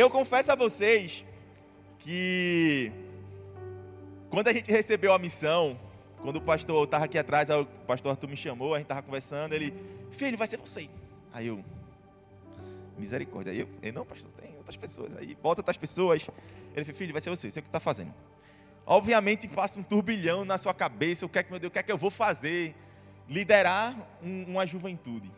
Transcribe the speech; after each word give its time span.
Eu 0.00 0.08
confesso 0.08 0.50
a 0.50 0.54
vocês 0.54 1.26
que 1.98 2.90
quando 4.30 4.48
a 4.48 4.52
gente 4.52 4.70
recebeu 4.70 5.12
a 5.12 5.18
missão, 5.18 5.76
quando 6.22 6.36
o 6.36 6.40
pastor 6.40 6.84
estava 6.84 7.04
aqui 7.04 7.18
atrás, 7.18 7.50
o 7.50 7.66
pastor 7.86 8.12
Arthur 8.12 8.30
me 8.30 8.36
chamou, 8.36 8.72
a 8.72 8.78
gente 8.78 8.86
estava 8.86 9.02
conversando, 9.02 9.52
ele, 9.52 9.74
filho, 10.10 10.38
vai 10.38 10.48
ser 10.48 10.56
você. 10.56 10.88
Aí 11.34 11.48
eu, 11.48 11.62
misericórdia. 12.96 13.52
Aí 13.52 13.60
eu, 13.60 13.68
eu, 13.82 13.92
não, 13.92 14.06
pastor, 14.06 14.30
tem 14.40 14.56
outras 14.56 14.74
pessoas. 14.74 15.14
Aí 15.18 15.34
bota 15.34 15.60
outras 15.60 15.76
pessoas. 15.76 16.26
Ele 16.74 16.82
falou, 16.82 16.98
filho, 16.98 17.12
vai 17.12 17.20
ser 17.20 17.28
você, 17.28 17.50
você 17.50 17.58
o 17.58 17.62
que 17.62 17.68
está 17.68 17.78
fazendo. 17.78 18.14
Obviamente 18.86 19.48
passa 19.48 19.78
um 19.78 19.82
turbilhão 19.82 20.46
na 20.46 20.56
sua 20.56 20.72
cabeça, 20.72 21.26
o 21.26 21.28
que 21.28 21.38
é 21.38 21.42
que, 21.42 21.50
meu 21.50 21.60
Deus, 21.60 21.68
o 21.68 21.72
que 21.72 21.78
é 21.78 21.82
que 21.82 21.92
eu 21.92 21.98
vou 21.98 22.10
fazer? 22.10 22.74
Liderar 23.28 23.94
um, 24.22 24.44
uma 24.44 24.64
juventude. 24.64 25.30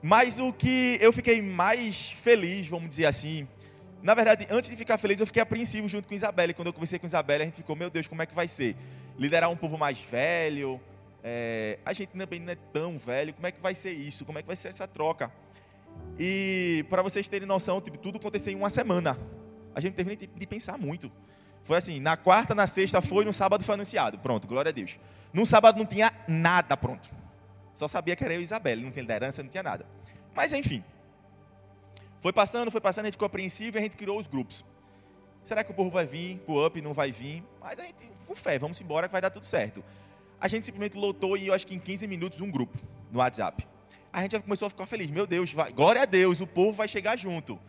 Mas 0.00 0.38
o 0.38 0.52
que 0.52 0.96
eu 1.00 1.12
fiquei 1.12 1.42
mais 1.42 2.10
feliz, 2.10 2.68
vamos 2.68 2.88
dizer 2.88 3.06
assim, 3.06 3.48
na 4.02 4.14
verdade, 4.14 4.46
antes 4.50 4.70
de 4.70 4.76
ficar 4.76 4.96
feliz, 4.96 5.18
eu 5.18 5.26
fiquei 5.26 5.42
apreensivo 5.42 5.88
junto 5.88 6.06
com 6.06 6.14
Isabelle. 6.14 6.54
Quando 6.54 6.68
eu 6.68 6.72
conversei 6.72 6.98
com 6.98 7.06
Isabelle, 7.06 7.42
a 7.42 7.46
gente 7.46 7.56
ficou, 7.56 7.74
meu 7.74 7.90
Deus, 7.90 8.06
como 8.06 8.22
é 8.22 8.26
que 8.26 8.34
vai 8.34 8.46
ser? 8.46 8.76
Liderar 9.18 9.50
um 9.50 9.56
povo 9.56 9.76
mais 9.76 9.98
velho, 10.00 10.80
é, 11.22 11.78
a 11.84 11.92
gente 11.92 12.10
também 12.10 12.38
não 12.38 12.52
é 12.52 12.56
tão 12.72 12.96
velho, 12.96 13.34
como 13.34 13.46
é 13.46 13.52
que 13.52 13.60
vai 13.60 13.74
ser 13.74 13.90
isso? 13.90 14.24
Como 14.24 14.38
é 14.38 14.42
que 14.42 14.46
vai 14.46 14.56
ser 14.56 14.68
essa 14.68 14.86
troca? 14.86 15.32
E 16.18 16.84
para 16.88 17.02
vocês 17.02 17.28
terem 17.28 17.46
noção, 17.46 17.80
tipo, 17.80 17.98
tudo 17.98 18.18
aconteceu 18.18 18.52
em 18.52 18.56
uma 18.56 18.70
semana. 18.70 19.18
A 19.74 19.80
gente 19.80 19.94
teve 19.94 20.08
nem 20.08 20.16
de 20.16 20.46
pensar 20.46 20.78
muito. 20.78 21.10
Foi 21.64 21.76
assim, 21.76 22.00
na 22.00 22.16
quarta, 22.16 22.54
na 22.54 22.66
sexta 22.66 23.02
foi, 23.02 23.24
no 23.24 23.32
sábado 23.32 23.64
foi 23.64 23.74
anunciado. 23.74 24.18
Pronto, 24.18 24.46
glória 24.46 24.70
a 24.70 24.72
Deus. 24.72 24.98
No 25.32 25.44
sábado 25.44 25.78
não 25.78 25.84
tinha 25.84 26.12
nada 26.26 26.76
pronto. 26.76 27.17
Só 27.78 27.86
sabia 27.86 28.16
que 28.16 28.24
era 28.24 28.34
eu 28.34 28.40
e 28.40 28.42
Isabelle, 28.42 28.82
não 28.82 28.90
tinha 28.90 29.02
liderança, 29.02 29.40
não 29.40 29.48
tinha 29.48 29.62
nada. 29.62 29.86
Mas 30.34 30.52
enfim. 30.52 30.82
Foi 32.18 32.32
passando, 32.32 32.72
foi 32.72 32.80
passando, 32.80 33.04
a 33.04 33.06
gente 33.06 33.14
ficou 33.14 33.26
apreensivo 33.26 33.76
e 33.76 33.78
a 33.78 33.82
gente 33.82 33.96
criou 33.96 34.18
os 34.18 34.26
grupos. 34.26 34.64
Será 35.44 35.62
que 35.62 35.70
o 35.70 35.74
povo 35.74 35.88
vai 35.88 36.04
vir? 36.04 36.42
O 36.48 36.66
up 36.66 36.82
não 36.82 36.92
vai 36.92 37.12
vir? 37.12 37.40
Mas 37.60 37.78
a 37.78 37.84
gente, 37.84 38.10
com 38.26 38.34
fé, 38.34 38.58
vamos 38.58 38.80
embora 38.80 39.06
que 39.06 39.12
vai 39.12 39.20
dar 39.20 39.30
tudo 39.30 39.46
certo. 39.46 39.84
A 40.40 40.48
gente 40.48 40.64
simplesmente 40.64 40.98
lotou 40.98 41.36
e 41.36 41.46
eu 41.46 41.54
acho 41.54 41.64
que 41.68 41.76
em 41.76 41.78
15 41.78 42.08
minutos 42.08 42.40
um 42.40 42.50
grupo 42.50 42.76
no 43.12 43.20
WhatsApp. 43.20 43.64
A 44.12 44.22
gente 44.22 44.32
já 44.32 44.40
começou 44.40 44.66
a 44.66 44.70
ficar 44.70 44.84
feliz. 44.84 45.08
Meu 45.08 45.24
Deus, 45.24 45.52
vai, 45.52 45.72
glória 45.72 46.02
a 46.02 46.04
Deus, 46.04 46.40
o 46.40 46.48
povo 46.48 46.72
vai 46.72 46.88
chegar 46.88 47.16
junto. 47.16 47.60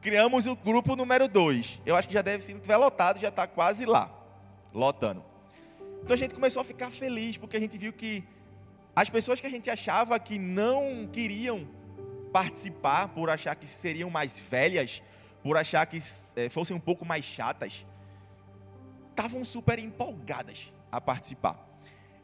Criamos 0.00 0.46
o 0.46 0.56
grupo 0.56 0.96
número 0.96 1.28
2. 1.28 1.82
Eu 1.84 1.96
acho 1.96 2.08
que 2.08 2.14
já 2.14 2.22
deve, 2.22 2.42
se 2.42 2.54
não 2.54 2.60
tiver 2.60 2.78
lotado, 2.78 3.20
já 3.20 3.28
está 3.28 3.46
quase 3.46 3.84
lá. 3.84 4.10
Lotando. 4.72 5.22
Então 6.02 6.14
a 6.14 6.18
gente 6.18 6.34
começou 6.34 6.62
a 6.62 6.64
ficar 6.64 6.90
feliz, 6.90 7.36
porque 7.36 7.58
a 7.58 7.60
gente 7.60 7.76
viu 7.76 7.92
que 7.92 8.24
as 8.94 9.08
pessoas 9.08 9.40
que 9.40 9.46
a 9.46 9.50
gente 9.50 9.70
achava 9.70 10.18
que 10.18 10.38
não 10.38 11.08
queriam 11.12 11.66
participar 12.32 13.08
por 13.08 13.30
achar 13.30 13.54
que 13.54 13.66
seriam 13.66 14.10
mais 14.10 14.38
velhas, 14.38 15.02
por 15.42 15.56
achar 15.56 15.86
que 15.86 15.98
é, 16.36 16.48
fossem 16.48 16.76
um 16.76 16.80
pouco 16.80 17.04
mais 17.04 17.24
chatas, 17.24 17.86
estavam 19.10 19.44
super 19.44 19.78
empolgadas 19.78 20.72
a 20.90 21.00
participar. 21.00 21.68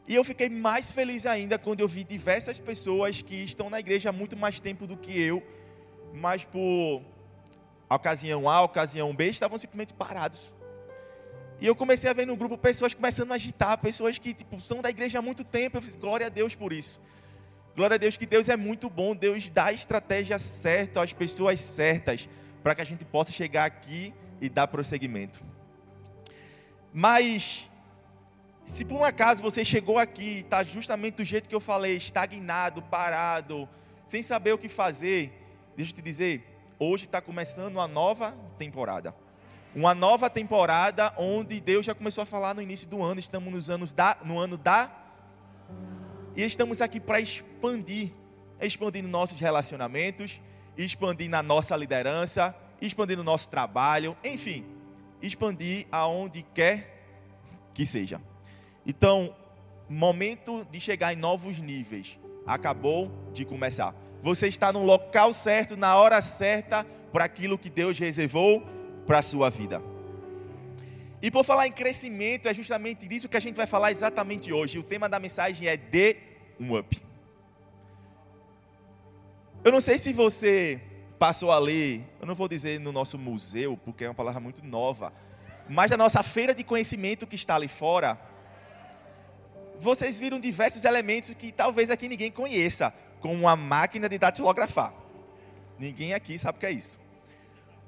E 0.07 0.15
eu 0.15 0.23
fiquei 0.23 0.49
mais 0.49 0.91
feliz 0.91 1.25
ainda 1.25 1.59
quando 1.59 1.81
eu 1.81 1.87
vi 1.87 2.03
diversas 2.03 2.59
pessoas 2.59 3.21
que 3.21 3.35
estão 3.35 3.69
na 3.69 3.79
igreja 3.79 4.09
há 4.09 4.13
muito 4.13 4.37
mais 4.37 4.59
tempo 4.59 4.87
do 4.87 4.95
que 4.95 5.19
eu, 5.19 5.45
mas 6.13 6.45
por 6.45 7.01
ocasião 7.89 8.49
A, 8.49 8.61
ocasião 8.61 9.13
B, 9.13 9.29
estavam 9.29 9.57
simplesmente 9.57 9.93
parados. 9.93 10.53
E 11.59 11.65
eu 11.65 11.75
comecei 11.75 12.09
a 12.09 12.13
ver 12.13 12.25
no 12.27 12.35
grupo 12.35 12.55
pessoas 12.57 12.93
começando 12.93 13.31
a 13.31 13.35
agitar, 13.35 13.77
pessoas 13.79 14.19
que 14.19 14.33
tipo, 14.33 14.61
são 14.61 14.81
da 14.81 14.89
igreja 14.89 15.17
há 15.17 15.21
muito 15.21 15.43
tempo. 15.43 15.77
Eu 15.77 15.81
fiz 15.81 15.95
glória 15.95 16.27
a 16.27 16.29
Deus 16.29 16.53
por 16.53 16.71
isso. 16.71 17.01
Glória 17.75 17.95
a 17.95 17.97
Deus 17.97 18.15
que 18.15 18.27
Deus 18.27 18.47
é 18.47 18.55
muito 18.55 18.89
bom. 18.89 19.15
Deus 19.15 19.49
dá 19.49 19.65
a 19.65 19.73
estratégia 19.73 20.37
certa 20.37 21.01
às 21.01 21.13
pessoas 21.13 21.59
certas 21.59 22.29
para 22.61 22.75
que 22.75 22.81
a 22.81 22.85
gente 22.85 23.03
possa 23.05 23.31
chegar 23.31 23.65
aqui 23.65 24.13
e 24.39 24.49
dar 24.49 24.67
prosseguimento. 24.67 25.43
Mas, 26.93 27.67
se 28.63 28.85
por 28.85 28.99
um 28.99 29.03
acaso 29.03 29.41
você 29.41 29.65
chegou 29.65 29.97
aqui 29.97 30.39
está 30.39 30.63
justamente 30.63 31.15
do 31.15 31.25
jeito 31.25 31.49
que 31.49 31.55
eu 31.55 31.59
falei, 31.59 31.97
estagnado, 31.97 32.83
parado, 32.83 33.67
sem 34.05 34.21
saber 34.21 34.53
o 34.53 34.57
que 34.59 34.69
fazer, 34.69 35.31
deixa 35.75 35.91
eu 35.91 35.95
te 35.95 36.01
dizer, 36.03 36.43
hoje 36.77 37.05
está 37.05 37.19
começando 37.19 37.75
uma 37.75 37.87
nova 37.87 38.37
temporada 38.59 39.13
uma 39.77 39.93
nova 39.93 40.27
temporada 40.27 41.13
onde 41.17 41.61
Deus 41.61 41.85
já 41.85 41.93
começou 41.93 42.23
a 42.23 42.25
falar 42.25 42.55
no 42.55 42.63
início 42.63 42.87
do 42.87 43.03
ano, 43.03 43.19
estamos 43.19 43.53
nos 43.53 43.69
anos 43.69 43.93
da, 43.93 44.17
no 44.25 44.39
ano 44.39 44.57
da 44.57 44.91
e 46.35 46.43
estamos 46.43 46.81
aqui 46.81 46.99
para 46.99 47.19
expandir, 47.19 48.11
expandir 48.59 49.03
nossos 49.03 49.39
relacionamentos, 49.39 50.41
expandir 50.75 51.29
na 51.29 51.43
nossa 51.43 51.75
liderança, 51.77 52.55
expandir 52.81 53.15
no 53.17 53.23
nosso 53.23 53.49
trabalho, 53.49 54.17
enfim, 54.23 54.65
expandir 55.21 55.85
aonde 55.91 56.41
quer 56.41 57.69
que 57.71 57.85
seja. 57.85 58.19
Então, 58.83 59.35
momento 59.87 60.65
de 60.71 60.81
chegar 60.81 61.13
em 61.13 61.17
novos 61.17 61.59
níveis 61.59 62.19
acabou 62.47 63.11
de 63.31 63.45
começar. 63.45 63.93
Você 64.23 64.47
está 64.47 64.73
no 64.73 64.81
local 64.81 65.31
certo, 65.33 65.77
na 65.77 65.95
hora 65.97 66.19
certa, 66.19 66.83
para 67.13 67.25
aquilo 67.25 67.59
que 67.59 67.69
Deus 67.69 67.99
reservou 67.99 68.76
para 69.07 69.19
a 69.19 69.21
sua 69.23 69.49
vida. 69.49 69.81
E 71.21 71.31
por 71.31 71.43
falar 71.43 71.65
em 71.67 71.71
crescimento, 71.71 72.47
é 72.47 72.53
justamente 72.53 73.07
disso 73.07 73.27
que 73.27 73.37
a 73.37 73.39
gente 73.39 73.55
vai 73.55 73.65
falar 73.65 73.91
exatamente 73.91 74.53
hoje. 74.53 74.77
O 74.77 74.83
tema 74.83 75.09
da 75.09 75.19
mensagem 75.19 75.67
é 75.67 75.75
dê 75.75 76.17
um 76.59 76.77
up. 76.77 77.01
Eu 79.63 79.71
não 79.71 79.81
sei 79.81 79.97
se 79.97 80.13
você 80.13 80.79
passou 81.17 81.51
ali, 81.51 82.05
eu 82.21 82.27
não 82.27 82.35
vou 82.35 82.47
dizer 82.47 82.79
no 82.79 82.91
nosso 82.91 83.17
museu, 83.17 83.75
porque 83.83 84.03
é 84.03 84.07
uma 84.07 84.13
palavra 84.13 84.39
muito 84.39 84.63
nova, 84.63 85.11
mas 85.67 85.89
na 85.89 85.97
nossa 85.97 86.21
feira 86.21 86.53
de 86.53 86.63
conhecimento 86.63 87.25
que 87.25 87.35
está 87.35 87.55
ali 87.55 87.67
fora, 87.67 88.19
vocês 89.79 90.19
viram 90.19 90.39
diversos 90.39 90.85
elementos 90.85 91.33
que 91.33 91.51
talvez 91.51 91.89
aqui 91.89 92.07
ninguém 92.07 92.31
conheça, 92.31 92.93
como 93.19 93.33
uma 93.33 93.55
máquina 93.55 94.07
de 94.07 94.17
datilografar. 94.17 94.93
Ninguém 95.79 96.13
aqui 96.13 96.37
sabe 96.37 96.57
o 96.57 96.59
que 96.59 96.65
é 96.67 96.71
isso. 96.71 96.99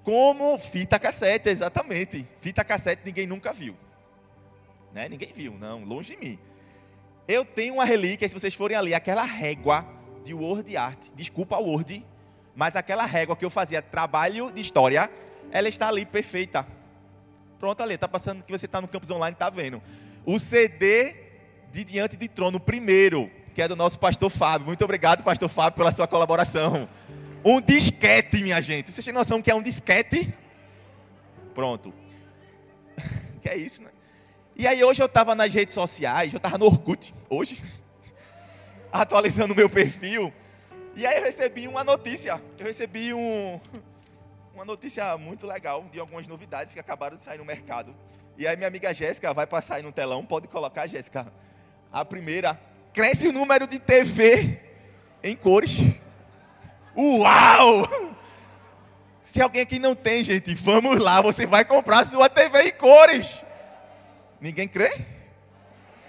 Como 0.04 0.58
fita 0.58 0.98
cassete, 0.98 1.50
exatamente. 1.50 2.26
Fita 2.40 2.64
cassete 2.64 3.02
ninguém 3.06 3.28
nunca 3.28 3.54
viu. 3.54 3.76
Né? 4.94 5.08
Ninguém 5.10 5.32
viu, 5.34 5.54
não, 5.60 5.84
longe 5.84 6.16
de 6.16 6.20
mim. 6.20 6.40
Eu 7.28 7.46
tenho 7.46 7.76
uma 7.76 7.86
relíquia, 7.86 8.28
se 8.28 8.34
vocês 8.34 8.54
forem 8.56 8.76
ali, 8.76 8.94
aquela 8.94 9.24
régua 9.24 9.86
de 10.24 10.34
Word 10.34 10.76
Art, 10.76 11.10
desculpa 11.14 11.58
Word, 11.58 12.04
mas 12.56 12.76
aquela 12.76 13.06
régua 13.06 13.36
que 13.36 13.46
eu 13.46 13.50
fazia 13.50 13.82
trabalho 13.82 14.52
de 14.52 14.62
história, 14.62 15.10
ela 15.52 15.70
está 15.70 15.88
ali 15.88 16.06
perfeita. 16.06 16.66
Pronto, 17.60 17.82
ali, 17.84 17.96
está 17.96 18.08
passando 18.08 18.44
que 18.44 18.52
você 18.52 18.66
está 18.66 18.82
no 18.82 18.88
campus 18.88 19.12
online, 19.12 19.34
está 19.34 19.50
vendo. 19.50 19.82
O 20.26 20.40
CD 20.40 21.16
de 21.72 21.84
Diante 21.84 22.18
de 22.18 22.28
Trono, 22.28 22.60
primeiro, 22.60 23.30
que 23.54 23.62
é 23.62 23.68
do 23.68 23.76
nosso 23.76 24.00
pastor 24.00 24.30
Fábio. 24.30 24.66
Muito 24.66 24.84
obrigado, 24.84 25.24
pastor 25.24 25.50
Fábio, 25.50 25.78
pela 25.78 25.92
sua 25.92 26.08
colaboração. 26.08 26.88
Um 27.44 27.62
disquete, 27.62 28.44
minha 28.44 28.62
gente. 28.62 28.92
Vocês 28.92 29.06
têm 29.06 29.14
noção 29.14 29.42
que 29.42 29.50
é 29.50 29.56
um 29.56 29.62
disquete? 29.62 30.34
Pronto. 31.54 31.94
que 33.42 33.48
é 33.48 33.56
isso, 33.56 33.82
né? 33.82 33.92
E 34.56 34.68
aí 34.68 34.84
hoje 34.84 35.02
eu 35.02 35.06
estava 35.06 35.34
nas 35.34 35.54
redes 35.54 35.74
sociais, 35.74 36.34
eu 36.34 36.38
estava 36.38 36.58
no 36.58 36.66
Orkut, 36.66 37.14
hoje, 37.30 37.62
atualizando 38.92 39.54
o 39.54 39.56
meu 39.56 39.70
perfil. 39.70 40.34
E 40.96 41.06
aí 41.08 41.18
eu 41.18 41.24
recebi 41.24 41.66
uma 41.66 41.82
notícia. 41.82 42.42
Eu 42.58 42.66
recebi 42.66 43.14
um, 43.14 43.58
uma 44.54 44.66
notícia 44.66 45.18
muito 45.18 45.48
legal 45.48 45.86
de 45.90 45.98
algumas 45.98 46.28
novidades 46.28 46.74
que 46.74 46.80
acabaram 46.80 47.16
de 47.16 47.24
sair 47.24 47.38
no 47.38 47.46
mercado. 47.46 47.96
E 48.38 48.46
aí 48.46 48.58
minha 48.58 48.68
amiga 48.68 48.94
Jéssica 48.94 49.34
vai 49.34 49.48
passar 49.48 49.76
aí 49.76 49.84
no 49.84 49.94
telão, 49.94 50.26
pode 50.26 50.50
colocar, 50.50 50.88
Jéssica. 50.88 51.32
A 51.90 52.04
primeira, 52.04 52.60
cresce 52.92 53.30
o 53.30 53.32
número 53.32 53.66
de 53.66 53.80
TV 53.80 54.60
em 55.24 55.38
cores. 55.38 55.80
Uau! 57.00 57.88
Se 59.22 59.42
alguém 59.42 59.62
aqui 59.62 59.80
não 59.80 59.96
tem, 59.96 60.22
gente, 60.22 60.54
vamos 60.54 61.00
lá, 61.00 61.22
você 61.22 61.46
vai 61.46 61.64
comprar 61.64 62.06
sua 62.06 62.30
TV 62.30 62.64
em 62.64 62.72
cores. 62.72 63.42
Ninguém 64.42 64.68
crê? 64.68 65.06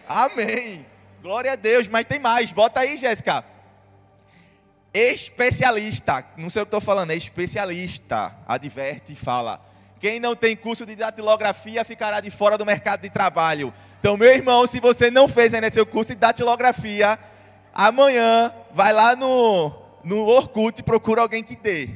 Amém. 0.08 0.84
Glória 1.22 1.52
a 1.52 1.56
Deus, 1.56 1.86
mas 1.86 2.06
tem 2.06 2.18
mais. 2.18 2.50
Bota 2.50 2.80
aí, 2.80 2.96
Jéssica. 2.96 3.44
Especialista, 4.92 6.24
não 6.36 6.50
sei 6.50 6.62
o 6.62 6.66
que 6.66 6.68
estou 6.68 6.80
falando, 6.80 7.12
é 7.12 7.16
especialista. 7.16 8.34
Adverte 8.48 9.12
e 9.12 9.16
fala. 9.16 9.60
Quem 10.00 10.18
não 10.18 10.34
tem 10.34 10.56
curso 10.56 10.84
de 10.84 10.96
datilografia 10.96 11.84
ficará 11.84 12.20
de 12.20 12.30
fora 12.30 12.58
do 12.58 12.66
mercado 12.66 13.02
de 13.02 13.10
trabalho. 13.10 13.72
Então, 14.00 14.16
meu 14.16 14.32
irmão, 14.32 14.66
se 14.66 14.80
você 14.80 15.08
não 15.08 15.28
fez 15.28 15.54
ainda 15.54 15.70
seu 15.70 15.86
curso 15.86 16.12
de 16.12 16.18
datilografia, 16.18 17.16
amanhã 17.72 18.52
vai 18.72 18.92
lá 18.92 19.14
no 19.14 19.79
no 20.04 20.26
Orkut 20.26 20.82
procura 20.82 21.22
alguém 21.22 21.42
que 21.42 21.56
dê. 21.56 21.90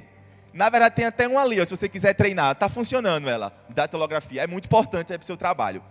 Na 0.53 0.71
verdade, 0.71 0.95
tem 0.95 1.05
até 1.05 1.27
um 1.27 1.39
ali, 1.39 1.61
ó, 1.61 1.65
se 1.65 1.77
você 1.77 1.89
quiser 1.89 2.15
treinar. 2.15 2.53
Está 2.53 2.69
funcionando 2.69 3.29
ela, 3.29 3.53
datilografia. 3.69 4.43
É 4.43 4.47
muito 4.47 4.67
importante 4.67 5.13
é 5.13 5.19
para 5.19 5.25
o 5.25 5.27
seu 5.27 5.37
trabalho. 5.37 5.83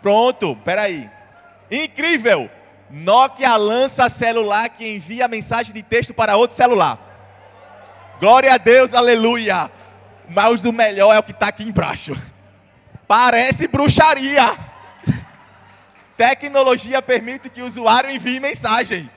Pronto, 0.00 0.56
peraí. 0.64 1.10
Incrível! 1.70 2.50
Nokia 2.88 3.56
lança 3.56 4.08
celular 4.08 4.68
que 4.68 4.88
envia 4.88 5.26
mensagem 5.26 5.74
de 5.74 5.82
texto 5.82 6.14
para 6.14 6.36
outro 6.36 6.56
celular. 6.56 6.98
Glória 8.20 8.54
a 8.54 8.56
Deus, 8.56 8.94
aleluia. 8.94 9.70
Mas 10.28 10.64
o 10.64 10.72
melhor 10.72 11.14
é 11.14 11.18
o 11.18 11.22
que 11.22 11.32
está 11.32 11.48
aqui 11.48 11.64
embaixo. 11.64 12.16
Parece 13.06 13.68
bruxaria. 13.68 14.56
Tecnologia 16.16 17.02
permite 17.02 17.50
que 17.50 17.60
o 17.60 17.66
usuário 17.66 18.10
envie 18.10 18.40
mensagem. 18.40 19.10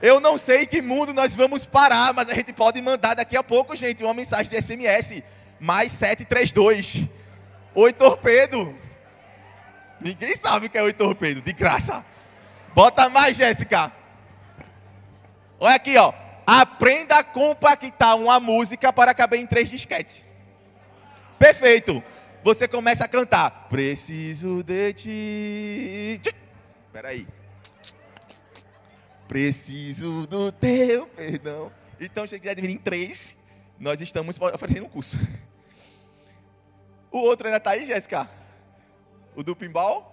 Eu 0.00 0.20
não 0.20 0.36
sei 0.36 0.66
que 0.66 0.82
mundo 0.82 1.14
nós 1.14 1.34
vamos 1.34 1.64
parar, 1.64 2.12
mas 2.12 2.28
a 2.28 2.34
gente 2.34 2.52
pode 2.52 2.80
mandar 2.82 3.14
daqui 3.14 3.36
a 3.36 3.42
pouco, 3.42 3.74
gente, 3.74 4.04
uma 4.04 4.12
mensagem 4.12 4.50
de 4.50 4.60
SMS. 4.60 5.22
Mais 5.58 5.92
732. 5.92 7.04
Oi, 7.74 7.92
torpedo. 7.92 8.74
Ninguém 10.00 10.36
sabe 10.36 10.66
o 10.66 10.70
que 10.70 10.76
é 10.76 10.82
oi, 10.82 10.92
torpedo, 10.92 11.40
de 11.40 11.52
graça. 11.52 12.04
Bota 12.74 13.08
mais, 13.08 13.36
Jéssica. 13.36 13.90
Olha 15.58 15.76
aqui, 15.76 15.96
ó. 15.96 16.12
Aprenda 16.46 17.16
a 17.16 17.24
compactar 17.24 18.16
uma 18.16 18.38
música 18.38 18.92
para 18.92 19.14
caber 19.14 19.40
em 19.40 19.46
três 19.46 19.70
disquetes. 19.70 20.26
Perfeito. 21.38 22.02
Você 22.44 22.68
começa 22.68 23.04
a 23.04 23.08
cantar. 23.08 23.66
Preciso 23.68 24.62
de 24.62 24.92
ti. 24.92 26.20
Espera 26.86 27.08
aí. 27.08 27.26
Preciso 29.28 30.26
do 30.26 30.52
teu 30.52 31.06
perdão. 31.08 31.72
Então, 32.00 32.26
se 32.26 32.30
você 32.30 32.38
quiser 32.38 32.54
dividir 32.54 32.76
em 32.76 32.78
três, 32.78 33.36
nós 33.78 34.00
estamos 34.00 34.38
oferecendo 34.40 34.86
um 34.86 34.88
curso. 34.88 35.18
O 37.10 37.18
outro 37.18 37.46
ainda 37.46 37.56
está 37.56 37.70
aí, 37.70 37.86
Jéssica? 37.86 38.28
O 39.34 39.42
do 39.42 39.56
pinball? 39.56 40.12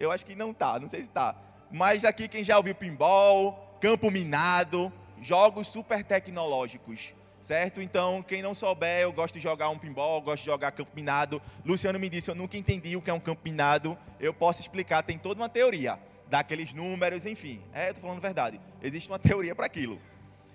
Eu 0.00 0.10
acho 0.10 0.24
que 0.24 0.34
não 0.34 0.50
está, 0.50 0.78
não 0.80 0.88
sei 0.88 1.00
se 1.00 1.08
está. 1.08 1.36
Mas 1.70 2.04
aqui 2.04 2.26
quem 2.26 2.42
já 2.42 2.56
ouviu 2.56 2.74
pinball, 2.74 3.76
campo 3.80 4.10
minado, 4.10 4.92
jogos 5.20 5.68
super 5.68 6.02
tecnológicos 6.02 7.14
certo? 7.42 7.82
Então, 7.82 8.22
quem 8.22 8.40
não 8.40 8.54
souber, 8.54 9.00
eu 9.00 9.12
gosto 9.12 9.34
de 9.34 9.40
jogar 9.40 9.68
um 9.68 9.76
pinball, 9.76 10.22
gosto 10.22 10.44
de 10.44 10.46
jogar 10.46 10.70
campo 10.70 10.92
minado. 10.94 11.42
Luciano 11.64 11.98
me 11.98 12.08
disse, 12.08 12.30
eu 12.30 12.34
nunca 12.34 12.56
entendi 12.56 12.96
o 12.96 13.02
que 13.02 13.10
é 13.10 13.12
um 13.12 13.20
campo 13.20 13.40
minado. 13.44 13.98
Eu 14.20 14.32
posso 14.32 14.60
explicar, 14.60 15.02
tem 15.02 15.18
toda 15.18 15.40
uma 15.40 15.48
teoria 15.48 15.98
daqueles 16.32 16.72
números, 16.72 17.26
enfim. 17.26 17.60
É, 17.74 17.88
estou 17.88 18.00
falando 18.00 18.18
verdade. 18.18 18.58
Existe 18.82 19.06
uma 19.10 19.18
teoria 19.18 19.54
para 19.54 19.66
aquilo. 19.66 20.00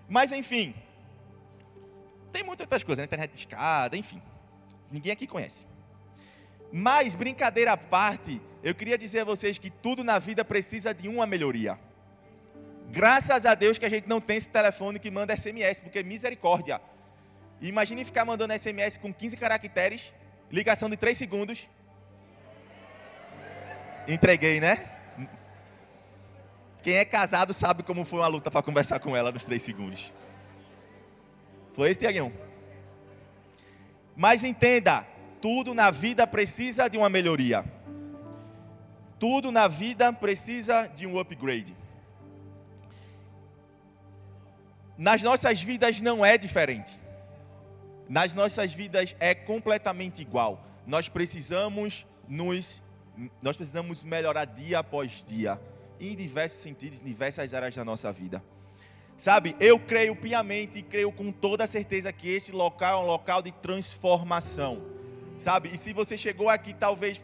Mas, 0.10 0.32
enfim, 0.32 0.74
tem 2.32 2.44
muitas 2.44 2.66
outras 2.66 2.84
coisas, 2.84 2.98
né? 2.98 3.06
internet 3.06 3.30
de 3.30 3.38
escada, 3.38 3.96
enfim. 3.96 4.20
Ninguém 4.92 5.12
aqui 5.12 5.28
conhece. 5.28 5.68
Mas, 6.74 7.14
brincadeira 7.14 7.74
à 7.74 7.78
parte, 7.78 8.42
eu 8.64 8.74
queria 8.74 8.98
dizer 8.98 9.20
a 9.20 9.24
vocês 9.24 9.60
que 9.60 9.70
tudo 9.70 10.04
na 10.04 10.18
vida 10.18 10.44
precisa 10.44 10.96
de 10.96 11.08
uma 11.08 11.28
melhoria. 11.28 11.78
Graças 12.90 13.46
a 13.46 13.54
Deus 13.54 13.78
que 13.78 13.86
a 13.86 13.90
gente 13.90 14.10
não 14.10 14.20
tem 14.20 14.38
esse 14.38 14.50
telefone 14.50 14.98
que 14.98 15.12
manda 15.12 15.38
SMS, 15.38 15.80
porque 15.80 16.02
misericórdia. 16.02 16.82
Imagine 17.62 18.04
ficar 18.04 18.26
mandando 18.26 18.52
SMS 18.58 18.98
com 18.98 19.14
15 19.14 19.38
caracteres, 19.38 20.12
ligação 20.52 20.90
de 20.90 20.98
3 20.98 21.16
segundos. 21.16 21.70
Entreguei, 24.08 24.60
né? 24.60 24.97
Quem 26.88 26.96
é 26.96 27.04
casado 27.04 27.54
sabe 27.54 27.84
como 27.84 28.06
foi 28.06 28.20
uma 28.20 28.30
luta 28.30 28.50
para 28.50 28.64
conversar 28.64 28.98
com 29.02 29.14
ela 29.14 29.30
nos 29.30 29.44
3 29.44 29.62
segundos. 29.62 30.14
Foi 31.74 31.90
esse, 31.90 32.00
Tiaguinho? 32.00 32.32
Mas 34.16 34.42
entenda, 34.46 35.06
tudo 35.42 35.74
na 35.74 35.92
vida 35.92 36.26
precisa 36.26 36.88
de 36.88 36.98
uma 36.98 37.10
melhoria. 37.10 37.66
Tudo 39.20 39.52
na 39.52 39.68
vida 39.68 40.14
precisa 40.14 40.88
de 40.88 41.06
um 41.06 41.20
upgrade. 41.20 41.76
Nas 44.98 45.22
nossas 45.22 45.62
vidas 45.62 46.00
não 46.00 46.26
é 46.26 46.38
diferente. 46.38 46.98
Nas 48.08 48.34
nossas 48.34 48.74
vidas 48.74 49.14
é 49.20 49.36
completamente 49.36 50.22
igual. 50.22 50.66
Nós 50.86 51.10
precisamos 51.10 52.08
nos 52.30 52.82
nós 53.42 53.58
precisamos 53.58 54.04
melhorar 54.04 54.46
dia 54.46 54.80
após 54.80 55.24
dia, 55.24 55.60
em 56.00 56.16
diversos 56.16 56.62
sentidos, 56.62 57.02
em 57.02 57.06
diversas 57.06 57.54
áreas 57.54 57.76
da 57.76 57.86
nossa 57.86 58.12
vida. 58.12 58.44
Sabe, 59.18 59.56
eu 59.60 59.80
creio 59.80 60.16
piamente 60.16 60.80
e 60.80 60.84
creio 60.84 61.12
com 61.12 61.32
toda 61.32 61.66
certeza 61.66 62.14
que 62.14 62.30
esse 62.30 62.52
local 62.52 63.02
é 63.02 63.04
um 63.04 63.08
local 63.08 63.42
de 63.42 63.52
transformação. 63.52 64.82
Sabe, 65.38 65.70
e 65.74 65.78
se 65.78 65.94
você 65.94 66.18
chegou 66.18 66.50
aqui 66.50 66.74
talvez 66.74 67.22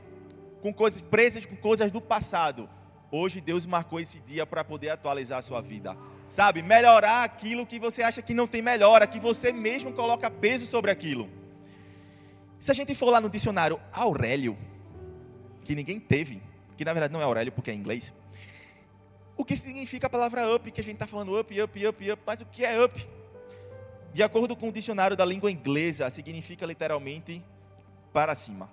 com 0.61 0.73
coisas 0.73 1.01
presas 1.01 1.45
com 1.45 1.55
coisas 1.55 1.91
do 1.91 2.01
passado, 2.01 2.69
hoje 3.11 3.41
Deus 3.41 3.65
marcou 3.65 3.99
esse 3.99 4.19
dia 4.19 4.45
para 4.45 4.63
poder 4.63 4.89
atualizar 4.89 5.39
a 5.39 5.41
sua 5.41 5.61
vida 5.61 5.95
sabe, 6.33 6.63
melhorar 6.63 7.23
aquilo 7.23 7.63
que 7.63 7.77
você 7.77 8.01
acha 8.01 8.19
que 8.19 8.33
não 8.33 8.47
tem 8.47 8.59
melhora, 8.59 9.05
que 9.05 9.19
você 9.19 9.51
mesmo 9.51 9.93
coloca 9.93 10.31
peso 10.31 10.65
sobre 10.65 10.89
aquilo. 10.89 11.29
Se 12.59 12.71
a 12.71 12.73
gente 12.73 12.95
for 12.95 13.11
lá 13.11 13.21
no 13.21 13.29
dicionário 13.29 13.79
Aurélio, 13.91 14.57
que 15.63 15.75
ninguém 15.75 15.99
teve, 15.99 16.41
que 16.75 16.83
na 16.83 16.91
verdade 16.91 17.13
não 17.13 17.21
é 17.21 17.23
Aurélio 17.23 17.51
porque 17.51 17.69
é 17.69 17.73
inglês, 17.75 18.11
o 19.35 19.43
que 19.43 19.55
significa 19.55 20.07
a 20.07 20.09
palavra 20.09 20.53
up, 20.53 20.71
que 20.71 20.79
a 20.79 20.83
gente 20.83 20.95
está 20.95 21.07
falando 21.07 21.39
up, 21.39 21.61
up, 21.61 21.87
up, 21.87 22.11
up, 22.11 22.21
mas 22.25 22.41
o 22.41 22.45
que 22.45 22.63
é 22.63 22.83
up? 22.83 23.07
De 24.13 24.21
acordo 24.21 24.55
com 24.55 24.69
o 24.69 24.71
dicionário 24.71 25.17
da 25.17 25.25
língua 25.25 25.51
inglesa, 25.51 26.09
significa 26.09 26.65
literalmente 26.65 27.43
para 28.11 28.35
cima. 28.35 28.69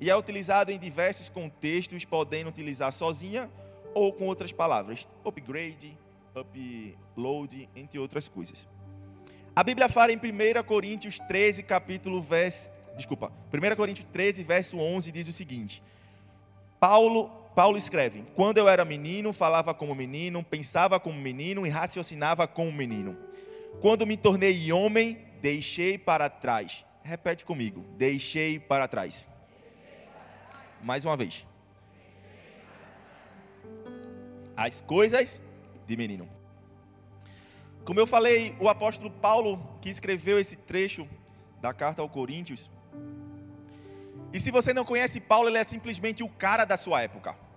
E 0.00 0.08
é 0.08 0.16
utilizado 0.16 0.70
em 0.70 0.78
diversos 0.78 1.28
contextos, 1.28 2.04
podendo 2.04 2.48
utilizar 2.48 2.92
sozinha 2.92 3.50
ou 3.92 4.12
com 4.12 4.26
outras 4.26 4.52
palavras. 4.52 5.08
Upgrade, 5.24 5.98
upload, 6.34 7.68
entre 7.74 7.98
outras 7.98 8.28
coisas. 8.28 8.66
A 9.56 9.64
Bíblia 9.64 9.88
fala 9.88 10.12
em 10.12 10.16
1 10.16 10.62
Coríntios 10.64 11.18
13, 11.18 11.64
capítulo 11.64 12.22
verso, 12.22 12.72
desculpa, 12.96 13.32
1 13.52 13.74
Coríntios 13.74 14.08
13, 14.08 14.44
verso 14.44 14.78
11 14.78 15.10
diz 15.10 15.26
o 15.26 15.32
seguinte: 15.32 15.82
Paulo, 16.78 17.28
Paulo 17.58 17.76
escreve: 17.76 18.22
Quando 18.36 18.58
eu 18.58 18.68
era 18.68 18.84
menino, 18.84 19.32
falava 19.32 19.74
como 19.74 19.92
menino, 19.92 20.44
pensava 20.44 21.00
como 21.00 21.18
menino 21.18 21.66
e 21.66 21.68
raciocinava 21.68 22.46
como 22.46 22.70
menino. 22.70 23.18
Quando 23.80 24.06
me 24.06 24.16
tornei 24.16 24.70
homem, 24.70 25.26
deixei 25.40 25.98
para 25.98 26.30
trás. 26.30 26.84
Repete 27.02 27.44
comigo: 27.44 27.84
deixei 27.96 28.60
para 28.60 28.86
trás. 28.86 29.26
Mais 30.80 31.04
uma 31.04 31.16
vez. 31.16 31.44
As 34.56 34.80
coisas 34.80 35.40
de 35.84 35.96
menino. 35.96 36.28
Como 37.84 37.98
eu 37.98 38.06
falei, 38.06 38.54
o 38.60 38.68
apóstolo 38.68 39.10
Paulo, 39.10 39.60
que 39.80 39.90
escreveu 39.90 40.38
esse 40.38 40.54
trecho 40.54 41.08
da 41.60 41.74
carta 41.74 42.02
ao 42.02 42.08
Coríntios, 42.08 42.70
e 44.32 44.38
se 44.38 44.52
você 44.52 44.72
não 44.72 44.84
conhece 44.84 45.20
Paulo, 45.20 45.48
ele 45.48 45.58
é 45.58 45.64
simplesmente 45.64 46.22
o 46.22 46.28
cara 46.28 46.64
da 46.64 46.76
sua 46.76 47.02
época. 47.02 47.47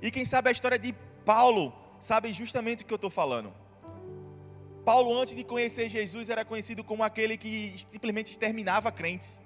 E 0.00 0.10
quem 0.10 0.24
sabe 0.24 0.48
a 0.48 0.52
história 0.52 0.78
de 0.78 0.94
Paulo, 1.24 1.72
sabe 1.98 2.32
justamente 2.32 2.82
o 2.82 2.86
que 2.86 2.92
eu 2.92 2.96
estou 2.96 3.10
falando. 3.10 3.52
Paulo, 4.84 5.18
antes 5.18 5.34
de 5.34 5.42
conhecer 5.42 5.88
Jesus, 5.88 6.30
era 6.30 6.44
conhecido 6.44 6.84
como 6.84 7.02
aquele 7.02 7.36
que 7.36 7.74
simplesmente 7.88 8.30
exterminava 8.30 8.92
crentes, 8.92 9.38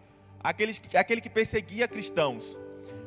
aquele, 0.43 0.77
aquele 0.95 1.21
que 1.21 1.31
perseguia 1.31 1.89
cristãos. 1.89 2.59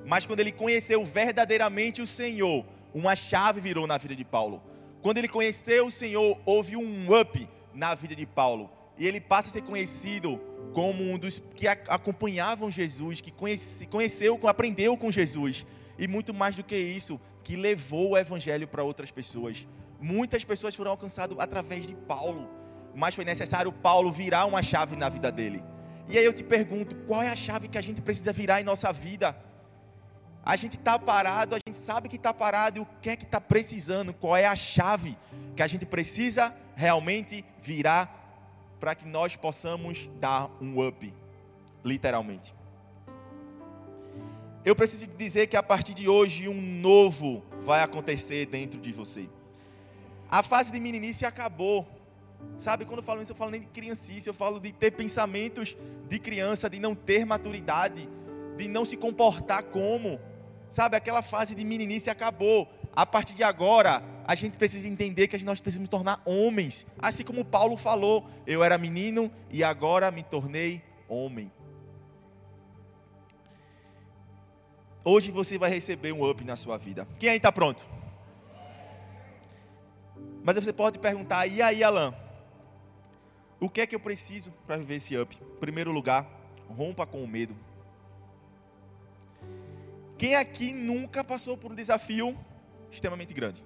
Mas 0.06 0.26
quando 0.26 0.40
ele 0.40 0.52
conheceu 0.52 1.06
verdadeiramente 1.06 2.02
o 2.02 2.08
Senhor, 2.08 2.66
uma 2.94 3.16
chave 3.16 3.62
virou 3.62 3.86
na 3.86 3.98
vida 3.98 4.16
de 4.16 4.26
Paulo. 4.26 4.62
Quando 5.02 5.18
ele 5.18 5.28
conheceu 5.28 5.88
o 5.88 5.92
Senhor, 5.92 6.40
houve 6.46 6.76
um 6.76 7.14
up 7.20 7.48
na 7.74 7.94
vida 7.94 8.16
de 8.16 8.26
Paulo. 8.26 8.70
E 8.98 9.08
ele 9.08 9.20
passa 9.20 9.50
a 9.50 9.52
ser 9.52 9.62
conhecido 9.62 10.40
como 10.74 11.04
um 11.04 11.18
dos 11.18 11.42
que 11.56 11.68
acompanhavam 11.68 12.72
Jesus, 12.72 13.22
que 13.22 13.32
conhece, 13.32 13.86
conheceu, 13.88 14.40
aprendeu 14.48 14.98
com 14.98 15.12
Jesus. 15.12 15.66
E 15.98 16.08
muito 16.08 16.34
mais 16.34 16.56
do 16.56 16.64
que 16.64 16.76
isso, 16.76 17.20
que 17.44 17.56
levou 17.56 18.12
o 18.12 18.18
evangelho 18.18 18.68
para 18.68 18.84
outras 18.84 19.12
pessoas. 19.12 19.68
Muitas 20.00 20.44
pessoas 20.44 20.76
foram 20.76 20.92
alcançadas 20.92 21.38
através 21.40 21.88
de 21.88 21.96
Paulo, 21.96 22.50
mas 22.96 23.16
foi 23.16 23.26
necessário 23.26 23.72
Paulo 23.72 24.12
virar 24.12 24.46
uma 24.46 24.62
chave 24.62 24.96
na 24.96 25.10
vida 25.10 25.32
dele. 25.32 25.64
E 26.10 26.18
aí 26.18 26.26
eu 26.26 26.34
te 26.34 26.44
pergunto, 26.44 26.96
qual 27.08 27.22
é 27.22 27.30
a 27.30 27.36
chave 27.36 27.68
que 27.68 27.78
a 27.78 27.82
gente 27.82 28.02
precisa 28.02 28.34
virar 28.34 28.60
em 28.60 28.64
nossa 28.64 28.92
vida? 28.92 29.36
A 30.46 30.58
gente 30.58 30.76
está 30.76 31.00
parado, 31.00 31.56
a 31.56 31.60
gente 31.66 31.78
sabe 31.78 32.10
que 32.10 32.18
está 32.18 32.34
parado 32.34 32.80
e 32.80 32.82
o 32.82 32.88
que 33.02 33.10
é 33.10 33.16
que 33.16 33.24
está 33.24 33.40
precisando, 33.40 34.14
qual 34.14 34.36
é 34.36 34.46
a 34.46 34.56
chave 34.56 35.18
que 35.56 35.64
a 35.64 35.68
gente 35.68 35.86
precisa 35.86 36.54
realmente 36.76 37.46
virar 37.62 38.20
para 38.80 38.94
que 38.94 39.08
nós 39.08 39.38
possamos 39.38 40.10
dar 40.20 40.50
um 40.60 40.86
up, 40.86 41.14
literalmente. 41.86 42.54
Eu 44.66 44.76
preciso 44.76 45.06
dizer 45.08 45.48
que 45.48 45.58
a 45.58 45.64
partir 45.64 45.94
de 45.94 46.08
hoje 46.08 46.48
um 46.48 46.62
novo 46.62 47.44
vai 47.60 47.84
acontecer 47.84 48.46
dentro 48.46 48.80
de 48.80 48.94
você. 48.94 49.28
A 50.32 50.42
fase 50.42 50.72
de 50.72 50.80
meninice 50.80 51.26
acabou. 51.26 51.86
Sabe, 52.58 52.86
quando 52.86 53.00
eu 53.00 53.04
falo 53.04 53.22
isso, 53.22 53.34
eu 53.34 53.36
falo 53.36 53.52
nem 53.52 53.60
de 53.60 53.68
criancice, 53.68 54.28
eu 54.28 54.34
falo 54.34 54.62
de 54.62 54.72
ter 54.72 54.92
pensamentos 54.92 55.76
de 56.08 56.18
criança, 56.18 56.70
de 56.70 56.80
não 56.80 56.96
ter 56.96 57.26
maturidade, 57.26 58.08
de 58.56 58.70
não 58.70 58.86
se 58.86 58.96
comportar 58.96 59.64
como. 59.64 60.18
Sabe, 60.70 60.96
aquela 60.96 61.22
fase 61.22 61.56
de 61.56 61.66
meninice 61.66 62.10
acabou. 62.10 62.70
A 62.96 63.06
partir 63.06 63.34
de 63.34 63.44
agora, 63.44 64.02
a 64.26 64.34
gente 64.34 64.58
precisa 64.58 64.88
entender 64.88 65.28
que 65.28 65.44
nós 65.44 65.60
precisamos 65.60 65.90
tornar 65.90 66.22
homens. 66.24 66.86
Assim 67.00 67.24
como 67.24 67.44
Paulo 67.44 67.76
falou, 67.76 68.26
eu 68.48 68.64
era 68.64 68.78
menino 68.78 69.30
e 69.52 69.62
agora 69.62 70.10
me 70.10 70.24
tornei 70.24 70.82
homem. 71.10 71.52
Hoje 75.06 75.32
você 75.32 75.58
vai 75.58 75.70
receber 75.70 76.14
um 76.14 76.30
up 76.30 76.44
na 76.44 76.56
sua 76.56 76.78
vida. 76.78 77.08
Quem 77.20 77.30
aí 77.30 77.38
está 77.38 77.52
pronto? 77.52 77.86
Mas 80.44 80.56
você 80.56 80.72
pode 80.72 80.98
perguntar, 81.00 81.46
e 81.48 81.62
aí, 81.62 81.84
Alan? 81.84 82.14
O 83.60 83.70
que 83.70 83.82
é 83.82 83.88
que 83.88 83.96
eu 83.96 84.00
preciso 84.00 84.52
para 84.66 84.78
viver 84.78 84.96
esse 84.96 85.18
up? 85.18 85.38
Em 85.42 85.60
primeiro 85.60 85.92
lugar, 85.92 86.28
rompa 86.70 87.06
com 87.06 87.24
o 87.24 87.28
medo. 87.28 87.56
Quem 90.18 90.36
aqui 90.36 90.74
nunca 90.74 91.24
passou 91.24 91.58
por 91.58 91.72
um 91.72 91.76
desafio 91.76 92.38
extremamente 92.92 93.34
grande? 93.34 93.64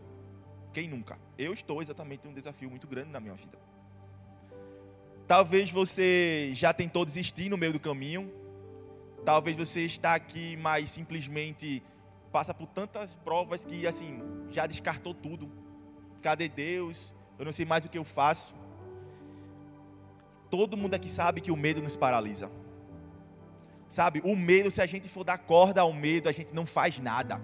Quem 0.74 0.88
nunca? 0.88 1.20
Eu 1.38 1.54
estou 1.54 1.82
exatamente 1.82 2.28
em 2.28 2.32
um 2.32 2.34
desafio 2.34 2.70
muito 2.70 2.88
grande 2.88 3.10
na 3.10 3.20
minha 3.20 3.34
vida. 3.36 3.58
Talvez 5.28 5.70
você 5.70 6.50
já 6.54 6.74
tentou 6.74 7.04
desistir 7.04 7.50
no 7.50 7.58
meio 7.58 7.74
do 7.74 7.80
caminho. 7.80 8.32
Talvez 9.26 9.58
você 9.58 9.82
está 9.82 10.16
aqui, 10.16 10.58
mas 10.58 10.90
simplesmente 10.90 11.84
passa 12.32 12.54
por 12.54 12.68
tantas 12.68 13.16
provas 13.16 13.66
que 13.66 13.88
assim 13.88 14.22
já 14.50 14.66
descartou 14.66 15.14
tudo. 15.14 15.52
Cadê 16.22 16.48
Deus? 16.48 17.14
Eu 17.38 17.46
não 17.46 17.52
sei 17.54 17.66
mais 17.66 17.86
o 17.86 17.90
que 17.90 17.98
eu 17.98 18.04
faço. 18.04 18.56
Todo 20.50 20.78
mundo 20.78 20.94
aqui 20.94 21.10
sabe 21.10 21.42
que 21.42 21.52
o 21.52 21.58
medo 21.58 21.82
nos 21.82 21.96
paralisa. 21.96 22.50
Sabe, 23.90 24.22
o 24.24 24.36
medo, 24.36 24.70
se 24.70 24.82
a 24.82 24.86
gente 24.86 25.08
for 25.08 25.24
dar 25.24 25.38
corda 25.38 25.82
ao 25.82 25.94
medo, 25.94 26.28
a 26.28 26.32
gente 26.32 26.54
não 26.54 26.66
faz 26.66 27.00
nada. 27.00 27.42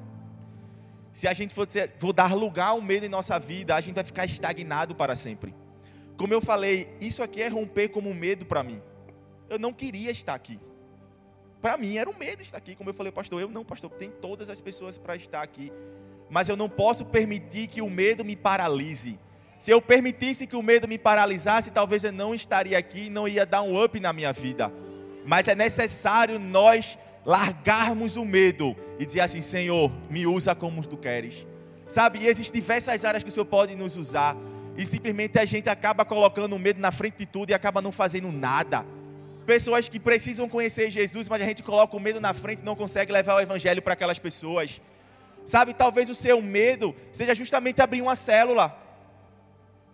Se 1.13 1.27
a 1.27 1.33
gente 1.33 1.53
for, 1.53 1.67
for 1.99 2.11
dar 2.11 2.33
lugar 2.33 2.69
ao 2.69 2.81
medo 2.81 3.05
em 3.05 3.09
nossa 3.09 3.37
vida, 3.39 3.75
a 3.75 3.81
gente 3.81 3.95
vai 3.95 4.03
ficar 4.03 4.25
estagnado 4.25 4.95
para 4.95 5.15
sempre. 5.15 5.53
Como 6.17 6.33
eu 6.33 6.41
falei, 6.41 6.95
isso 6.99 7.23
aqui 7.23 7.41
é 7.41 7.47
romper 7.47 7.89
como 7.89 8.13
medo 8.13 8.45
para 8.45 8.63
mim. 8.63 8.81
Eu 9.49 9.59
não 9.59 9.71
queria 9.71 10.11
estar 10.11 10.33
aqui. 10.33 10.59
Para 11.63 11.77
mim 11.77 11.95
era 11.95 12.09
um 12.09 12.17
medo 12.19 12.41
estar 12.41 12.57
aqui. 12.57 12.75
Como 12.75 12.89
eu 12.89 12.93
falei, 12.93 13.09
pastor, 13.09 13.41
eu 13.41 13.47
não, 13.47 13.63
pastor, 13.63 13.89
tem 13.89 14.09
todas 14.09 14.49
as 14.49 14.59
pessoas 14.59 14.97
para 14.97 15.15
estar 15.15 15.41
aqui. 15.41 15.71
Mas 16.29 16.49
eu 16.49 16.57
não 16.57 16.67
posso 16.67 17.05
permitir 17.05 17.67
que 17.67 17.81
o 17.81 17.89
medo 17.89 18.25
me 18.25 18.35
paralise. 18.35 19.17
Se 19.57 19.71
eu 19.71 19.81
permitisse 19.81 20.45
que 20.45 20.57
o 20.57 20.61
medo 20.61 20.89
me 20.89 20.97
paralisasse, 20.97 21.71
talvez 21.71 22.03
eu 22.03 22.11
não 22.11 22.35
estaria 22.35 22.77
aqui, 22.77 23.09
não 23.09 23.29
ia 23.29 23.45
dar 23.45 23.61
um 23.61 23.81
up 23.81 23.97
na 23.97 24.11
minha 24.11 24.33
vida. 24.33 24.73
Mas 25.25 25.47
é 25.47 25.55
necessário 25.55 26.37
nós 26.37 26.99
largarmos 27.25 28.17
o 28.17 28.25
medo 28.25 28.75
e 28.99 29.05
dizer 29.05 29.21
assim: 29.21 29.41
Senhor, 29.41 29.89
me 30.09 30.27
usa 30.27 30.53
como 30.53 30.85
tu 30.85 30.97
queres. 30.97 31.47
Sabe, 31.87 32.19
e 32.19 32.27
existem 32.27 32.59
diversas 32.59 33.05
áreas 33.05 33.23
que 33.23 33.29
o 33.29 33.31
Senhor 33.31 33.45
pode 33.45 33.73
nos 33.73 33.95
usar. 33.95 34.35
E 34.77 34.85
simplesmente 34.85 35.39
a 35.39 35.45
gente 35.45 35.69
acaba 35.69 36.03
colocando 36.03 36.57
o 36.57 36.59
medo 36.59 36.81
na 36.81 36.91
frente 36.91 37.19
de 37.19 37.25
tudo 37.25 37.51
e 37.51 37.53
acaba 37.53 37.81
não 37.81 37.93
fazendo 37.93 38.33
nada. 38.33 38.85
Pessoas 39.45 39.89
que 39.89 39.99
precisam 39.99 40.47
conhecer 40.47 40.89
Jesus, 40.89 41.27
mas 41.27 41.41
a 41.41 41.45
gente 41.45 41.61
coloca 41.61 41.95
o 41.97 41.99
medo 41.99 42.21
na 42.21 42.33
frente 42.33 42.59
e 42.59 42.65
não 42.65 42.75
consegue 42.75 43.11
levar 43.11 43.35
o 43.35 43.41
evangelho 43.41 43.81
para 43.81 43.93
aquelas 43.93 44.19
pessoas. 44.19 44.79
Sabe, 45.45 45.73
talvez 45.73 46.09
o 46.09 46.15
seu 46.15 46.41
medo 46.41 46.95
seja 47.11 47.35
justamente 47.35 47.81
abrir 47.81 48.01
uma 48.01 48.15
célula. 48.15 48.77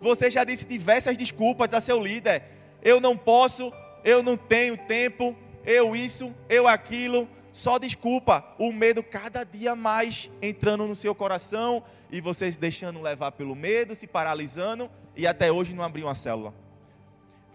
Você 0.00 0.30
já 0.30 0.44
disse 0.44 0.66
diversas 0.66 1.16
desculpas 1.16 1.74
a 1.74 1.80
seu 1.80 2.00
líder. 2.00 2.44
Eu 2.82 3.00
não 3.00 3.16
posso, 3.16 3.72
eu 4.04 4.22
não 4.22 4.36
tenho 4.36 4.76
tempo, 4.76 5.36
eu 5.66 5.96
isso, 5.96 6.32
eu 6.48 6.68
aquilo. 6.68 7.28
Só 7.52 7.78
desculpa, 7.78 8.44
o 8.58 8.72
medo 8.72 9.02
cada 9.02 9.42
dia 9.42 9.74
mais 9.74 10.30
entrando 10.40 10.86
no 10.86 10.94
seu 10.94 11.14
coração 11.14 11.82
e 12.10 12.20
vocês 12.20 12.56
deixando 12.56 13.02
levar 13.02 13.32
pelo 13.32 13.56
medo, 13.56 13.96
se 13.96 14.06
paralisando 14.06 14.88
e 15.16 15.26
até 15.26 15.50
hoje 15.50 15.74
não 15.74 15.82
abriu 15.82 16.06
uma 16.06 16.14
célula. 16.14 16.54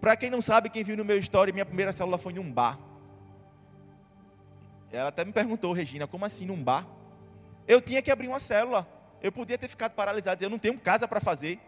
Para 0.00 0.16
quem 0.16 0.30
não 0.30 0.40
sabe, 0.40 0.70
quem 0.70 0.84
viu 0.84 0.96
no 0.96 1.04
meu 1.04 1.18
story, 1.18 1.52
minha 1.52 1.66
primeira 1.66 1.92
célula 1.92 2.18
foi 2.18 2.32
num 2.32 2.50
bar. 2.50 2.78
Ela 4.92 5.08
até 5.08 5.24
me 5.24 5.32
perguntou, 5.32 5.72
Regina, 5.72 6.06
como 6.06 6.24
assim 6.24 6.46
num 6.46 6.62
bar? 6.62 6.86
Eu 7.66 7.80
tinha 7.80 8.00
que 8.00 8.10
abrir 8.10 8.28
uma 8.28 8.40
célula. 8.40 8.86
Eu 9.22 9.32
podia 9.32 9.58
ter 9.58 9.68
ficado 9.68 9.92
paralisado, 9.92 10.42
eu 10.44 10.50
não 10.50 10.58
tenho 10.58 10.78
casa 10.78 11.08
para 11.08 11.20
fazer. 11.20 11.58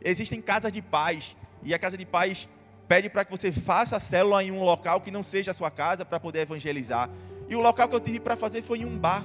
Existem 0.00 0.40
casas 0.40 0.70
de 0.70 0.80
paz, 0.80 1.36
e 1.62 1.74
a 1.74 1.78
casa 1.78 1.96
de 1.96 2.06
paz 2.06 2.48
pede 2.86 3.10
para 3.10 3.24
que 3.24 3.30
você 3.30 3.50
faça 3.50 3.96
a 3.96 4.00
célula 4.00 4.42
em 4.42 4.50
um 4.50 4.62
local 4.62 5.00
que 5.00 5.10
não 5.10 5.22
seja 5.22 5.50
a 5.50 5.54
sua 5.54 5.70
casa 5.70 6.04
para 6.04 6.20
poder 6.20 6.40
evangelizar. 6.40 7.10
E 7.48 7.56
o 7.56 7.60
local 7.60 7.88
que 7.88 7.94
eu 7.94 8.00
tive 8.00 8.20
para 8.20 8.36
fazer 8.36 8.62
foi 8.62 8.78
em 8.78 8.84
um 8.84 8.98
bar. 8.98 9.24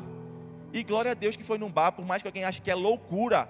E 0.74 0.84
glória 0.84 1.12
a 1.12 1.13
Deus 1.13 1.36
que 1.38 1.44
foi 1.44 1.58
num 1.58 1.72
bar, 1.72 1.92
por 1.92 2.03
mais 2.03 2.22
que 2.22 2.27
alguém 2.27 2.44
ache 2.44 2.62
que 2.62 2.72
é 2.72 2.75
loucura, 2.75 3.48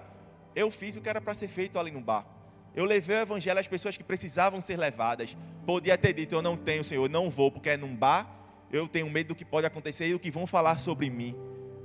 eu 0.54 0.70
fiz 0.70 0.96
o 0.96 1.00
que 1.00 1.08
era 1.08 1.20
para 1.20 1.34
ser 1.34 1.48
feito 1.48 1.78
ali 1.78 1.90
no 1.90 2.00
bar. 2.00 2.26
Eu 2.74 2.84
levei 2.84 3.16
o 3.16 3.20
evangelho 3.20 3.60
às 3.60 3.68
pessoas 3.68 3.96
que 3.96 4.02
precisavam 4.02 4.60
ser 4.60 4.76
levadas. 4.76 5.36
Podia 5.64 5.96
ter 5.96 6.12
dito, 6.12 6.34
eu 6.34 6.42
não 6.42 6.56
tenho, 6.56 6.82
Senhor, 6.82 7.08
não 7.08 7.30
vou, 7.30 7.50
porque 7.50 7.70
é 7.70 7.76
num 7.76 7.94
bar, 7.94 8.28
eu 8.72 8.88
tenho 8.88 9.08
medo 9.08 9.28
do 9.28 9.34
que 9.34 9.44
pode 9.44 9.66
acontecer 9.66 10.06
e 10.08 10.12
do 10.12 10.18
que 10.18 10.30
vão 10.30 10.46
falar 10.46 10.78
sobre 10.80 11.08
mim. 11.08 11.36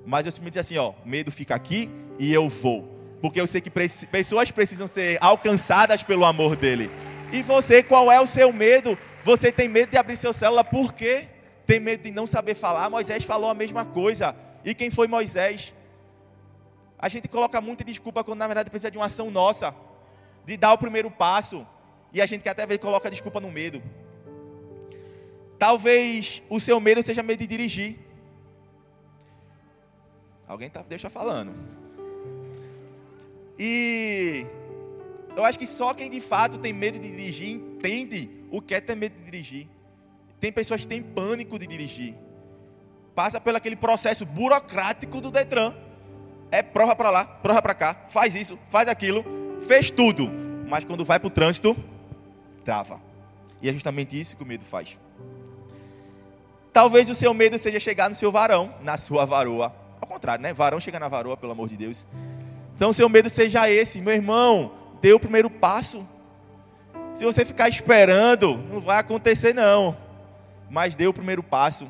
Mas 0.06 0.26
eu 0.26 0.32
simplesmente 0.32 0.60
disse 0.60 0.74
assim, 0.74 0.78
ó, 0.78 0.94
medo 1.06 1.32
fica 1.32 1.54
aqui 1.54 1.90
e 2.18 2.34
eu 2.34 2.50
vou. 2.50 2.98
Porque 3.22 3.40
eu 3.40 3.46
sei 3.46 3.62
que 3.62 3.70
pessoas 3.70 4.50
precisam 4.50 4.88
ser 4.88 5.18
alcançadas 5.22 6.02
pelo 6.02 6.26
amor 6.26 6.56
dele. 6.56 6.90
E 7.32 7.44
você, 7.44 7.84
qual 7.84 8.12
é 8.12 8.20
o 8.20 8.26
seu 8.26 8.52
medo? 8.52 8.98
Você 9.24 9.52
tem 9.52 9.68
medo 9.68 9.92
de 9.92 9.98
abrir 9.98 10.16
seu 10.16 10.34
célula 10.34 10.64
por 10.64 10.94
quê? 10.94 11.28
Tem 11.66 11.80
medo 11.80 12.04
de 12.04 12.12
não 12.12 12.26
saber 12.26 12.56
falar? 12.56 12.90
Moisés 12.90 13.24
falou 13.24 13.50
a 13.50 13.54
mesma 13.54 13.86
coisa. 13.86 14.36
E 14.66 14.74
quem 14.74 14.90
foi 14.90 15.08
Moisés? 15.08 15.74
A 16.98 17.08
gente 17.08 17.28
coloca 17.28 17.62
muita 17.62 17.84
desculpa 17.84 18.24
quando 18.24 18.40
na 18.40 18.48
verdade 18.48 18.70
precisa 18.72 18.90
de 18.90 18.98
uma 18.98 19.06
ação 19.06 19.30
nossa, 19.30 19.76
de 20.50 20.58
dar 20.58 20.74
o 20.74 20.78
primeiro 20.78 21.12
passo. 21.12 21.66
E 22.12 22.20
a 22.20 22.26
gente 22.26 22.42
que 22.42 22.50
até 22.50 22.66
vezes 22.66 22.82
coloca 22.82 23.10
desculpa 23.10 23.40
no 23.40 23.52
medo. 23.52 23.82
Talvez 25.60 26.42
o 26.50 26.60
seu 26.60 26.80
medo 26.80 27.04
seja 27.04 27.22
medo 27.22 27.40
de 27.40 27.48
dirigir. 27.48 28.00
Alguém 30.48 30.70
tá, 30.70 30.82
deixa 30.82 31.08
falando. 31.08 31.54
E 33.60 34.48
eu 35.36 35.46
acho 35.46 35.60
que 35.60 35.68
só 35.68 35.94
quem 35.94 36.10
de 36.10 36.20
fato 36.20 36.58
tem 36.58 36.74
medo 36.74 36.98
de 36.98 37.12
dirigir 37.12 37.52
entende 37.52 38.32
o 38.50 38.60
que 38.60 38.74
é 38.74 38.82
ter 38.82 38.96
medo 38.96 39.16
de 39.16 39.24
dirigir. 39.24 39.68
Tem 40.40 40.52
pessoas 40.52 40.82
que 40.82 40.88
têm 40.88 41.04
pânico 41.04 41.60
de 41.60 41.68
dirigir. 41.68 42.16
Passa 43.14 43.40
pelo 43.40 43.58
aquele 43.58 43.76
processo 43.76 44.26
burocrático 44.26 45.22
do 45.22 45.30
Detran. 45.30 45.76
É 46.50 46.64
prova 46.64 46.96
para 46.96 47.12
lá, 47.12 47.26
prova 47.26 47.62
para 47.62 47.76
cá, 47.76 47.94
faz 48.10 48.34
isso, 48.34 48.58
faz 48.70 48.88
aquilo, 48.88 49.24
fez 49.62 49.90
tudo. 49.90 50.30
Mas 50.68 50.84
quando 50.84 51.04
vai 51.04 51.20
para 51.20 51.28
o 51.28 51.32
trânsito, 51.32 51.76
trava. 52.64 53.00
E 53.62 53.70
é 53.70 53.74
justamente 53.74 54.20
isso 54.20 54.36
que 54.36 54.44
o 54.44 54.46
medo 54.46 54.64
faz. 54.64 54.98
Talvez 56.72 57.10
o 57.10 57.16
seu 57.16 57.34
medo 57.34 57.58
seja 57.58 57.80
chegar 57.80 58.10
no 58.10 58.16
seu 58.16 58.32
varão, 58.32 58.74
na 58.82 58.98
sua 58.98 59.26
varoa. 59.26 59.74
Ao 60.00 60.08
contrário, 60.08 60.42
né? 60.42 60.54
Varão 60.54 60.80
chega 60.80 61.00
na 61.00 61.08
varoa, 61.08 61.36
pelo 61.36 61.52
amor 61.52 61.68
de 61.68 61.76
Deus. 61.76 62.06
Então, 62.76 62.94
seu 62.94 63.10
medo 63.10 63.30
seja 63.30 63.70
esse, 63.70 64.00
meu 64.00 64.14
irmão 64.14 64.72
dê 65.02 65.14
o 65.14 65.20
primeiro 65.20 65.50
passo. 65.50 66.08
Se 67.14 67.26
você 67.26 67.44
ficar 67.44 67.68
esperando, 67.68 68.58
não 68.70 68.80
vai 68.80 69.00
acontecer 69.00 69.54
não. 69.54 69.98
Mas 70.70 70.96
dê 70.96 71.08
o 71.08 71.14
primeiro 71.14 71.42
passo. 71.42 71.90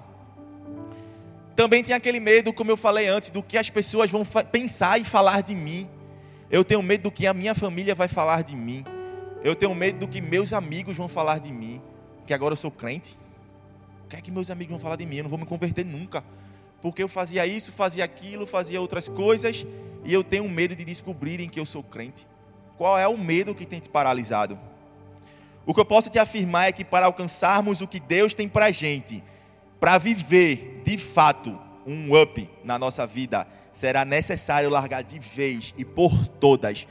Também 1.56 1.84
tem 1.84 1.94
aquele 1.94 2.20
medo, 2.20 2.54
como 2.54 2.72
eu 2.72 2.78
falei 2.78 3.08
antes, 3.08 3.30
do 3.30 3.44
que 3.44 3.58
as 3.58 3.70
pessoas 3.70 4.10
vão 4.10 4.24
pensar 4.52 5.00
e 5.00 5.04
falar 5.04 5.44
de 5.44 5.54
mim. 5.54 5.90
Eu 6.52 6.66
tenho 6.66 6.82
medo 6.82 7.04
do 7.04 7.12
que 7.12 7.28
a 7.28 7.34
minha 7.34 7.54
família 7.54 7.94
vai 7.94 8.08
falar 8.08 8.42
de 8.42 8.56
mim. 8.56 8.84
Eu 9.44 9.56
tenho 9.56 9.74
medo 9.76 10.00
do 10.00 10.08
que 10.08 10.20
meus 10.20 10.52
amigos 10.52 10.98
vão 10.98 11.08
falar 11.08 11.40
de 11.40 11.52
mim. 11.52 11.80
Que 12.26 12.34
agora 12.34 12.54
eu 12.54 12.58
sou 12.58 12.72
crente. 12.72 13.16
O 14.06 14.08
que 14.10 14.16
é 14.16 14.22
que 14.22 14.32
meus 14.32 14.50
amigos 14.50 14.72
vão 14.72 14.80
falar 14.80 14.96
de 14.96 15.06
mim? 15.06 15.18
Eu 15.18 15.24
não 15.24 15.30
vou 15.30 15.38
me 15.38 15.46
converter 15.46 15.86
nunca. 15.86 16.24
Porque 16.82 17.04
eu 17.04 17.08
fazia 17.08 17.46
isso, 17.46 17.72
fazia 17.72 18.04
aquilo, 18.04 18.48
fazia 18.48 18.82
outras 18.82 19.08
coisas. 19.08 19.66
E 20.04 20.12
eu 20.12 20.24
tenho 20.24 20.50
medo 20.50 20.76
de 20.76 20.84
descobrirem 20.84 21.48
que 21.48 21.60
eu 21.60 21.66
sou 21.66 21.84
crente. 21.84 22.26
Qual 22.78 22.98
é 22.98 23.08
o 23.08 23.18
medo 23.18 23.54
que 23.54 23.66
tem 23.66 23.80
te 23.80 23.90
paralisado? 23.90 24.58
O 25.68 25.74
que 25.74 25.80
eu 25.80 25.86
posso 25.86 26.10
te 26.10 26.18
afirmar 26.18 26.70
é 26.70 26.72
que 26.72 26.84
para 26.84 27.06
alcançarmos 27.06 27.80
o 27.82 27.88
que 27.88 28.00
Deus 28.00 28.34
tem 28.34 28.48
para 28.48 28.66
a 28.66 28.72
gente, 28.72 29.24
para 29.80 30.00
viver 30.00 30.82
de 30.84 30.98
fato 30.98 31.60
um 31.90 32.16
up 32.22 32.50
na 32.64 32.78
nossa 32.78 33.06
vida, 33.08 33.48
será 33.74 34.06
necessário 34.06 34.70
largar 34.70 35.02
de 35.02 35.18
vez 35.18 35.74
e 35.78 35.84
por 35.84 36.28
todas 36.28 36.88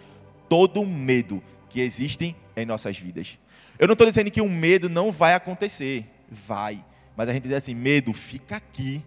todo 0.48 0.80
o 0.80 0.86
medo 0.86 1.42
que 1.68 1.80
existe 1.80 2.34
em 2.56 2.66
nossas 2.66 2.98
vidas. 2.98 3.38
Eu 3.78 3.86
não 3.86 3.92
estou 3.92 4.06
dizendo 4.06 4.30
que 4.30 4.40
o 4.40 4.48
medo 4.48 4.88
não 4.88 5.12
vai 5.12 5.34
acontecer, 5.34 6.04
vai. 6.28 6.84
Mas 7.16 7.28
a 7.28 7.32
gente 7.32 7.44
diz 7.44 7.52
assim: 7.52 7.74
medo, 7.74 8.12
fica 8.12 8.56
aqui, 8.56 9.02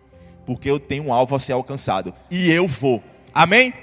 porque 0.45 0.69
eu 0.69 0.79
tenho 0.79 1.05
um 1.05 1.13
alvo 1.13 1.35
a 1.35 1.39
ser 1.39 1.53
alcançado 1.53 2.13
e 2.29 2.49
eu 2.51 2.67
vou. 2.67 3.03
Amém? 3.33 3.73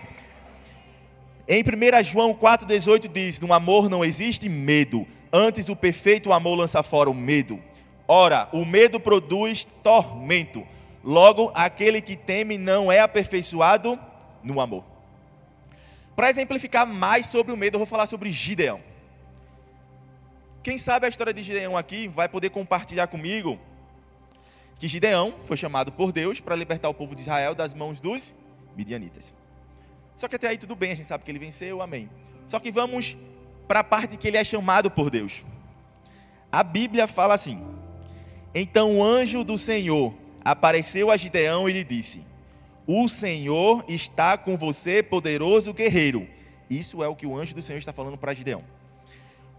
Em 1.46 1.62
1 1.62 2.04
João 2.04 2.34
4,18 2.34 3.10
diz: 3.12 3.40
No 3.40 3.52
amor 3.52 3.88
não 3.90 4.04
existe 4.04 4.48
medo, 4.48 5.06
antes 5.32 5.68
o 5.68 5.76
perfeito 5.76 6.32
amor 6.32 6.56
lança 6.56 6.82
fora 6.82 7.10
o 7.10 7.14
medo. 7.14 7.60
Ora, 8.06 8.48
o 8.52 8.64
medo 8.64 8.98
produz 8.98 9.66
tormento. 9.82 10.66
Logo, 11.08 11.50
aquele 11.54 12.02
que 12.02 12.14
teme 12.14 12.58
não 12.58 12.92
é 12.92 13.00
aperfeiçoado 13.00 13.98
no 14.44 14.60
amor. 14.60 14.84
Para 16.14 16.28
exemplificar 16.28 16.86
mais 16.86 17.24
sobre 17.24 17.50
o 17.50 17.56
medo, 17.56 17.76
eu 17.76 17.78
vou 17.78 17.86
falar 17.86 18.06
sobre 18.06 18.30
Gideão. 18.30 18.78
Quem 20.62 20.76
sabe 20.76 21.06
a 21.06 21.08
história 21.08 21.32
de 21.32 21.42
Gideão 21.42 21.78
aqui 21.78 22.08
vai 22.08 22.28
poder 22.28 22.50
compartilhar 22.50 23.06
comigo 23.06 23.58
que 24.78 24.86
Gideão 24.86 25.32
foi 25.46 25.56
chamado 25.56 25.90
por 25.90 26.12
Deus 26.12 26.40
para 26.40 26.54
libertar 26.54 26.90
o 26.90 26.94
povo 26.94 27.14
de 27.14 27.22
Israel 27.22 27.54
das 27.54 27.72
mãos 27.72 28.00
dos 28.00 28.34
midianitas. 28.76 29.32
Só 30.14 30.28
que 30.28 30.36
até 30.36 30.48
aí 30.48 30.58
tudo 30.58 30.76
bem, 30.76 30.92
a 30.92 30.94
gente 30.94 31.06
sabe 31.06 31.24
que 31.24 31.30
ele 31.30 31.38
venceu, 31.38 31.80
amém. 31.80 32.10
Só 32.46 32.60
que 32.60 32.70
vamos 32.70 33.16
para 33.66 33.80
a 33.80 33.84
parte 33.84 34.18
que 34.18 34.28
ele 34.28 34.36
é 34.36 34.44
chamado 34.44 34.90
por 34.90 35.08
Deus. 35.08 35.42
A 36.52 36.62
Bíblia 36.62 37.08
fala 37.08 37.32
assim: 37.32 37.64
Então 38.54 38.98
o 38.98 39.02
anjo 39.02 39.42
do 39.42 39.56
Senhor 39.56 40.12
apareceu 40.50 41.10
a 41.10 41.16
Gideão 41.16 41.68
e 41.68 41.72
lhe 41.72 41.84
disse: 41.84 42.22
O 42.86 43.08
Senhor 43.08 43.84
está 43.86 44.38
com 44.38 44.56
você, 44.56 45.02
poderoso 45.02 45.74
guerreiro. 45.74 46.26
Isso 46.70 47.02
é 47.02 47.08
o 47.08 47.14
que 47.14 47.26
o 47.26 47.36
anjo 47.36 47.54
do 47.54 47.62
Senhor 47.62 47.78
está 47.78 47.92
falando 47.92 48.16
para 48.16 48.34
Gideão. 48.34 48.64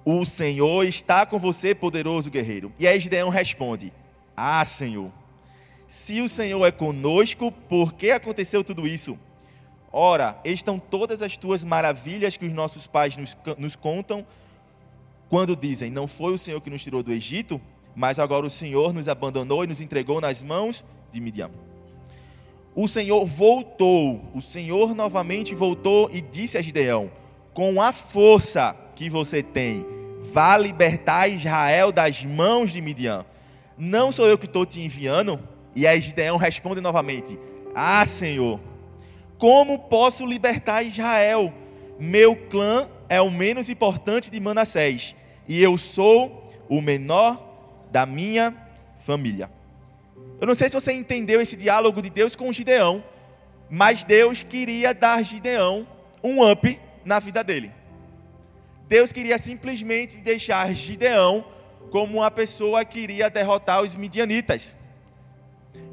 O 0.03 0.25
Senhor 0.25 0.83
está 0.85 1.25
com 1.25 1.37
você, 1.37 1.75
poderoso 1.75 2.31
guerreiro. 2.31 2.73
E 2.79 2.87
aí 2.87 2.99
Gideão 2.99 3.29
responde: 3.29 3.93
Ah, 4.35 4.65
Senhor, 4.65 5.11
se 5.87 6.21
o 6.21 6.29
Senhor 6.29 6.65
é 6.65 6.71
conosco, 6.71 7.51
por 7.51 7.93
que 7.93 8.09
aconteceu 8.09 8.63
tudo 8.63 8.87
isso? 8.87 9.17
Ora, 9.91 10.39
estão 10.43 10.79
todas 10.79 11.21
as 11.21 11.37
tuas 11.37 11.63
maravilhas 11.63 12.37
que 12.37 12.45
os 12.45 12.53
nossos 12.53 12.87
pais 12.87 13.15
nos, 13.15 13.37
nos 13.57 13.75
contam 13.75 14.25
quando 15.29 15.55
dizem: 15.55 15.91
Não 15.91 16.07
foi 16.07 16.33
o 16.33 16.37
Senhor 16.37 16.59
que 16.61 16.69
nos 16.71 16.83
tirou 16.83 17.03
do 17.03 17.11
Egito, 17.11 17.61
mas 17.99 18.17
agora 18.17 18.45
o 18.45 18.49
Senhor 18.49 18.93
nos 18.93 19.09
abandonou 19.09 19.61
e 19.61 19.67
nos 19.67 19.81
entregou 19.81 20.21
nas 20.21 20.41
mãos 20.41 20.85
de 21.11 21.19
Midian. 21.19 21.51
O 22.73 22.87
Senhor 22.87 23.25
voltou, 23.25 24.21
o 24.33 24.39
Senhor 24.39 24.95
novamente 24.95 25.53
voltou 25.53 26.09
e 26.09 26.21
disse 26.21 26.57
a 26.57 26.61
Gideão: 26.61 27.11
Com 27.53 27.81
a 27.81 27.91
força 27.91 28.73
que 28.95 29.09
você 29.09 29.43
tem, 29.43 29.85
vá 30.31 30.57
libertar 30.57 31.27
Israel 31.27 31.91
das 31.91 32.23
mãos 32.23 32.71
de 32.71 32.79
Midian. 32.79 33.25
Não 33.77 34.13
sou 34.13 34.27
eu 34.27 34.37
que 34.37 34.45
estou 34.45 34.65
te 34.65 34.79
enviando? 34.79 35.37
E 35.75 35.85
aí 35.85 35.99
Gideão 35.99 36.37
responde 36.37 36.79
novamente: 36.79 37.37
Ah, 37.75 38.05
Senhor, 38.05 38.61
como 39.37 39.77
posso 39.77 40.25
libertar 40.25 40.83
Israel? 40.83 41.53
Meu 41.99 42.33
clã 42.33 42.89
é 43.09 43.19
o 43.19 43.29
menos 43.29 43.67
importante 43.67 44.31
de 44.31 44.39
Manassés, 44.39 45.17
e 45.45 45.61
eu 45.61 45.77
sou 45.77 46.49
o 46.69 46.79
menor 46.81 47.48
da 47.91 48.05
minha 48.05 48.55
família. 48.97 49.49
Eu 50.39 50.47
não 50.47 50.55
sei 50.55 50.69
se 50.69 50.75
você 50.75 50.91
entendeu 50.93 51.41
esse 51.41 51.55
diálogo 51.55 52.01
de 52.01 52.09
Deus 52.09 52.35
com 52.35 52.51
Gideão, 52.51 53.03
mas 53.69 54.03
Deus 54.03 54.43
queria 54.43 54.93
dar 54.93 55.23
Gideão 55.23 55.87
um 56.23 56.49
up 56.49 56.79
na 57.03 57.19
vida 57.19 57.43
dele. 57.43 57.71
Deus 58.87 59.11
queria 59.11 59.37
simplesmente 59.37 60.17
deixar 60.17 60.73
Gideão 60.73 61.45
como 61.91 62.17
uma 62.17 62.31
pessoa 62.31 62.83
que 62.85 62.99
iria 62.99 63.29
derrotar 63.29 63.81
os 63.81 63.95
midianitas. 63.95 64.75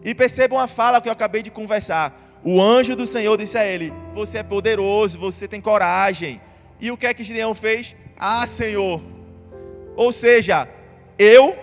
E 0.04 0.14
percebam 0.14 0.58
a 0.58 0.66
fala 0.66 1.00
que 1.00 1.08
eu 1.08 1.12
acabei 1.12 1.42
de 1.42 1.50
conversar. 1.50 2.38
O 2.44 2.62
anjo 2.62 2.94
do 2.94 3.06
Senhor 3.06 3.36
disse 3.36 3.58
a 3.58 3.66
ele: 3.66 3.92
Você 4.14 4.38
é 4.38 4.42
poderoso, 4.42 5.18
você 5.18 5.48
tem 5.48 5.60
coragem. 5.60 6.40
E 6.80 6.90
o 6.90 6.96
que 6.96 7.06
é 7.06 7.14
que 7.14 7.24
Gideão 7.24 7.54
fez? 7.54 7.96
Ah, 8.16 8.46
Senhor. 8.46 9.02
Ou 9.96 10.12
seja, 10.12 10.68
eu, 11.18 11.56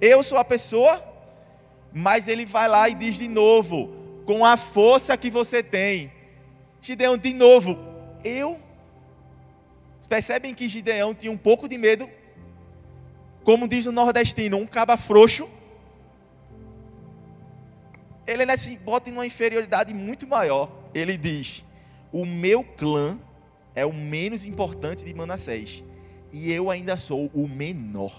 eu 0.00 0.22
sou 0.22 0.38
a 0.38 0.44
pessoa, 0.44 1.02
mas 1.92 2.28
ele 2.28 2.44
vai 2.44 2.68
lá 2.68 2.88
e 2.88 2.94
diz 2.94 3.16
de 3.16 3.28
novo, 3.28 3.90
com 4.24 4.44
a 4.44 4.56
força 4.56 5.16
que 5.16 5.30
você 5.30 5.62
tem. 5.62 6.12
Gideão, 6.80 7.16
de 7.16 7.32
novo, 7.34 7.78
eu 8.24 8.60
Percebem 10.08 10.54
que 10.54 10.66
Gideão 10.66 11.14
tinha 11.14 11.30
um 11.30 11.36
pouco 11.36 11.68
de 11.68 11.76
medo? 11.76 12.08
Como 13.44 13.68
diz 13.68 13.84
o 13.84 13.92
nordestino, 13.92 14.56
um 14.56 14.66
caba 14.66 14.96
frouxo. 14.96 15.48
Ele 18.26 18.42
ainda 18.42 18.56
se 18.56 18.76
bota 18.78 19.10
em 19.10 19.12
uma 19.12 19.26
inferioridade 19.26 19.92
muito 19.92 20.26
maior. 20.26 20.70
Ele 20.94 21.16
diz: 21.16 21.62
O 22.10 22.24
meu 22.24 22.64
clã 22.64 23.18
é 23.74 23.84
o 23.84 23.92
menos 23.92 24.44
importante 24.46 25.04
de 25.04 25.12
Manassés. 25.12 25.84
E 26.32 26.50
eu 26.50 26.70
ainda 26.70 26.96
sou 26.96 27.30
o 27.34 27.46
menor. 27.46 28.12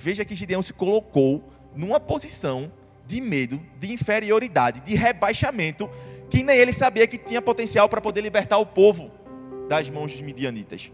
Veja 0.00 0.24
que 0.24 0.36
Gideão 0.36 0.62
se 0.62 0.72
colocou 0.72 1.42
numa 1.74 1.98
posição 1.98 2.70
de 3.04 3.20
medo, 3.20 3.60
de 3.80 3.92
inferioridade, 3.92 4.80
de 4.80 4.94
rebaixamento, 4.94 5.90
que 6.30 6.44
nem 6.44 6.56
ele 6.56 6.72
sabia 6.72 7.04
que 7.04 7.18
tinha 7.18 7.42
potencial 7.42 7.88
para 7.88 8.00
poder 8.00 8.20
libertar 8.20 8.58
o 8.58 8.66
povo 8.66 9.10
das 9.68 9.90
mãos 9.90 10.12
dos 10.12 10.20
midianitas. 10.20 10.92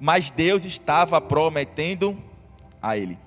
Mas 0.00 0.30
Deus 0.30 0.64
estava 0.64 1.20
prometendo 1.20 2.16
a 2.80 2.96
ele. 2.96 3.18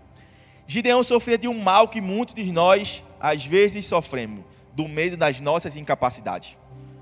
Gideão 0.66 1.04
sofria 1.04 1.38
de 1.38 1.48
um 1.48 1.60
mal 1.60 1.88
que 1.88 2.02
muitos 2.02 2.34
de 2.34 2.52
nós 2.52 3.04
às 3.20 3.46
vezes 3.46 3.86
sofremos, 3.86 4.44
do 4.74 4.88
medo 4.88 5.18
das 5.18 5.40
nossas 5.40 5.76
incapacidades. 5.76 6.58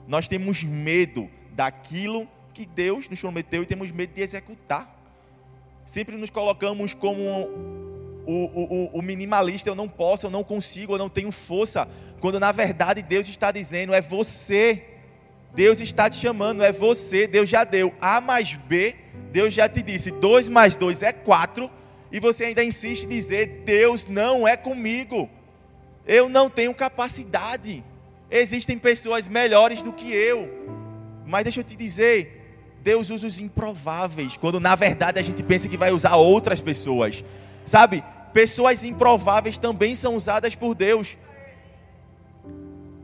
Nós 0.10 0.28
temos 0.28 0.62
medo 0.62 1.30
daquilo 1.54 2.28
que 2.54 2.66
Deus 2.66 3.08
nos 3.08 3.22
prometeu 3.22 3.64
e 3.64 3.66
temos 3.66 3.92
medo 3.92 4.14
de 4.14 4.22
executar. 4.22 4.97
Sempre 5.88 6.18
nos 6.18 6.30
colocamos 6.30 6.94
como 6.94 7.22
o, 8.26 8.34
o, 8.34 8.90
o, 8.92 9.02
minimalista, 9.02 9.70
eu 9.70 9.74
não 9.74 9.88
posso, 9.88 10.26
eu 10.26 10.30
não 10.30 10.44
consigo, 10.44 10.94
eu 10.94 10.98
não 10.98 11.08
tenho 11.08 11.32
força, 11.32 11.88
quando 12.20 12.42
na 12.42 12.52
verdade 12.52 13.02
Deus 13.02 13.26
está 13.30 13.54
dizendo, 13.54 13.94
é 13.94 14.02
você. 14.02 14.84
Deus 15.56 15.80
está 15.80 16.10
te 16.10 16.18
chamando, 16.18 16.62
é 16.62 16.74
você, 16.74 17.26
Deus 17.26 17.48
já 17.48 17.64
deu 17.64 17.96
A 18.02 18.20
mais 18.20 18.54
B, 18.54 18.96
Deus 19.32 19.54
já 19.54 19.70
te 19.70 19.82
disse 19.82 20.12
2 20.12 20.50
mais 20.50 20.76
2 20.76 21.04
é 21.04 21.14
4, 21.14 21.72
e 22.12 22.20
você 22.20 22.44
ainda 22.44 22.62
insiste 22.66 23.06
em 23.06 23.08
dizer: 23.08 23.64
Deus 23.66 24.08
não 24.08 24.46
é 24.46 24.58
comigo, 24.58 25.30
eu 26.06 26.28
não 26.28 26.50
tenho 26.50 26.76
capacidade. 26.76 27.82
Existem 28.30 28.78
pessoas 28.78 29.30
melhores 29.30 29.82
do 29.82 29.94
que 29.94 30.12
eu, 30.12 30.50
mas 31.26 31.44
deixa 31.44 31.62
eu 31.62 31.64
te 31.64 31.78
dizer, 31.78 32.37
Deus 32.88 33.10
usa 33.10 33.28
os 33.28 33.38
improváveis, 33.38 34.38
quando 34.38 34.62
na 34.62 34.74
verdade 34.74 35.20
a 35.20 35.22
gente 35.22 35.44
pensa 35.44 35.68
que 35.68 35.76
vai 35.76 35.92
usar 35.92 36.16
outras 36.16 36.62
pessoas, 36.62 37.22
sabe? 37.66 38.02
Pessoas 38.32 38.86
improváveis 38.86 39.58
também 39.58 39.94
são 39.94 40.16
usadas 40.16 40.56
por 40.56 40.74
Deus. 40.74 41.18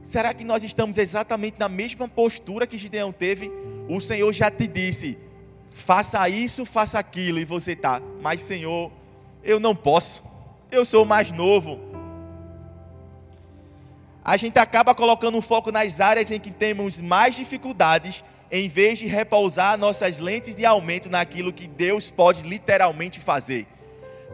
Será 0.01 0.33
que 0.33 0.45
nós 0.45 0.63
estamos 0.63 0.97
exatamente 0.97 1.59
na 1.59 1.67
mesma 1.67 2.07
postura 2.07 2.65
que 2.65 2.77
Gideão 2.77 3.11
teve? 3.11 3.51
O 3.89 3.99
Senhor 3.99 4.31
já 4.31 4.49
te 4.49 4.69
disse: 4.69 5.17
faça 5.69 6.29
isso, 6.29 6.65
faça 6.65 6.97
aquilo, 6.97 7.37
e 7.37 7.43
você 7.43 7.73
está, 7.73 8.01
mas 8.21 8.39
Senhor, 8.39 8.89
eu 9.43 9.59
não 9.59 9.75
posso, 9.75 10.23
eu 10.71 10.85
sou 10.85 11.03
mais 11.03 11.29
novo. 11.33 11.77
A 14.23 14.37
gente 14.37 14.57
acaba 14.57 14.95
colocando 14.95 15.37
um 15.37 15.41
foco 15.41 15.73
nas 15.73 15.99
áreas 15.99 16.31
em 16.31 16.39
que 16.39 16.51
temos 16.51 17.01
mais 17.01 17.35
dificuldades, 17.35 18.23
em 18.55 18.69
vez 18.69 18.99
de 18.99 19.07
repousar 19.07 19.79
nossas 19.79 20.19
lentes 20.19 20.55
de 20.55 20.63
aumento 20.63 21.09
naquilo 21.09 21.51
que 21.51 21.65
Deus 21.65 22.11
pode 22.11 22.43
literalmente 22.43 23.19
fazer. 23.19 23.65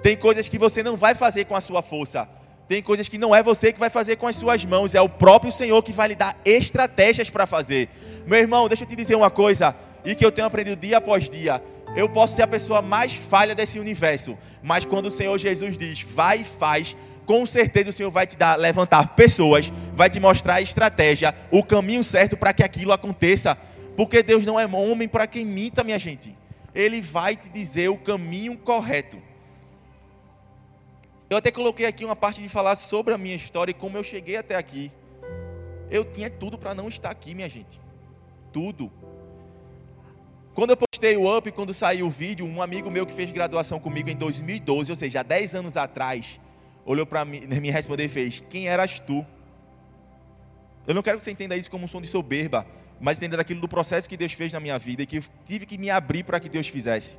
Tem 0.04 0.18
coisas 0.18 0.50
que 0.50 0.58
você 0.58 0.84
não 0.84 0.98
vai 0.98 1.16
fazer 1.16 1.46
com 1.46 1.56
a 1.56 1.62
sua 1.62 1.82
força, 1.82 2.28
tem 2.68 2.84
coisas 2.84 3.08
que 3.08 3.18
não 3.18 3.34
é 3.34 3.42
você 3.42 3.72
que 3.72 3.80
vai 3.80 3.90
fazer 3.90 4.18
com 4.18 4.28
as 4.28 4.36
suas 4.36 4.66
mãos, 4.66 4.94
é 4.94 5.00
o 5.00 5.08
próprio 5.08 5.54
Senhor 5.54 5.82
que 5.82 5.94
vai 5.94 6.10
lhe 6.10 6.16
dar 6.16 6.36
estratégias 6.44 7.30
para 7.30 7.48
fazer. 7.48 7.88
Meu 8.28 8.38
irmão, 8.38 8.68
deixa 8.68 8.84
eu 8.84 8.88
te 8.90 8.94
dizer 8.94 9.16
uma 9.16 9.32
coisa, 9.32 9.74
e 10.04 10.14
que 10.14 10.26
eu 10.26 10.34
tenho 10.34 10.48
aprendido 10.48 10.76
dia 10.76 10.98
após 10.98 11.30
dia. 11.30 11.64
Eu 11.96 12.10
posso 12.10 12.36
ser 12.36 12.42
a 12.42 12.48
pessoa 12.48 12.82
mais 12.82 13.14
falha 13.14 13.56
desse 13.56 13.80
universo, 13.80 14.38
mas 14.62 14.84
quando 14.84 15.06
o 15.06 15.12
Senhor 15.12 15.38
Jesus 15.38 15.78
diz, 15.78 16.02
vai 16.02 16.42
e 16.42 16.44
faz, 16.44 16.94
com 17.26 17.46
certeza 17.46 17.90
o 17.90 17.94
Senhor 17.94 18.12
vai 18.12 18.28
te 18.28 18.38
dar, 18.38 18.58
levantar 18.58 19.16
pessoas, 19.16 19.72
vai 19.94 20.10
te 20.10 20.20
mostrar 20.20 20.56
a 20.56 20.62
estratégia, 20.62 21.34
o 21.50 21.64
caminho 21.64 22.04
certo 22.04 22.36
para 22.36 22.52
que 22.52 22.64
aquilo 22.64 22.92
aconteça. 22.92 23.58
Porque 24.00 24.24
Deus 24.24 24.46
não 24.46 24.58
é 24.58 24.66
homem 24.66 25.10
para 25.10 25.28
quem 25.28 25.46
minta, 25.46 25.84
minha 25.84 26.00
gente. 26.00 26.34
Ele 26.74 27.02
vai 27.02 27.36
te 27.36 27.50
dizer 27.50 27.90
o 27.90 27.98
caminho 27.98 28.58
correto. 28.58 29.22
Eu 31.30 31.36
até 31.36 31.52
coloquei 31.52 31.86
aqui 31.86 32.06
uma 32.06 32.16
parte 32.16 32.42
de 32.42 32.48
falar 32.48 32.78
sobre 32.78 33.14
a 33.14 33.18
minha 33.18 33.36
história 33.36 33.72
e 33.72 33.74
como 33.74 33.98
eu 33.98 34.04
cheguei 34.06 34.38
até 34.38 34.56
aqui. 34.56 34.90
Eu 35.92 36.06
tinha 36.06 36.30
tudo 36.30 36.58
para 36.58 36.74
não 36.74 36.88
estar 36.88 37.10
aqui, 37.10 37.36
minha 37.36 37.50
gente. 37.50 37.78
Tudo. 38.54 38.90
Quando 40.54 40.70
eu 40.70 40.78
postei 40.78 41.18
o 41.18 41.38
Up, 41.38 41.52
quando 41.52 41.74
saiu 41.74 42.08
o 42.08 42.10
vídeo, 42.10 42.46
um 42.46 42.62
amigo 42.62 42.90
meu 42.90 43.06
que 43.06 43.14
fez 43.14 43.30
graduação 43.34 43.82
comigo 43.82 44.10
em 44.10 44.16
2012, 44.16 44.94
ou 44.94 44.96
seja, 44.96 45.20
há 45.20 45.24
10 45.24 45.56
anos 45.56 45.76
atrás, 45.76 46.40
olhou 46.86 47.06
para 47.06 47.26
mim, 47.26 47.42
me 47.42 47.70
respondeu 47.70 48.06
e 48.06 48.10
fez: 48.10 48.42
Quem 48.50 48.70
eras 48.70 48.98
tu? 48.98 49.26
Eu 50.88 50.96
não 50.96 51.04
quero 51.04 51.18
que 51.18 51.24
você 51.26 51.32
entenda 51.32 51.58
isso 51.58 51.70
como 51.70 51.84
um 51.84 51.88
som 51.90 52.00
de 52.00 52.08
soberba, 52.08 52.66
mas 53.00 53.18
entenda 53.18 53.42
aquilo 53.42 53.62
do 53.62 53.68
processo 53.68 54.10
que 54.10 54.18
Deus 54.18 54.34
fez 54.34 54.52
na 54.52 54.60
minha 54.60 54.78
vida 54.78 55.04
e 55.04 55.06
que 55.06 55.18
eu 55.18 55.24
tive 55.46 55.66
que 55.66 55.78
me 55.78 55.90
abrir 55.90 56.24
para 56.24 56.40
que 56.40 56.50
Deus 56.50 56.68
fizesse. 56.68 57.18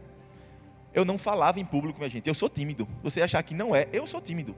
Eu 0.92 1.04
não 1.04 1.16
falava 1.16 1.60
em 1.60 1.64
público, 1.64 1.98
minha 1.98 2.10
gente. 2.10 2.28
Eu 2.28 2.34
sou 2.34 2.48
tímido. 2.48 2.86
Você 3.02 3.22
achar 3.22 3.42
que 3.42 3.54
não 3.54 3.74
é, 3.74 3.88
eu 3.92 4.06
sou 4.06 4.20
tímido. 4.20 4.54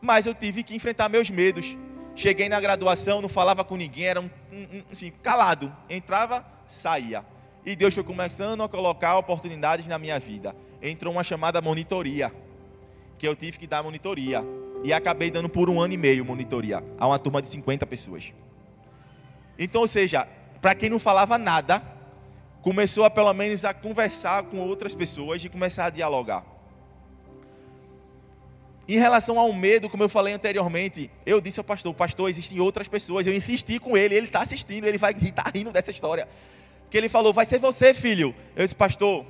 Mas 0.00 0.26
eu 0.26 0.34
tive 0.34 0.62
que 0.62 0.76
enfrentar 0.76 1.08
meus 1.08 1.30
medos. 1.30 1.76
Cheguei 2.14 2.48
na 2.48 2.60
graduação, 2.60 3.20
não 3.20 3.28
falava 3.28 3.64
com 3.64 3.76
ninguém, 3.76 4.04
era 4.04 4.20
um, 4.20 4.30
um, 4.52 4.82
assim, 4.92 5.10
calado. 5.22 5.74
Entrava, 5.88 6.46
saía. 6.68 7.24
E 7.66 7.74
Deus 7.74 7.94
foi 7.94 8.04
começando 8.04 8.62
a 8.62 8.68
colocar 8.68 9.16
oportunidades 9.16 9.88
na 9.88 9.98
minha 9.98 10.20
vida. 10.20 10.54
Entrou 10.82 11.12
uma 11.12 11.24
chamada 11.24 11.60
monitoria, 11.62 12.30
que 13.18 13.26
eu 13.26 13.34
tive 13.34 13.58
que 13.58 13.66
dar 13.66 13.82
monitoria. 13.82 14.44
E 14.84 14.92
acabei 14.92 15.30
dando 15.30 15.48
por 15.48 15.70
um 15.70 15.80
ano 15.80 15.94
e 15.94 15.96
meio 15.96 16.24
monitoria 16.24 16.84
a 16.98 17.06
uma 17.06 17.18
turma 17.18 17.40
de 17.40 17.48
50 17.48 17.86
pessoas. 17.86 18.34
Então, 19.58 19.82
ou 19.82 19.88
seja, 19.88 20.26
para 20.60 20.74
quem 20.74 20.90
não 20.90 20.98
falava 20.98 21.38
nada, 21.38 21.82
começou 22.62 23.04
a 23.04 23.10
pelo 23.10 23.32
menos 23.34 23.64
a 23.64 23.74
conversar 23.74 24.44
com 24.44 24.58
outras 24.58 24.94
pessoas 24.94 25.44
e 25.44 25.48
começar 25.48 25.86
a 25.86 25.90
dialogar. 25.90 26.44
Em 28.86 28.98
relação 28.98 29.38
ao 29.38 29.52
medo, 29.52 29.88
como 29.88 30.02
eu 30.02 30.08
falei 30.08 30.34
anteriormente, 30.34 31.10
eu 31.24 31.40
disse 31.40 31.58
ao 31.58 31.64
pastor, 31.64 31.94
pastor, 31.94 32.28
existem 32.28 32.60
outras 32.60 32.86
pessoas. 32.86 33.26
Eu 33.26 33.34
insisti 33.34 33.78
com 33.78 33.96
ele, 33.96 34.14
ele 34.14 34.26
está 34.26 34.42
assistindo, 34.42 34.86
ele 34.86 34.98
vai 34.98 35.12
estar 35.12 35.44
tá 35.44 35.50
rindo 35.54 35.72
dessa 35.72 35.90
história. 35.90 36.28
Que 36.90 36.98
ele 36.98 37.08
falou, 37.08 37.32
vai 37.32 37.46
ser 37.46 37.58
você, 37.58 37.94
filho. 37.94 38.34
Eu 38.54 38.62
disse, 38.62 38.76
pastor, 38.76 39.24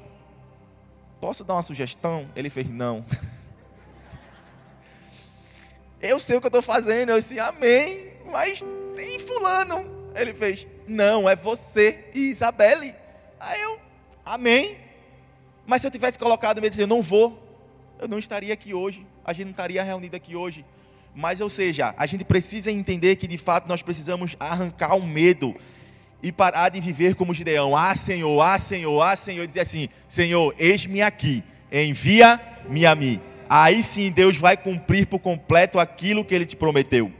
posso 1.21 1.45
dar 1.45 1.55
uma 1.55 1.63
sugestão? 1.63 2.29
Ele 2.35 2.51
fez, 2.51 2.69
não. 2.69 3.05
Eu 6.03 6.19
sei 6.19 6.37
o 6.37 6.41
que 6.41 6.47
eu 6.47 6.49
estou 6.49 6.61
fazendo. 6.61 7.13
Eu 7.13 7.19
disse, 7.19 7.41
amém. 7.41 8.13
Mas 8.31 8.61
tem 8.95 9.19
fulano. 9.19 9.94
Ele 10.15 10.33
fez, 10.33 10.67
não, 10.87 11.29
é 11.29 11.35
você 11.35 12.05
e 12.15 12.31
Isabelle. 12.31 12.95
Aí 13.41 13.61
eu, 13.61 13.79
amém. 14.25 14.79
Mas 15.67 15.81
se 15.81 15.87
eu 15.87 15.91
tivesse 15.91 16.19
colocado 16.19 16.61
medo, 16.61 16.79
eu 16.81 16.87
não 16.87 17.03
vou, 17.03 17.43
eu 17.99 18.07
não 18.07 18.19
estaria 18.19 18.55
aqui 18.55 18.73
hoje 18.75 19.07
a 19.25 19.33
gente 19.33 19.47
não 19.47 19.53
estaria 19.53 19.83
reunido 19.83 20.17
aqui 20.17 20.37
hoje. 20.37 20.65
Mas, 21.15 21.41
ou 21.41 21.49
seja, 21.49 21.95
a 21.97 22.07
gente 22.07 22.25
precisa 22.25 22.71
entender 22.71 23.17
que 23.17 23.27
de 23.27 23.39
fato 23.39 23.69
nós 23.69 23.83
precisamos 23.83 24.37
arrancar 24.39 24.97
o 24.97 25.07
medo 25.07 25.55
e 26.23 26.31
parar 26.31 26.69
de 26.69 26.81
viver 26.81 27.15
como 27.15 27.33
Gideão. 27.33 27.77
Ah, 27.77 27.95
Senhor, 27.95 28.41
ah, 28.43 28.59
Senhor, 28.59 29.01
ah, 29.01 29.17
Senhor. 29.17 29.47
Dizer 29.47 29.61
assim: 29.61 29.89
Senhor, 30.09 30.55
eis-me 30.59 31.01
aqui, 31.01 31.43
envia-me 31.73 32.85
a 32.85 32.95
mim. 32.95 33.21
Aí 33.49 33.83
sim 33.83 34.11
Deus 34.11 34.37
vai 34.37 34.57
cumprir 34.57 35.07
por 35.07 35.21
completo 35.21 35.79
aquilo 35.79 36.25
que 36.25 36.35
ele 36.35 36.47
te 36.47 36.57
prometeu. 36.57 37.13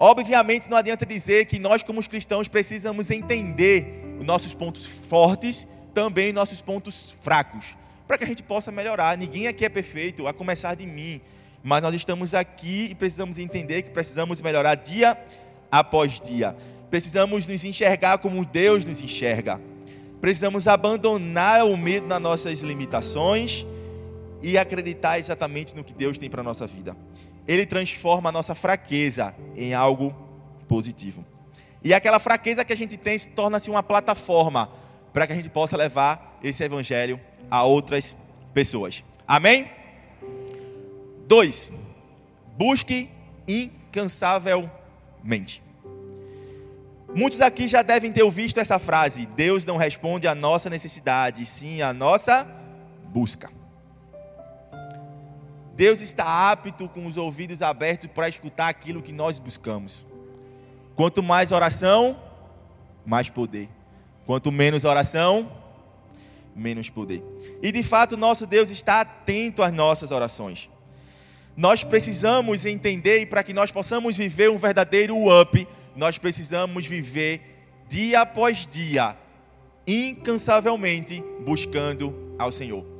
Obviamente, 0.00 0.68
não 0.68 0.78
adianta 0.78 1.06
dizer 1.06 1.44
que 1.44 1.58
nós, 1.58 1.82
como 1.82 2.02
cristãos, 2.08 2.48
precisamos 2.48 3.10
entender 3.10 4.16
os 4.18 4.24
nossos 4.24 4.54
pontos 4.54 4.86
fortes, 4.86 5.66
também 5.94 6.32
nossos 6.32 6.60
pontos 6.60 7.14
fracos 7.20 7.76
para 8.10 8.18
que 8.18 8.24
a 8.24 8.26
gente 8.26 8.42
possa 8.42 8.72
melhorar. 8.72 9.16
Ninguém 9.16 9.46
aqui 9.46 9.64
é 9.64 9.68
perfeito, 9.68 10.26
a 10.26 10.32
começar 10.32 10.74
de 10.74 10.84
mim. 10.84 11.20
Mas 11.62 11.80
nós 11.80 11.94
estamos 11.94 12.34
aqui 12.34 12.88
e 12.90 12.94
precisamos 12.96 13.38
entender 13.38 13.82
que 13.82 13.90
precisamos 13.90 14.40
melhorar 14.40 14.74
dia 14.74 15.16
após 15.70 16.20
dia. 16.20 16.56
Precisamos 16.90 17.46
nos 17.46 17.62
enxergar 17.62 18.18
como 18.18 18.44
Deus 18.44 18.84
nos 18.84 19.00
enxerga. 19.00 19.60
Precisamos 20.20 20.66
abandonar 20.66 21.64
o 21.64 21.76
medo 21.76 22.08
nas 22.08 22.20
nossas 22.20 22.62
limitações 22.62 23.64
e 24.42 24.58
acreditar 24.58 25.20
exatamente 25.20 25.76
no 25.76 25.84
que 25.84 25.94
Deus 25.94 26.18
tem 26.18 26.28
para 26.28 26.40
a 26.40 26.44
nossa 26.44 26.66
vida. 26.66 26.96
Ele 27.50 27.66
transforma 27.66 28.28
a 28.28 28.32
nossa 28.32 28.54
fraqueza 28.54 29.34
em 29.56 29.74
algo 29.74 30.14
positivo. 30.68 31.24
E 31.82 31.92
aquela 31.92 32.20
fraqueza 32.20 32.64
que 32.64 32.72
a 32.72 32.76
gente 32.76 32.96
tem 32.96 33.18
se 33.18 33.30
torna-se 33.30 33.68
uma 33.68 33.82
plataforma 33.82 34.70
para 35.12 35.26
que 35.26 35.32
a 35.32 35.36
gente 35.36 35.48
possa 35.48 35.76
levar 35.76 36.38
esse 36.44 36.62
evangelho 36.62 37.18
a 37.50 37.64
outras 37.64 38.16
pessoas. 38.54 39.02
Amém? 39.26 39.68
Dois, 41.26 41.72
busque 42.56 43.10
incansavelmente. 43.48 45.60
Muitos 47.12 47.40
aqui 47.40 47.66
já 47.66 47.82
devem 47.82 48.12
ter 48.12 48.22
ouvido 48.22 48.60
essa 48.60 48.78
frase: 48.78 49.26
Deus 49.26 49.66
não 49.66 49.76
responde 49.76 50.28
à 50.28 50.36
nossa 50.36 50.70
necessidade, 50.70 51.44
sim 51.44 51.82
à 51.82 51.92
nossa 51.92 52.46
busca. 53.06 53.50
Deus 55.80 56.02
está 56.02 56.50
apto 56.52 56.86
com 56.90 57.06
os 57.06 57.16
ouvidos 57.16 57.62
abertos 57.62 58.06
para 58.14 58.28
escutar 58.28 58.68
aquilo 58.68 59.00
que 59.00 59.12
nós 59.12 59.38
buscamos. 59.38 60.04
Quanto 60.94 61.22
mais 61.22 61.52
oração, 61.52 62.20
mais 63.06 63.30
poder. 63.30 63.66
Quanto 64.26 64.52
menos 64.52 64.84
oração, 64.84 65.50
menos 66.54 66.90
poder. 66.90 67.24
E 67.62 67.72
de 67.72 67.82
fato, 67.82 68.14
nosso 68.14 68.46
Deus 68.46 68.68
está 68.68 69.00
atento 69.00 69.62
às 69.62 69.72
nossas 69.72 70.10
orações. 70.10 70.68
Nós 71.56 71.82
precisamos 71.82 72.66
entender 72.66 73.22
e 73.22 73.24
para 73.24 73.42
que 73.42 73.54
nós 73.54 73.70
possamos 73.70 74.18
viver 74.18 74.50
um 74.50 74.58
verdadeiro 74.58 75.16
up, 75.40 75.66
nós 75.96 76.18
precisamos 76.18 76.84
viver 76.84 77.40
dia 77.88 78.20
após 78.20 78.66
dia, 78.66 79.16
incansavelmente 79.86 81.24
buscando 81.42 82.34
ao 82.38 82.52
Senhor. 82.52 82.99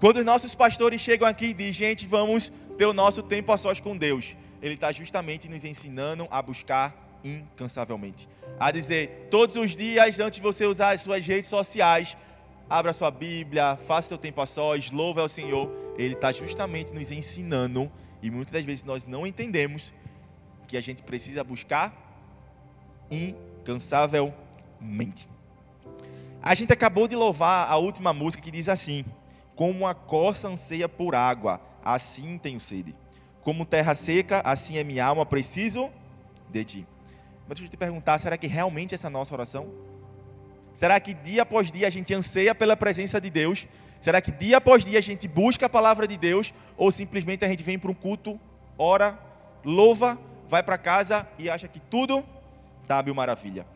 Quando 0.00 0.18
os 0.18 0.24
nossos 0.24 0.54
pastores 0.54 1.00
chegam 1.00 1.26
aqui 1.26 1.46
e 1.46 1.54
dizem, 1.54 1.72
gente, 1.72 2.06
vamos 2.06 2.52
ter 2.76 2.86
o 2.86 2.92
nosso 2.92 3.22
tempo 3.22 3.52
a 3.52 3.58
sós 3.58 3.80
com 3.80 3.96
Deus, 3.96 4.36
Ele 4.62 4.74
está 4.74 4.92
justamente 4.92 5.48
nos 5.48 5.64
ensinando 5.64 6.28
a 6.30 6.40
buscar 6.40 7.18
incansavelmente. 7.24 8.28
A 8.60 8.70
dizer, 8.70 9.26
todos 9.28 9.56
os 9.56 9.76
dias, 9.76 10.20
antes 10.20 10.36
de 10.36 10.42
você 10.42 10.66
usar 10.66 10.90
as 10.90 11.00
suas 11.00 11.26
redes 11.26 11.48
sociais, 11.48 12.16
abra 12.70 12.92
sua 12.92 13.10
Bíblia, 13.10 13.76
faça 13.76 14.08
seu 14.08 14.18
tempo 14.18 14.40
a 14.40 14.46
sós, 14.46 14.92
louve 14.92 15.20
ao 15.20 15.28
Senhor. 15.28 15.68
Ele 15.96 16.14
está 16.14 16.30
justamente 16.30 16.92
nos 16.92 17.10
ensinando, 17.10 17.90
e 18.22 18.30
muitas 18.30 18.52
das 18.52 18.64
vezes 18.64 18.84
nós 18.84 19.04
não 19.04 19.26
entendemos, 19.26 19.92
que 20.68 20.76
a 20.76 20.80
gente 20.80 21.02
precisa 21.02 21.42
buscar 21.42 21.92
incansavelmente. 23.10 25.26
A 26.40 26.54
gente 26.54 26.72
acabou 26.72 27.08
de 27.08 27.16
louvar 27.16 27.68
a 27.68 27.76
última 27.76 28.12
música 28.12 28.42
que 28.42 28.50
diz 28.50 28.68
assim: 28.68 29.04
Como 29.58 29.88
a 29.88 29.92
corça 29.92 30.46
anseia 30.46 30.88
por 30.88 31.16
água, 31.16 31.60
assim 31.84 32.38
tenho 32.38 32.60
sede. 32.60 32.94
Como 33.42 33.64
terra 33.64 33.92
seca, 33.92 34.40
assim 34.44 34.78
é 34.78 34.84
minha 34.84 35.04
alma, 35.04 35.26
preciso 35.26 35.90
de 36.48 36.64
ti. 36.64 36.86
Mas 37.40 37.58
deixa 37.58 37.64
eu 37.64 37.70
te 37.70 37.76
perguntar: 37.76 38.20
será 38.20 38.38
que 38.38 38.46
realmente 38.46 38.94
essa 38.94 39.08
é 39.08 39.08
a 39.08 39.10
nossa 39.10 39.34
oração? 39.34 39.68
Será 40.72 41.00
que 41.00 41.12
dia 41.12 41.42
após 41.42 41.72
dia 41.72 41.88
a 41.88 41.90
gente 41.90 42.14
anseia 42.14 42.54
pela 42.54 42.76
presença 42.76 43.20
de 43.20 43.30
Deus? 43.30 43.66
Será 44.00 44.20
que 44.20 44.30
dia 44.30 44.58
após 44.58 44.84
dia 44.84 45.00
a 45.00 45.02
gente 45.02 45.26
busca 45.26 45.66
a 45.66 45.68
palavra 45.68 46.06
de 46.06 46.16
Deus? 46.16 46.54
Ou 46.76 46.92
simplesmente 46.92 47.44
a 47.44 47.48
gente 47.48 47.64
vem 47.64 47.80
para 47.80 47.90
um 47.90 47.94
culto, 47.94 48.38
ora, 48.78 49.18
louva, 49.64 50.16
vai 50.48 50.62
para 50.62 50.78
casa 50.78 51.28
e 51.36 51.50
acha 51.50 51.66
que 51.66 51.80
tudo 51.80 52.24
está 52.82 53.02
mil 53.02 53.12
maravilha? 53.12 53.66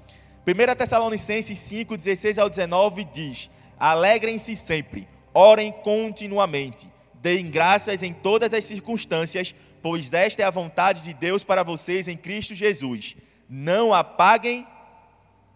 1 0.47 0.77
Tessalonicenses 0.77 1.59
5, 1.59 1.97
16 1.97 2.39
ao 2.39 2.49
19 2.49 3.03
diz: 3.03 3.51
Alegrem-se 3.81 4.55
sempre, 4.55 5.09
orem 5.35 5.73
continuamente, 5.73 6.91
deem 7.15 7.51
graças 7.51 8.03
em 8.03 8.13
todas 8.13 8.53
as 8.53 8.65
circunstâncias, 8.65 9.55
pois 9.81 10.13
esta 10.13 10.43
é 10.43 10.45
a 10.45 10.51
vontade 10.51 11.03
de 11.03 11.15
Deus 11.15 11.45
para 11.45 11.63
vocês 11.63 12.09
em 12.09 12.17
Cristo 12.17 12.55
Jesus. 12.55 13.17
Não 13.49 13.93
apaguem 13.93 14.67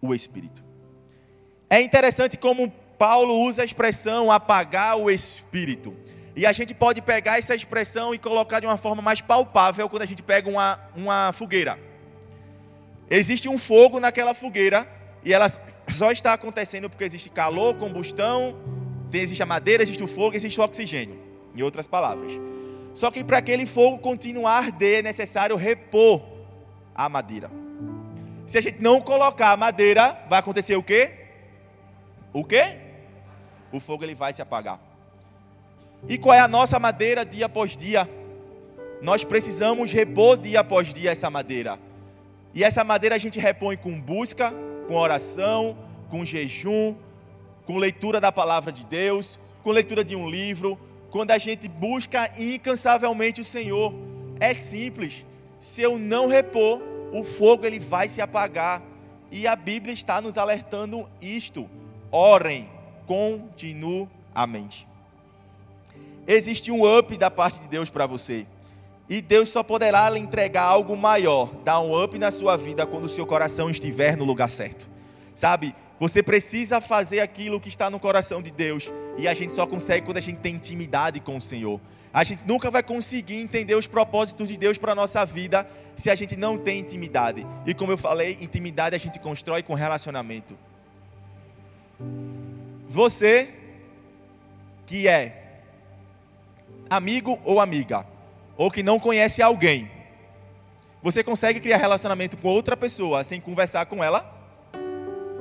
o 0.01 0.13
espírito. 0.13 0.63
É 1.69 1.81
interessante 1.81 2.37
como 2.37 2.71
Paulo 2.97 3.41
usa 3.41 3.61
a 3.61 3.65
expressão 3.65 4.31
apagar 4.31 4.97
o 4.97 5.09
espírito. 5.09 5.95
E 6.35 6.45
a 6.45 6.51
gente 6.51 6.73
pode 6.73 7.01
pegar 7.01 7.39
essa 7.39 7.55
expressão 7.55 8.13
e 8.13 8.19
colocar 8.19 8.59
de 8.59 8.67
uma 8.67 8.77
forma 8.77 9.01
mais 9.01 9.21
palpável 9.21 9.89
quando 9.89 10.03
a 10.03 10.05
gente 10.05 10.21
pega 10.21 10.49
uma, 10.49 10.79
uma 10.95 11.31
fogueira. 11.33 11.79
Existe 13.09 13.49
um 13.49 13.57
fogo 13.57 13.99
naquela 13.99 14.33
fogueira 14.33 14.87
e 15.23 15.33
ela 15.33 15.47
só 15.87 16.11
está 16.11 16.33
acontecendo 16.33 16.89
porque 16.89 17.03
existe 17.03 17.29
calor, 17.29 17.75
combustão, 17.75 18.55
existe 19.13 19.41
a 19.41 19.45
madeira, 19.45 19.83
existe 19.83 20.03
o 20.03 20.07
fogo, 20.07 20.35
existe 20.35 20.59
o 20.59 20.63
oxigênio. 20.63 21.17
Em 21.55 21.61
outras 21.61 21.87
palavras. 21.87 22.31
Só 22.93 23.11
que 23.11 23.23
para 23.23 23.37
aquele 23.37 23.65
fogo 23.65 23.97
continuar 23.99 24.53
a 24.53 24.57
arder 24.57 24.99
é 24.99 25.01
necessário 25.01 25.55
repor 25.55 26.21
a 26.93 27.07
madeira. 27.07 27.49
Se 28.45 28.57
a 28.57 28.61
gente 28.61 28.81
não 28.81 29.01
colocar 29.01 29.51
a 29.51 29.57
madeira, 29.57 30.17
vai 30.29 30.39
acontecer 30.39 30.75
o 30.75 30.83
quê? 30.83 31.13
O 32.33 32.43
quê? 32.43 32.77
O 33.71 33.79
fogo 33.79 34.03
ele 34.03 34.15
vai 34.15 34.33
se 34.33 34.41
apagar. 34.41 34.79
E 36.07 36.17
qual 36.17 36.33
é 36.35 36.39
a 36.39 36.47
nossa 36.47 36.79
madeira 36.79 37.25
dia 37.25 37.47
após 37.47 37.75
dia? 37.75 38.09
Nós 39.01 39.23
precisamos 39.23 39.91
repor 39.91 40.37
dia 40.37 40.61
após 40.61 40.93
dia 40.93 41.11
essa 41.11 41.29
madeira. 41.29 41.77
E 42.53 42.63
essa 42.63 42.83
madeira 42.83 43.15
a 43.15 43.19
gente 43.19 43.39
repõe 43.39 43.77
com 43.77 43.99
busca, 43.99 44.51
com 44.87 44.95
oração, 44.95 45.77
com 46.09 46.25
jejum, 46.25 46.95
com 47.67 47.77
leitura 47.77 48.21
da 48.21 48.31
palavra 48.31 48.71
de 48.71 48.85
Deus, 48.85 49.37
com 49.61 49.71
leitura 49.71 50.01
de 50.01 50.15
um 50.15 50.29
livro, 50.29 50.79
quando 51.11 51.31
a 51.31 51.37
gente 51.37 51.67
busca 51.67 52.31
incansavelmente 52.41 53.41
o 53.41 53.45
Senhor. 53.45 53.93
É 54.39 54.53
simples. 54.53 55.25
Se 55.59 55.81
eu 55.81 55.99
não 55.99 56.27
repor, 56.27 56.81
o 57.11 57.25
fogo 57.25 57.65
ele 57.65 57.77
vai 57.77 58.07
se 58.07 58.21
apagar. 58.21 58.81
E 59.29 59.45
a 59.45 59.55
Bíblia 59.55 59.93
está 59.93 60.21
nos 60.21 60.37
alertando 60.37 61.09
isto 61.21 61.69
orem 62.09 62.69
continuamente. 63.05 64.87
Existe 66.25 66.71
um 66.71 66.97
up 66.97 67.17
da 67.17 67.29
parte 67.29 67.59
de 67.59 67.67
Deus 67.67 67.89
para 67.89 68.05
você. 68.05 68.47
E 69.09 69.21
Deus 69.21 69.49
só 69.49 69.61
poderá 69.61 70.09
lhe 70.09 70.19
entregar 70.19 70.63
algo 70.63 70.95
maior, 70.95 71.51
dar 71.65 71.81
um 71.81 72.01
up 72.01 72.17
na 72.17 72.31
sua 72.31 72.55
vida 72.55 72.85
quando 72.85 73.05
o 73.05 73.09
seu 73.09 73.25
coração 73.25 73.69
estiver 73.69 74.15
no 74.15 74.23
lugar 74.23 74.49
certo. 74.49 74.87
Sabe? 75.35 75.75
Você 75.99 76.21
precisa 76.21 76.79
fazer 76.79 77.21
aquilo 77.21 77.59
que 77.59 77.69
está 77.69 77.89
no 77.89 77.99
coração 77.99 78.41
de 78.41 78.51
Deus. 78.51 78.91
E 79.17 79.27
a 79.27 79.33
gente 79.33 79.53
só 79.53 79.65
consegue 79.65 80.05
quando 80.05 80.17
a 80.17 80.21
gente 80.21 80.37
tem 80.39 80.55
intimidade 80.55 81.19
com 81.19 81.37
o 81.37 81.41
Senhor. 81.41 81.81
A 82.13 82.23
gente 82.23 82.43
nunca 82.45 82.69
vai 82.69 82.83
conseguir 82.83 83.35
entender 83.35 83.75
os 83.75 83.87
propósitos 83.87 84.47
de 84.47 84.57
Deus 84.57 84.77
para 84.77 84.91
a 84.91 84.95
nossa 84.95 85.25
vida 85.25 85.67
se 85.95 86.09
a 86.09 86.15
gente 86.15 86.35
não 86.35 86.57
tem 86.57 86.79
intimidade. 86.79 87.45
E 87.65 87.73
como 87.73 87.91
eu 87.91 87.97
falei, 87.97 88.37
intimidade 88.39 88.95
a 88.95 88.99
gente 88.99 89.19
constrói 89.19 89.63
com 89.63 89.73
relacionamento. 89.73 90.57
Você 92.87 93.53
que 94.85 95.07
é 95.07 95.61
amigo 96.89 97.39
ou 97.43 97.59
amiga, 97.59 98.05
ou 98.55 98.71
que 98.71 98.81
não 98.81 98.99
conhece 98.99 99.41
alguém, 99.41 99.91
você 101.03 101.23
consegue 101.23 101.59
criar 101.59 101.77
relacionamento 101.77 102.37
com 102.37 102.47
outra 102.47 102.77
pessoa 102.77 103.23
sem 103.23 103.41
conversar 103.41 103.85
com 103.85 104.03
ela? 104.03 104.36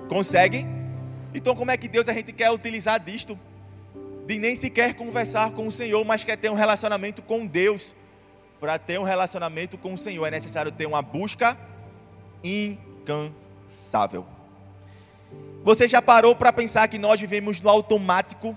Consegue? 0.09 0.67
Então, 1.35 1.55
como 1.55 1.71
é 1.71 1.77
que 1.77 1.89
Deus 1.89 2.09
a 2.09 2.13
gente 2.13 2.33
quer 2.33 2.51
utilizar 2.51 2.99
disto? 2.99 3.39
De 4.27 4.39
nem 4.39 4.55
sequer 4.55 4.95
conversar 4.95 5.53
com 5.53 5.67
o 5.67 5.73
Senhor, 5.73 6.05
mas 6.05 6.25
quer 6.25 6.37
ter 6.37 6.51
um 6.51 6.55
relacionamento 6.55 7.23
com 7.23 7.47
Deus. 7.47 7.95
Para 8.59 8.79
ter 8.79 8.99
um 8.99 9.03
relacionamento 9.03 9.77
com 9.77 9.93
o 9.95 9.99
Senhor 9.99 10.25
é 10.27 10.31
necessário 10.31 10.73
ter 10.73 10.87
uma 10.87 11.03
busca 11.03 11.59
incansável. 12.43 14.27
Você 15.63 15.87
já 15.89 16.01
parou 16.01 16.35
para 16.35 16.53
pensar 16.53 16.89
que 16.89 16.99
nós 16.99 17.21
vivemos 17.21 17.61
no 17.61 17.69
automático? 17.69 18.57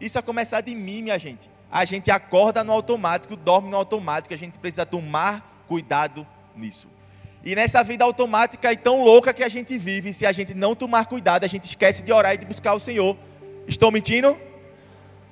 Isso 0.00 0.18
a 0.18 0.22
começar 0.22 0.60
de 0.60 0.74
mim, 0.74 1.02
minha 1.02 1.18
gente. 1.18 1.50
A 1.70 1.84
gente 1.84 2.10
acorda 2.10 2.64
no 2.64 2.72
automático, 2.72 3.36
dorme 3.36 3.68
no 3.68 3.76
automático, 3.76 4.32
a 4.32 4.38
gente 4.38 4.58
precisa 4.58 4.86
tomar 4.86 5.64
cuidado 5.66 6.26
nisso. 6.56 6.88
E 7.44 7.54
nessa 7.54 7.82
vida 7.82 8.04
automática 8.04 8.72
e 8.72 8.76
tão 8.76 9.04
louca 9.04 9.32
que 9.32 9.42
a 9.42 9.48
gente 9.48 9.78
vive, 9.78 10.12
se 10.12 10.26
a 10.26 10.32
gente 10.32 10.54
não 10.54 10.74
tomar 10.74 11.06
cuidado, 11.06 11.44
a 11.44 11.48
gente 11.48 11.64
esquece 11.64 12.02
de 12.02 12.12
orar 12.12 12.34
e 12.34 12.38
de 12.38 12.46
buscar 12.46 12.74
o 12.74 12.80
Senhor. 12.80 13.16
Estou 13.66 13.90
mentindo? 13.90 14.36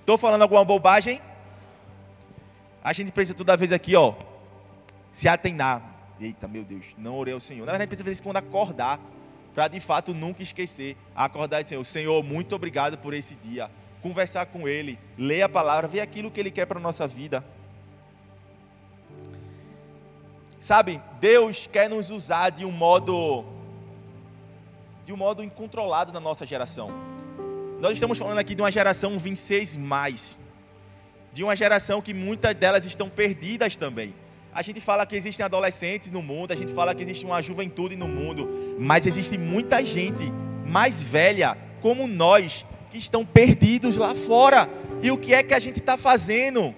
Estou 0.01 0.17
falando 0.17 0.43
alguma 0.43 0.65
bobagem? 0.65 1.21
A 2.83 2.93
gente 2.93 3.11
precisa 3.11 3.37
toda 3.37 3.57
vez 3.57 3.73
aqui, 3.73 3.97
ó, 3.97 4.15
se 5.11 5.29
atenar. 5.29 6.15
Eita, 6.21 6.47
meu 6.47 6.63
Deus, 6.63 6.95
não 6.97 7.17
orei 7.17 7.35
ao 7.35 7.41
Senhor. 7.41 7.67
Na 7.67 7.73
verdade, 7.73 7.83
a 7.83 7.85
gente 7.85 7.89
precisa 7.89 8.05
fazer 8.05 8.13
isso 8.15 8.23
quando 8.23 8.37
acordar 8.37 9.01
para 9.57 9.69
de 9.69 9.81
fato 9.81 10.13
nunca 10.13 10.43
esquecer, 10.43 10.99
acordar 11.15 11.61
e 11.61 11.63
dizer, 11.63 11.83
Senhor, 11.83 12.23
muito 12.23 12.55
obrigado 12.55 12.99
por 12.99 13.15
esse 13.15 13.35
dia. 13.37 13.71
Conversar 14.03 14.45
com 14.47 14.69
Ele, 14.69 14.99
ler 15.17 15.41
a 15.41 15.49
palavra, 15.49 15.89
ver 15.89 16.01
aquilo 16.01 16.31
que 16.31 16.39
Ele 16.39 16.51
quer 16.51 16.67
para 16.67 16.79
a 16.79 16.83
nossa 16.83 17.07
vida. 17.07 17.43
Sabe, 20.59 21.01
Deus 21.21 21.69
quer 21.71 21.89
nos 21.89 22.11
usar 22.11 22.51
de 22.51 22.65
um 22.65 22.73
modo 22.73 23.45
de 25.05 25.13
um 25.13 25.17
modo 25.17 25.43
incontrolado 25.45 26.13
na 26.13 26.19
nossa 26.19 26.45
geração. 26.45 26.91
Nós 27.79 27.93
estamos 27.93 28.19
falando 28.19 28.39
aqui 28.39 28.57
de 28.57 28.63
uma 28.63 28.73
geração 28.73 29.17
26 29.19 29.77
mais, 29.77 30.37
de 31.33 31.45
uma 31.45 31.55
geração 31.55 32.03
que 32.03 32.13
muitas 32.13 32.55
delas 32.57 32.85
estão 32.85 33.09
perdidas 33.09 33.77
também. 33.77 34.13
A 34.53 34.63
gente 34.63 34.81
fala 34.81 35.07
que 35.07 35.15
existem 35.15 35.45
adolescentes 35.45 36.11
no 36.11 36.23
mundo, 36.23 36.51
a 36.51 36.57
gente 36.57 36.73
fala 36.73 36.95
que 36.95 37.03
existe 37.03 37.25
uma 37.25 37.41
juventude 37.41 37.95
no 37.95 38.09
mundo, 38.09 38.49
mas 38.81 39.07
existe 39.07 39.39
muita 39.39 39.85
gente 39.85 40.25
mais 40.65 41.01
velha, 41.01 41.57
como 41.81 42.09
nós, 42.09 42.67
que 42.91 42.99
estão 42.99 43.25
perdidos 43.25 43.97
lá 43.97 44.15
fora. 44.15 44.69
E 45.03 45.11
o 45.11 45.19
que 45.19 45.35
é 45.35 45.43
que 45.43 45.55
a 45.55 45.61
gente 45.61 45.79
está 45.79 45.97
fazendo? 45.97 46.75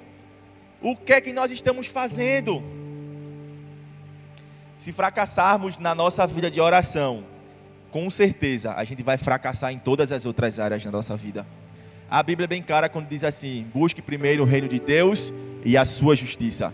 O 0.83 0.97
que 0.97 1.13
é 1.13 1.21
que 1.21 1.33
nós 1.33 1.51
estamos 1.51 1.87
fazendo? 1.87 2.63
Se 4.79 4.93
fracassarmos 4.93 5.77
na 5.77 5.93
nossa 5.93 6.25
vida 6.27 6.49
de 6.49 6.61
oração, 6.61 7.25
com 7.91 8.09
certeza 8.09 8.75
a 8.75 8.85
gente 8.85 9.03
vai 9.03 9.19
fracassar 9.19 9.73
em 9.73 9.79
todas 9.79 10.13
as 10.13 10.25
outras 10.25 10.61
áreas 10.61 10.85
da 10.85 10.91
nossa 10.91 11.17
vida. 11.17 11.45
A 12.09 12.23
Bíblia 12.23 12.45
é 12.45 12.49
bem 12.49 12.63
clara 12.63 12.89
quando 12.89 13.09
diz 13.09 13.25
assim: 13.25 13.67
busque 13.75 14.01
primeiro 14.01 14.45
o 14.45 14.47
reino 14.47 14.69
de 14.69 14.79
Deus 14.79 15.33
e 15.65 15.77
a 15.77 15.85
sua 15.85 16.15
justiça 16.15 16.73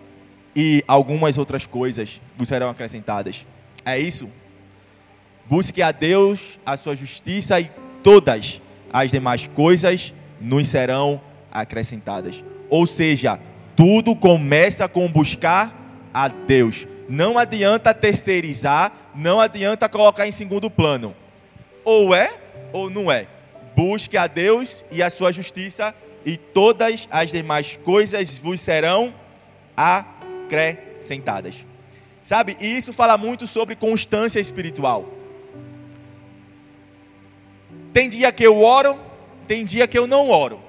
e 0.54 0.84
algumas 0.86 1.38
outras 1.38 1.66
coisas 1.66 2.20
vos 2.36 2.48
serão 2.48 2.68
acrescentadas. 2.68 3.46
É 3.84 3.98
isso? 3.98 4.28
Busque 5.46 5.82
a 5.82 5.90
Deus, 5.90 6.58
a 6.64 6.76
sua 6.76 6.94
justiça 6.94 7.58
e 7.58 7.70
todas 8.02 8.60
as 8.92 9.10
demais 9.10 9.46
coisas 9.46 10.14
nos 10.40 10.68
serão 10.68 11.20
acrescentadas. 11.50 12.44
Ou 12.68 12.86
seja, 12.86 13.40
tudo 13.74 14.14
começa 14.14 14.86
com 14.88 15.10
buscar 15.10 15.74
a 16.12 16.28
Deus. 16.28 16.86
Não 17.08 17.36
adianta 17.38 17.92
terceirizar, 17.92 18.92
não 19.14 19.40
adianta 19.40 19.88
colocar 19.88 20.26
em 20.26 20.32
segundo 20.32 20.70
plano. 20.70 21.14
Ou 21.84 22.14
é 22.14 22.32
ou 22.72 22.88
não 22.88 23.10
é. 23.10 23.26
Busque 23.76 24.16
a 24.16 24.26
Deus 24.26 24.84
e 24.90 25.02
a 25.02 25.10
sua 25.10 25.32
justiça 25.32 25.94
e 26.24 26.36
todas 26.36 27.06
as 27.10 27.30
demais 27.30 27.76
coisas 27.76 28.38
vos 28.38 28.60
serão 28.60 29.14
acrescentadas. 29.76 31.64
Sabe? 32.22 32.56
E 32.60 32.76
isso 32.76 32.92
fala 32.92 33.18
muito 33.18 33.46
sobre 33.46 33.76
constância 33.76 34.40
espiritual. 34.40 35.04
Tem 37.92 38.08
dia 38.08 38.32
que 38.32 38.44
eu 38.44 38.62
oro, 38.62 38.98
tem 39.46 39.64
dia 39.64 39.86
que 39.86 39.98
eu 39.98 40.06
não 40.06 40.30
oro. 40.30 40.60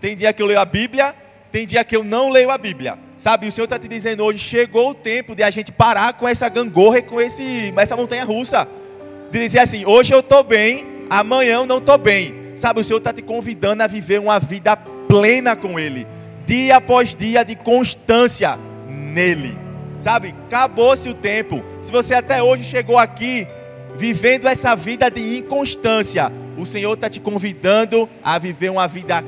Tem 0.00 0.16
dia 0.16 0.32
que 0.32 0.40
eu 0.40 0.46
leio 0.46 0.60
a 0.60 0.64
Bíblia, 0.64 1.14
tem 1.50 1.66
dia 1.66 1.84
que 1.84 1.94
eu 1.94 2.04
não 2.04 2.30
leio 2.30 2.50
a 2.50 2.58
Bíblia. 2.58 2.98
Sabe, 3.22 3.46
o 3.46 3.52
Senhor 3.52 3.66
está 3.66 3.78
te 3.78 3.86
dizendo 3.86 4.24
hoje, 4.24 4.40
chegou 4.40 4.90
o 4.90 4.94
tempo 4.94 5.36
de 5.36 5.44
a 5.44 5.50
gente 5.52 5.70
parar 5.70 6.12
com 6.14 6.28
essa 6.28 6.48
gangorra 6.48 6.98
e 6.98 7.02
com 7.02 7.20
esse, 7.20 7.72
essa 7.76 7.96
montanha 7.96 8.24
russa. 8.24 8.66
De 9.30 9.38
dizer 9.38 9.60
assim, 9.60 9.86
hoje 9.86 10.12
eu 10.12 10.18
estou 10.18 10.42
bem, 10.42 10.84
amanhã 11.08 11.58
eu 11.58 11.64
não 11.66 11.78
estou 11.78 11.96
bem. 11.96 12.34
Sabe, 12.56 12.80
o 12.80 12.84
Senhor 12.84 12.98
está 12.98 13.12
te 13.12 13.22
convidando 13.22 13.80
a 13.80 13.86
viver 13.86 14.18
uma 14.18 14.40
vida 14.40 14.74
plena 14.74 15.54
com 15.54 15.78
Ele. 15.78 16.04
Dia 16.44 16.78
após 16.78 17.14
dia 17.14 17.44
de 17.44 17.54
constância 17.54 18.58
nele. 18.88 19.56
Sabe, 19.96 20.34
acabou-se 20.48 21.08
o 21.08 21.14
tempo. 21.14 21.62
Se 21.80 21.92
você 21.92 22.14
até 22.14 22.42
hoje 22.42 22.64
chegou 22.64 22.98
aqui 22.98 23.46
vivendo 23.96 24.48
essa 24.48 24.74
vida 24.74 25.08
de 25.08 25.38
inconstância, 25.38 26.32
o 26.58 26.66
Senhor 26.66 26.94
está 26.94 27.08
te 27.08 27.20
convidando 27.20 28.10
a 28.20 28.36
viver 28.40 28.72
uma 28.72 28.88
vida 28.88 29.24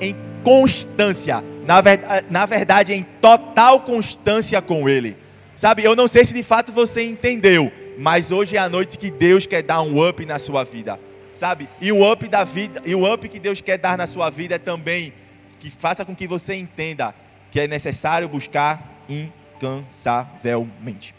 em 0.00 0.16
constância. 0.42 1.44
Na 1.66 1.80
verdade, 1.80 2.26
na 2.30 2.46
verdade, 2.46 2.92
em 2.92 3.02
total 3.20 3.80
constância 3.80 4.60
com 4.60 4.88
Ele. 4.88 5.16
Sabe, 5.56 5.84
eu 5.84 5.94
não 5.94 6.08
sei 6.08 6.24
se 6.24 6.34
de 6.34 6.42
fato 6.42 6.72
você 6.72 7.02
entendeu, 7.02 7.72
mas 7.96 8.32
hoje 8.32 8.56
é 8.56 8.58
a 8.58 8.68
noite 8.68 8.98
que 8.98 9.10
Deus 9.10 9.46
quer 9.46 9.62
dar 9.62 9.80
um 9.82 10.06
up 10.06 10.26
na 10.26 10.38
sua 10.38 10.64
vida. 10.64 10.98
Sabe? 11.34 11.68
E 11.80 11.92
o 11.92 12.10
up 12.10 12.28
da 12.28 12.44
vida, 12.44 12.82
e 12.84 12.94
o 12.94 13.12
up 13.12 13.28
que 13.28 13.38
Deus 13.38 13.60
quer 13.60 13.78
dar 13.78 13.96
na 13.96 14.06
sua 14.06 14.30
vida 14.30 14.56
é 14.56 14.58
também 14.58 15.12
que 15.58 15.70
faça 15.70 16.04
com 16.04 16.14
que 16.14 16.26
você 16.26 16.54
entenda 16.54 17.14
que 17.50 17.60
é 17.60 17.68
necessário 17.68 18.28
buscar 18.28 19.04
incansavelmente. 19.08 21.14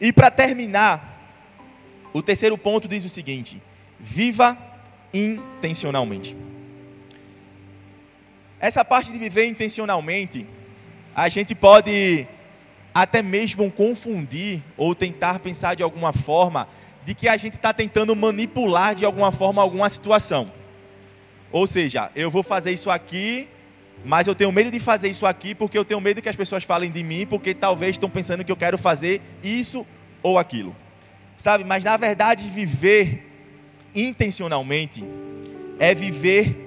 E 0.00 0.12
para 0.12 0.30
terminar, 0.30 1.12
o 2.12 2.22
terceiro 2.22 2.56
ponto 2.56 2.88
diz 2.88 3.04
o 3.04 3.08
seguinte: 3.08 3.60
viva 4.00 4.56
intencionalmente. 5.12 6.36
Essa 8.64 8.82
parte 8.82 9.12
de 9.12 9.18
viver 9.18 9.44
intencionalmente, 9.44 10.46
a 11.14 11.28
gente 11.28 11.54
pode 11.54 12.26
até 12.94 13.20
mesmo 13.20 13.70
confundir 13.70 14.62
ou 14.74 14.94
tentar 14.94 15.38
pensar 15.38 15.76
de 15.76 15.82
alguma 15.82 16.14
forma 16.14 16.66
de 17.04 17.14
que 17.14 17.28
a 17.28 17.36
gente 17.36 17.56
está 17.56 17.74
tentando 17.74 18.16
manipular 18.16 18.94
de 18.94 19.04
alguma 19.04 19.30
forma 19.30 19.60
alguma 19.60 19.90
situação. 19.90 20.50
Ou 21.52 21.66
seja, 21.66 22.10
eu 22.16 22.30
vou 22.30 22.42
fazer 22.42 22.72
isso 22.72 22.90
aqui 22.90 23.46
mas 24.02 24.26
eu 24.26 24.34
tenho 24.34 24.50
medo 24.50 24.70
de 24.70 24.80
fazer 24.80 25.08
isso 25.10 25.26
aqui 25.26 25.54
porque 25.54 25.76
eu 25.76 25.84
tenho 25.84 26.00
medo 26.00 26.22
que 26.22 26.28
as 26.30 26.36
pessoas 26.36 26.64
falem 26.64 26.90
de 26.90 27.02
mim, 27.02 27.26
porque 27.26 27.52
talvez 27.52 27.96
estão 27.96 28.08
pensando 28.08 28.44
que 28.44 28.52
eu 28.52 28.56
quero 28.56 28.78
fazer 28.78 29.20
isso 29.42 29.86
ou 30.22 30.38
aquilo. 30.38 30.74
Sabe? 31.36 31.64
Mas 31.64 31.84
na 31.84 31.98
verdade, 31.98 32.48
viver 32.48 33.30
intencionalmente 33.94 35.04
é 35.78 35.94
viver 35.94 36.63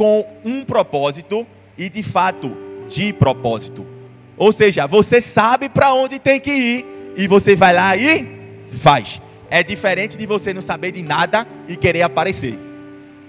com 0.00 0.26
um 0.46 0.64
propósito 0.64 1.46
e 1.76 1.90
de 1.90 2.02
fato 2.02 2.56
de 2.88 3.12
propósito. 3.12 3.86
Ou 4.34 4.50
seja, 4.50 4.86
você 4.86 5.20
sabe 5.20 5.68
para 5.68 5.92
onde 5.92 6.18
tem 6.18 6.40
que 6.40 6.50
ir 6.50 6.86
e 7.18 7.28
você 7.28 7.54
vai 7.54 7.74
lá 7.74 7.94
e 7.94 8.64
faz. 8.80 9.20
É 9.50 9.62
diferente 9.62 10.16
de 10.16 10.24
você 10.24 10.54
não 10.54 10.62
saber 10.62 10.92
de 10.92 11.02
nada 11.02 11.46
e 11.68 11.76
querer 11.76 12.00
aparecer. 12.00 12.58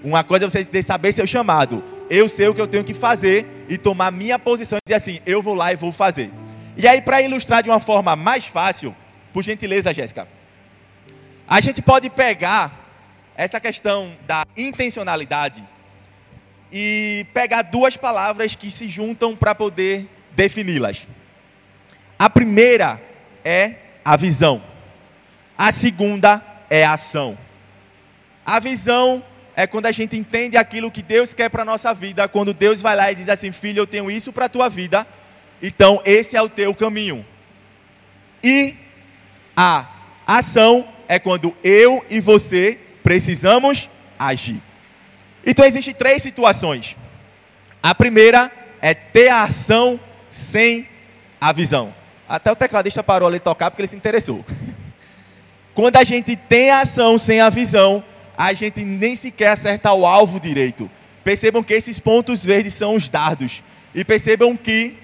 Uma 0.02 0.24
coisa 0.24 0.46
é 0.46 0.48
você 0.48 0.82
saber 0.82 1.12
seu 1.12 1.26
chamado, 1.26 1.84
eu 2.08 2.26
sei 2.26 2.48
o 2.48 2.54
que 2.54 2.60
eu 2.62 2.66
tenho 2.66 2.84
que 2.84 2.94
fazer 2.94 3.46
e 3.68 3.76
tomar 3.76 4.10
minha 4.10 4.38
posição 4.38 4.78
e 4.78 4.88
dizer 4.88 4.96
assim: 4.96 5.20
eu 5.26 5.42
vou 5.42 5.52
lá 5.52 5.74
e 5.74 5.76
vou 5.76 5.92
fazer. 5.92 6.30
E 6.74 6.88
aí, 6.88 7.02
para 7.02 7.20
ilustrar 7.20 7.62
de 7.62 7.68
uma 7.68 7.80
forma 7.80 8.16
mais 8.16 8.46
fácil, 8.46 8.96
por 9.30 9.42
gentileza, 9.42 9.92
Jéssica, 9.92 10.26
a 11.46 11.60
gente 11.60 11.82
pode 11.82 12.08
pegar 12.08 12.88
essa 13.36 13.60
questão 13.60 14.16
da 14.26 14.46
intencionalidade 14.56 15.62
e 16.72 17.26
pegar 17.34 17.62
duas 17.62 17.96
palavras 17.96 18.56
que 18.56 18.70
se 18.70 18.88
juntam 18.88 19.36
para 19.36 19.54
poder 19.54 20.08
defini-las. 20.30 21.06
A 22.18 22.30
primeira 22.30 23.02
é 23.44 23.74
a 24.04 24.16
visão. 24.16 24.62
A 25.58 25.70
segunda 25.70 26.42
é 26.70 26.84
a 26.84 26.94
ação. 26.94 27.36
A 28.44 28.58
visão 28.58 29.22
é 29.54 29.66
quando 29.66 29.86
a 29.86 29.92
gente 29.92 30.16
entende 30.16 30.56
aquilo 30.56 30.90
que 30.90 31.02
Deus 31.02 31.34
quer 31.34 31.50
para 31.50 31.62
a 31.62 31.66
nossa 31.66 31.92
vida, 31.92 32.26
quando 32.26 32.54
Deus 32.54 32.80
vai 32.80 32.96
lá 32.96 33.12
e 33.12 33.14
diz 33.14 33.28
assim: 33.28 33.52
Filho, 33.52 33.80
eu 33.80 33.86
tenho 33.86 34.10
isso 34.10 34.32
para 34.32 34.46
a 34.46 34.48
tua 34.48 34.68
vida, 34.68 35.06
então 35.60 36.00
esse 36.04 36.36
é 36.36 36.42
o 36.42 36.48
teu 36.48 36.74
caminho. 36.74 37.24
E 38.42 38.76
a 39.54 39.86
ação 40.26 40.88
é 41.06 41.18
quando 41.18 41.54
eu 41.62 42.04
e 42.08 42.18
você 42.18 42.78
precisamos 43.02 43.90
agir. 44.18 44.60
Então 45.44 45.64
existem 45.64 45.94
três 45.94 46.22
situações. 46.22 46.96
A 47.82 47.94
primeira 47.94 48.50
é 48.80 48.94
ter 48.94 49.28
a 49.28 49.44
ação 49.44 49.98
sem 50.30 50.88
a 51.40 51.52
visão. 51.52 51.94
Até 52.28 52.50
o 52.50 52.56
tecladista 52.56 53.02
parou 53.02 53.28
ali 53.28 53.40
tocar 53.40 53.70
porque 53.70 53.82
ele 53.82 53.88
se 53.88 53.96
interessou. 53.96 54.44
Quando 55.74 55.96
a 55.96 56.04
gente 56.04 56.36
tem 56.36 56.70
a 56.70 56.82
ação 56.82 57.18
sem 57.18 57.40
a 57.40 57.48
visão, 57.48 58.04
a 58.36 58.52
gente 58.52 58.84
nem 58.84 59.16
sequer 59.16 59.48
acerta 59.48 59.92
o 59.92 60.06
alvo 60.06 60.38
direito. 60.38 60.90
Percebam 61.24 61.62
que 61.62 61.74
esses 61.74 61.98
pontos 61.98 62.44
verdes 62.44 62.74
são 62.74 62.94
os 62.94 63.08
dardos. 63.08 63.62
E 63.94 64.04
percebam 64.04 64.56
que 64.56 64.96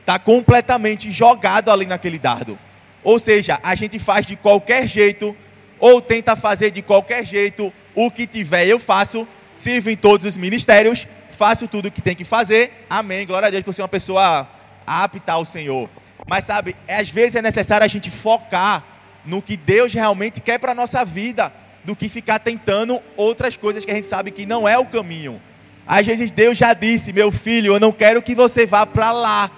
está 0.00 0.18
completamente 0.18 1.10
jogado 1.10 1.70
ali 1.70 1.84
naquele 1.84 2.18
dardo. 2.18 2.58
Ou 3.02 3.18
seja, 3.18 3.58
a 3.62 3.74
gente 3.74 3.98
faz 3.98 4.26
de 4.26 4.36
qualquer 4.36 4.86
jeito, 4.86 5.36
ou 5.78 6.00
tenta 6.00 6.36
fazer 6.36 6.70
de 6.70 6.82
qualquer 6.82 7.24
jeito, 7.24 7.72
o 7.94 8.10
que 8.10 8.26
tiver 8.26 8.66
eu 8.66 8.78
faço, 8.78 9.26
sirvo 9.56 9.90
em 9.90 9.96
todos 9.96 10.24
os 10.24 10.36
ministérios, 10.36 11.08
faço 11.30 11.66
tudo 11.66 11.88
o 11.88 11.90
que 11.90 12.00
tem 12.00 12.14
que 12.14 12.24
fazer, 12.24 12.86
amém, 12.88 13.26
glória 13.26 13.48
a 13.48 13.50
Deus 13.50 13.64
por 13.64 13.74
ser 13.74 13.82
uma 13.82 13.88
pessoa 13.88 14.48
apta 14.86 15.32
ao 15.32 15.44
Senhor. 15.44 15.90
Mas 16.28 16.44
sabe, 16.44 16.76
às 16.88 17.10
vezes 17.10 17.36
é 17.36 17.42
necessário 17.42 17.84
a 17.84 17.88
gente 17.88 18.10
focar 18.10 18.84
no 19.24 19.42
que 19.42 19.56
Deus 19.56 19.92
realmente 19.92 20.40
quer 20.40 20.58
para 20.58 20.72
a 20.72 20.74
nossa 20.74 21.04
vida 21.04 21.52
do 21.84 21.96
que 21.96 22.08
ficar 22.08 22.38
tentando 22.38 23.00
outras 23.16 23.56
coisas 23.56 23.84
que 23.84 23.90
a 23.90 23.94
gente 23.94 24.06
sabe 24.06 24.30
que 24.30 24.46
não 24.46 24.68
é 24.68 24.78
o 24.78 24.86
caminho. 24.86 25.40
Às 25.86 26.06
vezes 26.06 26.32
Deus 26.32 26.58
já 26.58 26.74
disse, 26.74 27.12
meu 27.12 27.30
filho, 27.30 27.74
eu 27.74 27.80
não 27.80 27.92
quero 27.92 28.20
que 28.20 28.34
você 28.34 28.66
vá 28.66 28.84
para 28.84 29.12
lá. 29.12 29.50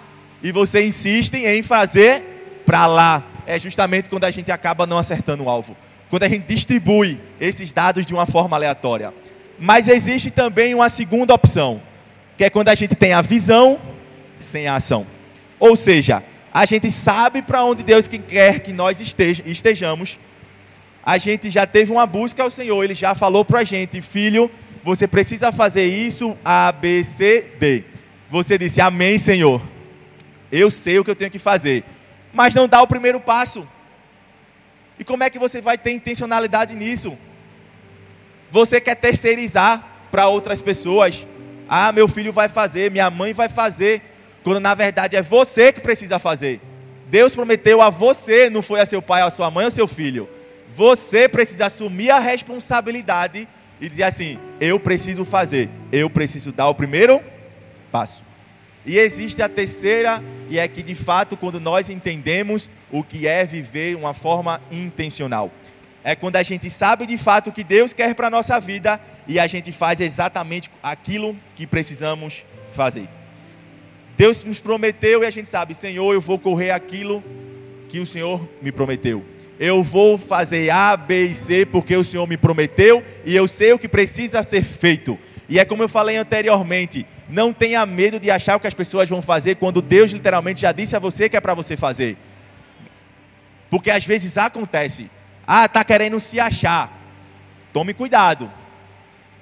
E 0.42 0.52
você 0.52 0.87
insiste 0.87 1.34
em 1.34 1.62
fazer 1.62 2.62
para 2.66 2.87
lá. 2.87 3.24
É 3.46 3.58
justamente 3.58 4.11
quando 4.11 4.24
a 4.24 4.30
gente 4.30 4.52
acaba 4.52 4.87
não 4.87 4.98
acertando 4.98 5.44
o 5.44 5.48
alvo. 5.48 5.74
Quando 6.11 6.22
a 6.22 6.28
gente 6.28 6.44
distribui 6.44 7.18
esses 7.40 7.72
dados 7.72 8.04
de 8.04 8.12
uma 8.12 8.26
forma 8.26 8.56
aleatória. 8.56 9.12
Mas 9.58 9.88
existe 9.88 10.30
também 10.30 10.74
uma 10.74 10.88
segunda 10.88 11.34
opção, 11.34 11.82
que 12.36 12.44
é 12.44 12.50
quando 12.50 12.68
a 12.68 12.74
gente 12.74 12.94
tem 12.94 13.12
a 13.12 13.22
visão 13.22 13.80
sem 14.38 14.68
a 14.68 14.76
ação. 14.76 15.06
Ou 15.58 15.74
seja, 15.74 16.22
a 16.52 16.64
gente 16.64 16.90
sabe 16.90 17.42
para 17.42 17.64
onde 17.64 17.82
Deus 17.82 18.06
quer 18.06 18.60
que 18.60 18.72
nós 18.72 19.00
estejamos, 19.00 20.18
a 21.04 21.18
gente 21.18 21.50
já 21.50 21.66
teve 21.66 21.90
uma 21.90 22.06
busca 22.06 22.42
ao 22.42 22.50
Senhor, 22.50 22.82
ele 22.84 22.94
já 22.94 23.14
falou 23.14 23.44
para 23.44 23.60
a 23.60 23.64
gente, 23.64 24.00
filho, 24.00 24.50
você 24.84 25.08
precisa 25.08 25.50
fazer 25.50 25.86
isso, 25.86 26.36
A, 26.44 26.70
B, 26.70 27.02
C, 27.02 27.52
D. 27.58 27.84
Você 28.28 28.56
disse, 28.58 28.80
Amém, 28.80 29.18
Senhor. 29.18 29.60
Eu 30.50 30.70
sei 30.70 30.98
o 30.98 31.04
que 31.04 31.10
eu 31.10 31.16
tenho 31.16 31.30
que 31.30 31.38
fazer, 31.38 31.84
mas 32.32 32.54
não 32.54 32.68
dá 32.68 32.80
o 32.80 32.86
primeiro 32.86 33.20
passo. 33.20 33.66
E 34.98 35.04
como 35.04 35.22
é 35.22 35.30
que 35.30 35.38
você 35.38 35.60
vai 35.60 35.76
ter 35.76 35.92
intencionalidade 35.92 36.74
nisso? 36.74 37.16
Você 38.50 38.80
quer 38.80 38.94
terceirizar 38.94 40.06
para 40.11 40.28
outras 40.28 40.62
pessoas? 40.62 41.26
Ah, 41.68 41.92
meu 41.92 42.08
filho 42.08 42.32
vai 42.32 42.48
fazer, 42.48 42.90
minha 42.90 43.11
mãe 43.11 43.32
vai 43.32 43.48
fazer, 43.48 44.00
quando 44.42 44.61
na 44.61 44.74
verdade 44.74 45.16
é 45.16 45.22
você 45.22 45.72
que 45.72 45.80
precisa 45.80 46.18
fazer. 46.18 46.61
Deus 47.08 47.34
prometeu 47.34 47.80
a 47.82 47.90
você, 47.90 48.48
não 48.48 48.62
foi 48.62 48.80
a 48.80 48.87
seu 48.87 49.02
pai, 49.02 49.22
a 49.22 49.30
sua 49.30 49.50
mãe 49.50 49.64
ou 49.64 49.70
seu 49.70 49.87
filho. 49.87 50.28
Você 50.74 51.28
precisa 51.28 51.66
assumir 51.66 52.11
a 52.11 52.18
responsabilidade 52.18 53.48
e 53.80 53.88
dizer 53.88 54.04
assim: 54.04 54.38
eu 54.61 54.78
preciso 54.78 55.24
fazer, 55.24 55.68
eu 55.90 56.08
preciso 56.08 56.52
dar 56.52 56.68
o 56.68 56.74
primeiro 56.74 57.20
passo. 57.90 58.22
E 58.87 58.96
existe 58.98 59.42
a 59.42 59.48
terceira, 59.48 60.22
e 60.48 60.58
é 60.58 60.66
que 60.66 60.82
de 60.82 60.94
fato, 60.94 61.37
quando 61.37 61.61
nós 61.61 61.90
entendemos 61.90 62.70
o 62.90 63.02
que 63.02 63.26
é 63.26 63.44
viver 63.44 63.94
uma 63.94 64.14
forma 64.14 64.61
intencional, 64.70 65.50
é 66.10 66.16
quando 66.16 66.36
a 66.36 66.42
gente 66.42 66.70
sabe 66.70 67.06
de 67.06 67.18
fato 67.18 67.50
o 67.50 67.52
que 67.52 67.62
Deus 67.62 67.92
quer 67.92 68.14
para 68.14 68.28
a 68.28 68.30
nossa 68.30 68.58
vida 68.58 69.00
e 69.26 69.38
a 69.38 69.46
gente 69.46 69.70
faz 69.72 70.00
exatamente 70.00 70.70
aquilo 70.82 71.36
que 71.54 71.66
precisamos 71.66 72.44
fazer. 72.70 73.08
Deus 74.16 74.42
nos 74.42 74.58
prometeu 74.58 75.22
e 75.22 75.26
a 75.26 75.30
gente 75.30 75.48
sabe, 75.48 75.74
Senhor, 75.74 76.12
eu 76.12 76.20
vou 76.20 76.38
correr 76.38 76.70
aquilo 76.70 77.22
que 77.88 78.00
o 78.00 78.06
Senhor 78.06 78.48
me 78.62 78.72
prometeu 78.72 79.24
eu 79.58 79.82
vou 79.82 80.16
fazer 80.16 80.70
A, 80.70 80.96
B 80.96 81.26
e 81.26 81.34
C 81.34 81.66
porque 81.66 81.96
o 81.96 82.04
Senhor 82.04 82.26
me 82.28 82.36
prometeu 82.36 83.02
e 83.24 83.34
eu 83.34 83.48
sei 83.48 83.72
o 83.72 83.78
que 83.78 83.88
precisa 83.88 84.42
ser 84.42 84.62
feito. 84.62 85.18
E 85.48 85.58
é 85.58 85.64
como 85.64 85.82
eu 85.82 85.88
falei 85.88 86.16
anteriormente, 86.16 87.04
não 87.28 87.52
tenha 87.52 87.84
medo 87.84 88.20
de 88.20 88.30
achar 88.30 88.56
o 88.56 88.60
que 88.60 88.66
as 88.66 88.74
pessoas 88.74 89.08
vão 89.08 89.20
fazer 89.20 89.56
quando 89.56 89.82
Deus 89.82 90.12
literalmente 90.12 90.60
já 90.60 90.70
disse 90.70 90.94
a 90.94 90.98
você 90.98 91.28
que 91.28 91.36
é 91.36 91.40
para 91.40 91.54
você 91.54 91.76
fazer. 91.76 92.16
Porque 93.68 93.90
às 93.90 94.04
vezes 94.04 94.38
acontece, 94.38 95.10
ah, 95.50 95.64
está 95.64 95.82
querendo 95.82 96.20
se 96.20 96.38
achar. 96.38 96.92
Tome 97.72 97.94
cuidado, 97.94 98.52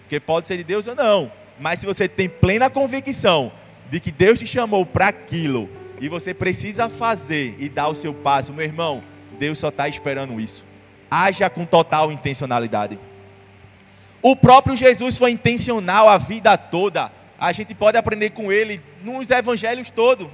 porque 0.03 0.21
pode 0.21 0.47
ser 0.47 0.57
de 0.57 0.63
Deus 0.63 0.87
ou 0.87 0.95
não. 0.95 1.33
Mas 1.59 1.81
se 1.81 1.87
você 1.87 2.07
tem 2.07 2.29
plena 2.29 2.71
convicção 2.71 3.51
de 3.91 3.99
que 3.99 4.13
Deus 4.13 4.39
te 4.39 4.47
chamou 4.47 4.87
para 4.87 5.09
aquilo 5.09 5.69
e 6.01 6.09
você 6.09 6.33
precisa 6.33 6.89
fazer 6.89 7.57
e 7.59 7.69
dar 7.69 7.89
o 7.89 7.95
seu 7.95 8.15
passo, 8.15 8.53
meu 8.53 8.65
irmão, 8.65 9.03
Deus 9.37 9.59
só 9.59 9.69
está 9.69 9.89
esperando 9.89 10.39
isso. 10.39 10.65
Haja 11.11 11.51
com 11.51 11.67
total 11.67 12.13
intencionalidade. 12.13 13.01
O 14.23 14.37
próprio 14.37 14.77
Jesus 14.77 15.19
foi 15.19 15.33
intencional 15.33 16.09
a 16.09 16.19
vida 16.19 16.57
toda. 16.57 17.11
A 17.37 17.51
gente 17.51 17.75
pode 17.75 17.99
aprender 17.99 18.31
com 18.31 18.53
ele 18.53 18.81
nos 19.03 19.31
evangelhos 19.31 19.91
todos. 19.91 20.29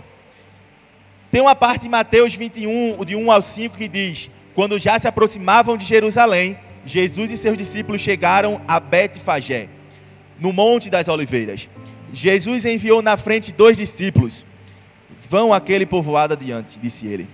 Tem 1.31 1.41
uma 1.41 1.55
parte 1.55 1.87
em 1.87 1.91
Mateus 1.91 2.35
21, 2.35 3.03
de 3.07 3.17
1 3.17 3.33
ao 3.33 3.41
5, 3.41 3.77
que 3.77 3.89
diz: 3.89 4.31
Quando 4.55 4.79
já 4.79 4.99
se 4.99 5.09
aproximavam 5.09 5.77
de 5.77 5.85
Jerusalém, 5.85 6.59
Jesus 6.85 7.31
e 7.31 7.37
seus 7.37 7.57
discípulos 7.57 8.01
chegaram 8.01 8.61
a 8.67 8.79
Betfagé, 8.79 9.69
no 10.39 10.53
Monte 10.53 10.91
das 10.91 11.09
Oliveiras. 11.09 11.69
Jesus 12.13 12.65
enviou 12.65 13.01
na 13.01 13.17
frente 13.17 13.53
dois 13.53 13.77
discípulos. 13.77 14.45
Vão 15.29 15.53
aquele 15.53 15.87
povoado 15.87 16.35
adiante, 16.35 16.79
disse 16.79 17.07
ele. 17.07 17.29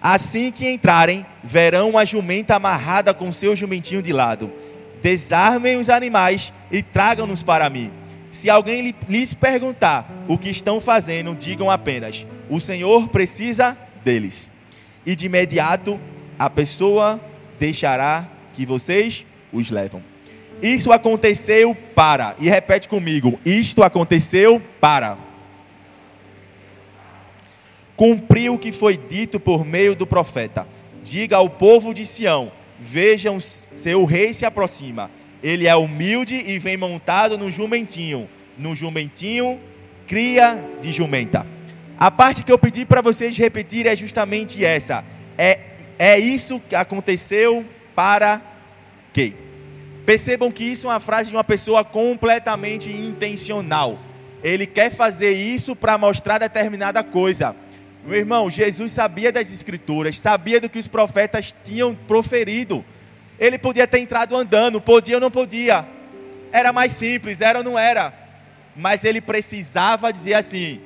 Assim 0.00 0.52
que 0.52 0.68
entrarem, 0.68 1.24
verão 1.42 1.96
a 1.96 2.04
jumenta 2.04 2.56
amarrada 2.56 3.14
com 3.14 3.32
seu 3.32 3.56
jumentinho 3.56 4.02
de 4.02 4.12
lado. 4.12 4.52
Desarmem 5.02 5.76
os 5.76 5.88
animais 5.88 6.52
e 6.70 6.82
tragam-nos 6.82 7.42
para 7.42 7.70
mim. 7.70 7.90
Se 8.30 8.50
alguém 8.50 8.94
lhes 9.08 9.32
perguntar 9.32 10.24
o 10.28 10.36
que 10.36 10.50
estão 10.50 10.80
fazendo, 10.80 11.34
digam 11.34 11.70
apenas: 11.70 12.26
O 12.50 12.60
Senhor 12.60 13.08
precisa 13.08 13.76
deles. 14.04 14.50
E 15.06 15.16
de 15.16 15.26
imediato 15.26 15.98
a 16.38 16.48
pessoa 16.48 17.20
deixará 17.58 18.28
que 18.54 18.64
vocês 18.64 19.26
os 19.52 19.70
levam. 19.70 20.02
Isso 20.62 20.92
aconteceu 20.92 21.74
para, 21.94 22.34
e 22.38 22.48
repete 22.48 22.88
comigo: 22.88 23.38
Isto 23.44 23.82
aconteceu 23.82 24.62
para 24.80 25.28
cumpriu 27.98 28.54
o 28.54 28.58
que 28.58 28.70
foi 28.70 28.96
dito 28.96 29.40
por 29.40 29.64
meio 29.64 29.96
do 29.96 30.06
profeta. 30.06 30.68
Diga 31.02 31.36
ao 31.36 31.50
povo 31.50 31.92
de 31.92 32.06
Sião: 32.06 32.52
Vejam, 32.78 33.38
seu 33.40 34.04
rei 34.04 34.32
se 34.32 34.46
aproxima. 34.46 35.10
Ele 35.42 35.66
é 35.66 35.74
humilde 35.74 36.36
e 36.46 36.58
vem 36.60 36.76
montado 36.76 37.36
no 37.36 37.50
jumentinho. 37.50 38.28
No 38.56 38.74
jumentinho, 38.74 39.60
cria 40.06 40.64
de 40.80 40.92
jumenta. 40.92 41.44
A 41.98 42.10
parte 42.10 42.44
que 42.44 42.52
eu 42.52 42.58
pedi 42.58 42.86
para 42.86 43.00
vocês 43.00 43.36
repetir 43.36 43.84
é 43.84 43.96
justamente 43.96 44.64
essa. 44.64 45.04
É, 45.36 45.58
é 45.98 46.18
isso 46.18 46.60
que 46.60 46.74
aconteceu 46.74 47.66
para 47.94 48.40
quê? 49.12 49.34
Percebam 50.06 50.50
que 50.50 50.64
isso 50.64 50.86
é 50.86 50.90
uma 50.90 51.00
frase 51.00 51.30
de 51.30 51.36
uma 51.36 51.44
pessoa 51.44 51.84
completamente 51.84 52.90
intencional. 52.90 53.98
Ele 54.42 54.66
quer 54.66 54.90
fazer 54.90 55.32
isso 55.32 55.74
para 55.74 55.98
mostrar 55.98 56.38
determinada 56.38 57.02
coisa. 57.02 57.54
Meu 58.04 58.16
irmão, 58.16 58.48
Jesus 58.48 58.92
sabia 58.92 59.32
das 59.32 59.50
escrituras, 59.50 60.18
sabia 60.18 60.60
do 60.60 60.70
que 60.70 60.78
os 60.78 60.88
profetas 60.88 61.54
tinham 61.62 61.94
proferido. 61.94 62.84
Ele 63.38 63.58
podia 63.58 63.86
ter 63.86 63.98
entrado 63.98 64.36
andando, 64.36 64.80
podia 64.80 65.16
ou 65.16 65.20
não 65.20 65.30
podia. 65.30 65.86
Era 66.52 66.72
mais 66.72 66.92
simples, 66.92 67.40
era 67.40 67.58
ou 67.58 67.64
não 67.64 67.78
era. 67.78 68.14
Mas 68.74 69.04
ele 69.04 69.20
precisava 69.20 70.12
dizer 70.12 70.34
assim: 70.34 70.80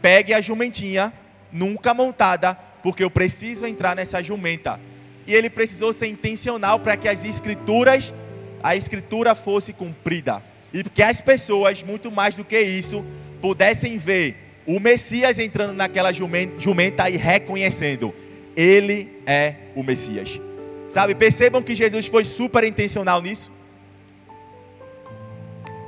pegue 0.00 0.32
a 0.34 0.40
jumentinha, 0.40 1.12
nunca 1.50 1.92
montada, 1.94 2.56
porque 2.82 3.02
eu 3.02 3.10
preciso 3.10 3.66
entrar 3.66 3.94
nessa 3.96 4.22
jumenta. 4.22 4.80
E 5.26 5.34
ele 5.34 5.50
precisou 5.50 5.92
ser 5.92 6.06
intencional 6.06 6.80
para 6.80 6.96
que 6.96 7.08
as 7.08 7.24
escrituras, 7.24 8.14
a 8.62 8.74
escritura 8.74 9.34
fosse 9.34 9.72
cumprida. 9.72 10.42
E 10.72 10.82
que 10.82 11.02
as 11.02 11.20
pessoas, 11.20 11.82
muito 11.82 12.10
mais 12.10 12.36
do 12.36 12.44
que 12.44 12.60
isso, 12.60 13.04
pudessem 13.40 13.98
ver 13.98 14.62
o 14.66 14.78
Messias 14.78 15.38
entrando 15.38 15.72
naquela 15.72 16.12
jumenta 16.12 17.08
e 17.08 17.16
reconhecendo: 17.16 18.14
Ele 18.56 19.20
é 19.26 19.54
o 19.74 19.82
Messias. 19.82 20.40
Sabe, 20.88 21.14
percebam 21.14 21.62
que 21.62 21.74
Jesus 21.74 22.06
foi 22.06 22.24
super 22.24 22.64
intencional 22.64 23.20
nisso. 23.20 23.52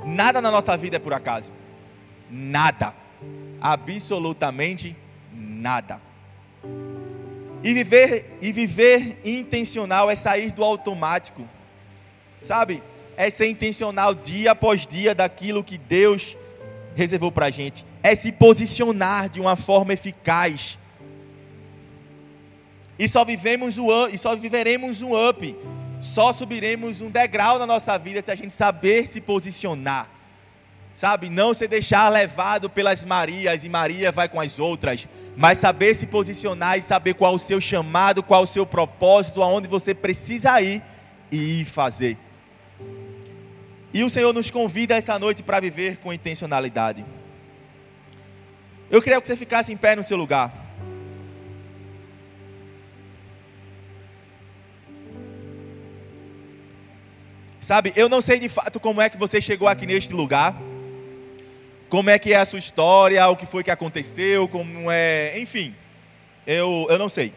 Nada 0.05 0.41
na 0.41 0.51
nossa 0.51 0.75
vida 0.77 0.97
é 0.97 0.99
por 0.99 1.13
acaso. 1.13 1.51
Nada. 2.29 2.93
Absolutamente 3.59 4.95
nada. 5.31 6.01
E 7.63 7.73
viver, 7.73 8.37
e 8.41 8.51
viver 8.51 9.19
intencional 9.23 10.09
é 10.09 10.15
sair 10.15 10.51
do 10.51 10.63
automático. 10.63 11.47
Sabe? 12.39 12.81
É 13.15 13.29
ser 13.29 13.47
intencional 13.47 14.15
dia 14.15 14.51
após 14.51 14.87
dia 14.87 15.13
daquilo 15.13 15.63
que 15.63 15.77
Deus 15.77 16.35
reservou 16.95 17.31
para 17.31 17.47
a 17.47 17.49
gente. 17.49 17.85
É 18.01 18.15
se 18.15 18.31
posicionar 18.31 19.29
de 19.29 19.39
uma 19.39 19.55
forma 19.55 19.93
eficaz. 19.93 20.77
E 22.97 23.07
só 23.07 23.23
vivemos 23.23 23.77
o 23.77 24.07
e 24.07 24.17
só 24.17 24.35
viveremos 24.35 25.01
um 25.01 25.29
up, 25.29 25.55
só 25.99 26.33
subiremos 26.33 27.01
um 27.01 27.09
degrau 27.09 27.57
na 27.57 27.65
nossa 27.65 27.97
vida 27.97 28.21
se 28.21 28.31
a 28.31 28.35
gente 28.35 28.53
saber 28.53 29.07
se 29.07 29.21
posicionar. 29.21 30.09
Sabe, 30.93 31.29
não 31.29 31.53
se 31.53 31.67
deixar 31.67 32.09
levado 32.09 32.69
pelas 32.69 33.03
Marias 33.03 33.63
e 33.63 33.69
Maria 33.69 34.11
vai 34.11 34.27
com 34.27 34.39
as 34.39 34.59
outras, 34.59 35.07
mas 35.37 35.57
saber 35.57 35.95
se 35.95 36.05
posicionar 36.05 36.77
e 36.77 36.81
saber 36.81 37.13
qual 37.13 37.33
o 37.33 37.39
seu 37.39 37.61
chamado, 37.61 38.21
qual 38.21 38.43
o 38.43 38.47
seu 38.47 38.65
propósito, 38.65 39.41
aonde 39.41 39.67
você 39.67 39.93
precisa 39.93 40.61
ir 40.61 40.81
e 41.31 41.61
ir 41.61 41.65
fazer. 41.65 42.17
E 43.93 44.03
o 44.03 44.09
Senhor 44.09 44.33
nos 44.33 44.51
convida 44.51 44.95
essa 44.95 45.17
noite 45.17 45.41
para 45.41 45.59
viver 45.59 45.97
com 45.97 46.13
intencionalidade. 46.13 47.05
Eu 48.89 49.01
queria 49.01 49.19
que 49.21 49.27
você 49.27 49.37
ficasse 49.37 49.71
em 49.71 49.77
pé 49.77 49.95
no 49.95 50.03
seu 50.03 50.17
lugar. 50.17 50.53
Sabe, 57.59 57.93
eu 57.95 58.09
não 58.09 58.21
sei 58.21 58.39
de 58.39 58.49
fato 58.49 58.79
como 58.79 58.99
é 58.99 59.09
que 59.09 59.17
você 59.17 59.39
chegou 59.39 59.67
aqui 59.67 59.85
neste 59.85 60.13
lugar. 60.13 60.55
Como 61.91 62.09
é 62.09 62.17
que 62.17 62.31
é 62.31 62.37
a 62.37 62.45
sua 62.45 62.57
história, 62.57 63.27
o 63.27 63.35
que 63.35 63.45
foi 63.45 63.65
que 63.65 63.69
aconteceu, 63.69 64.47
como 64.47 64.89
é, 64.89 65.37
enfim. 65.37 65.75
Eu, 66.47 66.87
eu 66.89 66.97
não 66.97 67.09
sei. 67.09 67.33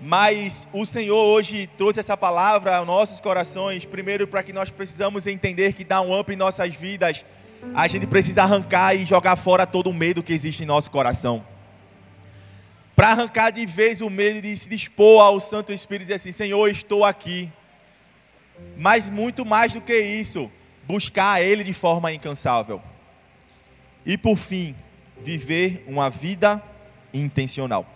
Mas 0.00 0.66
o 0.72 0.86
Senhor 0.86 1.22
hoje 1.22 1.68
trouxe 1.76 2.00
essa 2.00 2.16
palavra 2.16 2.76
aos 2.76 2.86
nossos 2.86 3.20
corações, 3.20 3.84
primeiro 3.84 4.26
para 4.26 4.42
que 4.42 4.54
nós 4.54 4.70
precisamos 4.70 5.26
entender 5.26 5.74
que 5.74 5.84
dá 5.84 6.00
um 6.00 6.18
up 6.18 6.32
em 6.32 6.36
nossas 6.36 6.74
vidas. 6.74 7.26
A 7.74 7.86
gente 7.86 8.06
precisa 8.06 8.42
arrancar 8.42 8.94
e 8.94 9.04
jogar 9.04 9.36
fora 9.36 9.66
todo 9.66 9.90
o 9.90 9.94
medo 9.94 10.22
que 10.22 10.32
existe 10.32 10.62
em 10.62 10.66
nosso 10.66 10.90
coração. 10.90 11.44
Para 12.96 13.10
arrancar 13.10 13.50
de 13.50 13.66
vez 13.66 14.00
o 14.00 14.08
medo 14.08 14.40
de 14.40 14.56
se 14.56 14.66
dispor 14.66 15.20
ao 15.20 15.38
Santo 15.40 15.74
Espírito 15.74 16.04
e 16.04 16.06
dizer 16.06 16.14
assim: 16.14 16.32
Senhor, 16.32 16.66
estou 16.70 17.04
aqui. 17.04 17.52
Mas 18.78 19.10
muito 19.10 19.44
mais 19.44 19.74
do 19.74 19.82
que 19.82 19.94
isso, 19.94 20.50
buscar 20.88 21.42
Ele 21.42 21.62
de 21.62 21.74
forma 21.74 22.10
incansável. 22.10 22.80
E 24.06 24.16
por 24.16 24.38
fim, 24.38 24.74
viver 25.22 25.84
uma 25.86 26.08
vida 26.08 26.62
intencional. 27.12 27.86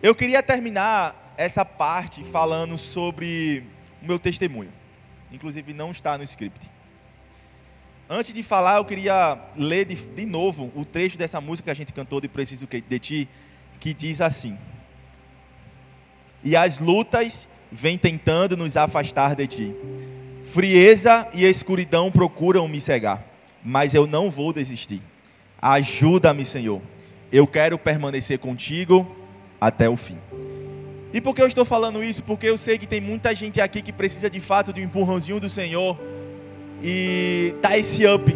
Eu 0.00 0.14
queria 0.14 0.40
terminar 0.40 1.34
essa 1.36 1.64
parte 1.64 2.22
falando 2.22 2.78
sobre 2.78 3.64
o 4.00 4.06
meu 4.06 4.20
testemunho. 4.20 4.72
Inclusive 5.32 5.74
não 5.74 5.90
está 5.90 6.16
no 6.16 6.22
script. 6.22 6.70
Antes 8.08 8.32
de 8.32 8.44
falar, 8.44 8.76
eu 8.76 8.84
queria 8.84 9.36
ler 9.56 9.84
de, 9.84 9.96
de 9.96 10.24
novo 10.24 10.70
o 10.76 10.84
trecho 10.84 11.18
dessa 11.18 11.40
música 11.40 11.64
que 11.64 11.70
a 11.72 11.74
gente 11.74 11.92
cantou 11.92 12.20
de 12.20 12.28
Preciso 12.28 12.68
de 12.68 12.98
Ti, 13.00 13.28
que 13.80 13.92
diz 13.92 14.20
assim: 14.20 14.56
E 16.44 16.54
as 16.54 16.78
lutas 16.78 17.48
vêm 17.72 17.98
tentando 17.98 18.56
nos 18.56 18.76
afastar 18.76 19.34
de 19.34 19.48
Ti. 19.48 19.74
Frieza 20.46 21.26
e 21.34 21.44
escuridão 21.44 22.08
procuram 22.08 22.68
me 22.68 22.80
cegar, 22.80 23.20
mas 23.64 23.96
eu 23.96 24.06
não 24.06 24.30
vou 24.30 24.52
desistir. 24.52 25.02
Ajuda-me, 25.60 26.44
Senhor. 26.44 26.80
Eu 27.32 27.48
quero 27.48 27.76
permanecer 27.76 28.38
contigo 28.38 29.04
até 29.60 29.88
o 29.88 29.96
fim. 29.96 30.16
E 31.12 31.20
por 31.20 31.34
que 31.34 31.42
eu 31.42 31.48
estou 31.48 31.64
falando 31.64 32.02
isso? 32.02 32.22
Porque 32.22 32.46
eu 32.46 32.56
sei 32.56 32.78
que 32.78 32.86
tem 32.86 33.00
muita 33.00 33.34
gente 33.34 33.60
aqui 33.60 33.82
que 33.82 33.92
precisa 33.92 34.30
de 34.30 34.38
fato 34.38 34.72
de 34.72 34.80
um 34.80 34.84
empurrãozinho 34.84 35.40
do 35.40 35.48
Senhor 35.48 35.98
e 36.80 37.52
dar 37.60 37.76
esse 37.76 38.06
up, 38.06 38.32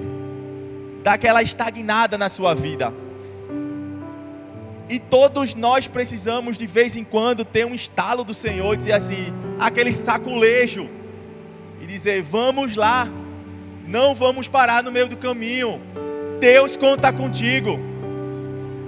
dar 1.05 1.13
aquela 1.13 1.45
estagnada 1.45 2.19
na 2.19 2.29
sua 2.29 2.55
vida. 2.55 2.93
E 4.89 4.99
todos 4.99 5.55
nós 5.55 5.87
precisamos 5.87 6.59
de 6.59 6.67
vez 6.67 6.97
em 6.97 7.05
quando 7.05 7.45
ter 7.45 7.65
um 7.65 7.75
estalo 7.75 8.25
do 8.25 8.35
Senhor 8.35 8.75
e 8.75 8.79
dizer 8.79 8.93
assim, 8.95 9.33
aquele 9.61 9.93
saculejo 9.93 10.99
dizer: 11.91 12.23
"Vamos 12.23 12.77
lá. 12.77 13.09
Não 13.87 14.15
vamos 14.15 14.49
parar 14.49 14.83
no 14.83 14.93
meio 14.93 15.09
do 15.09 15.17
caminho. 15.17 15.81
Deus 16.41 16.77
conta 16.77 17.13
contigo." 17.13 17.91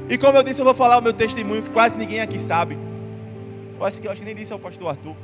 E 0.09 0.19
como 0.19 0.37
eu 0.37 0.43
disse, 0.43 0.61
eu 0.61 0.65
vou 0.65 0.75
falar 0.75 0.99
o 0.99 1.03
meu 1.03 1.13
testemunho 1.13 1.63
que 1.63 1.71
quase 1.71 1.97
ninguém 1.97 2.21
aqui 2.21 2.39
sabe. 2.39 2.77
Eu 3.79 3.87
acho 3.87 4.01
que 4.01 4.07
eu 4.07 4.13
acho 4.13 4.21
que 4.21 4.27
nem 4.27 4.35
disse 4.35 4.53
ao 4.53 4.59
pastor 4.59 4.91
Arthur. 4.91 5.17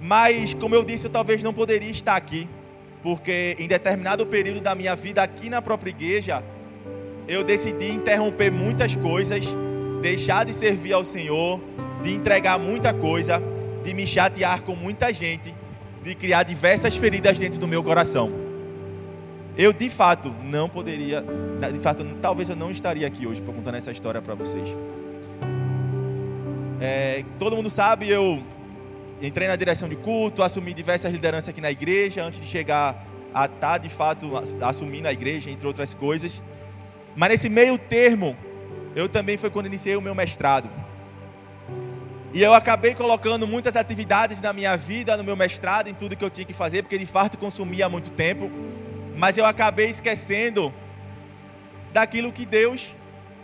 Mas, 0.00 0.54
como 0.54 0.74
eu 0.74 0.84
disse, 0.84 1.06
eu 1.06 1.10
talvez 1.10 1.42
não 1.42 1.52
poderia 1.52 1.90
estar 1.90 2.16
aqui, 2.16 2.48
porque 3.02 3.56
em 3.58 3.66
determinado 3.66 4.26
período 4.26 4.60
da 4.60 4.74
minha 4.74 4.94
vida 4.94 5.22
aqui 5.22 5.48
na 5.50 5.60
própria 5.60 5.90
igreja, 5.90 6.42
eu 7.28 7.44
decidi 7.44 7.90
interromper 7.90 8.50
muitas 8.50 8.96
coisas, 8.96 9.46
deixar 10.00 10.44
de 10.44 10.52
servir 10.52 10.92
ao 10.92 11.04
Senhor, 11.04 11.60
de 12.02 12.12
entregar 12.12 12.58
muita 12.58 12.92
coisa, 12.92 13.42
de 13.82 13.94
me 13.94 14.06
chatear 14.06 14.62
com 14.62 14.74
muita 14.74 15.12
gente, 15.12 15.54
de 16.02 16.14
criar 16.14 16.42
diversas 16.42 16.96
feridas 16.96 17.38
dentro 17.38 17.58
do 17.58 17.68
meu 17.68 17.82
coração. 17.82 18.30
Eu 19.56 19.72
de 19.72 19.90
fato 19.90 20.34
não 20.44 20.68
poderia, 20.68 21.24
de 21.72 21.80
fato, 21.80 22.04
talvez 22.22 22.48
eu 22.48 22.56
não 22.56 22.70
estaria 22.70 23.06
aqui 23.06 23.26
hoje 23.26 23.42
para 23.42 23.52
contar 23.52 23.74
essa 23.74 23.90
história 23.90 24.22
para 24.22 24.34
vocês. 24.34 24.74
É, 26.80 27.24
todo 27.38 27.54
mundo 27.56 27.68
sabe, 27.68 28.08
eu 28.08 28.42
entrei 29.20 29.46
na 29.46 29.56
direção 29.56 29.88
de 29.88 29.96
culto, 29.96 30.42
assumi 30.42 30.72
diversas 30.72 31.12
lideranças 31.12 31.50
aqui 31.50 31.60
na 31.60 31.70
igreja, 31.70 32.24
antes 32.24 32.40
de 32.40 32.46
chegar 32.46 33.06
a 33.34 33.44
estar 33.44 33.58
tá, 33.58 33.78
de 33.78 33.88
fato 33.88 34.30
assumindo 34.62 35.06
a 35.06 35.12
igreja, 35.12 35.50
entre 35.50 35.66
outras 35.66 35.92
coisas. 35.92 36.42
Mas 37.14 37.28
nesse 37.28 37.48
meio 37.50 37.76
termo, 37.76 38.36
eu 38.96 39.08
também 39.08 39.36
foi 39.36 39.50
quando 39.50 39.66
iniciei 39.66 39.96
o 39.96 40.00
meu 40.00 40.14
mestrado. 40.14 40.70
E 42.32 42.42
eu 42.42 42.54
acabei 42.54 42.94
colocando 42.94 43.46
muitas 43.46 43.74
atividades 43.76 44.40
na 44.40 44.52
minha 44.52 44.76
vida, 44.76 45.16
no 45.16 45.24
meu 45.24 45.36
mestrado, 45.36 45.88
em 45.88 45.94
tudo 45.94 46.16
que 46.16 46.24
eu 46.24 46.30
tinha 46.30 46.44
que 46.44 46.52
fazer, 46.52 46.82
porque 46.82 46.96
de 46.96 47.06
fato 47.06 47.36
consumia 47.36 47.88
muito 47.88 48.10
tempo 48.10 48.50
mas 49.20 49.36
eu 49.36 49.44
acabei 49.44 49.90
esquecendo 49.90 50.72
daquilo 51.92 52.32
que 52.32 52.46
Deus 52.46 52.96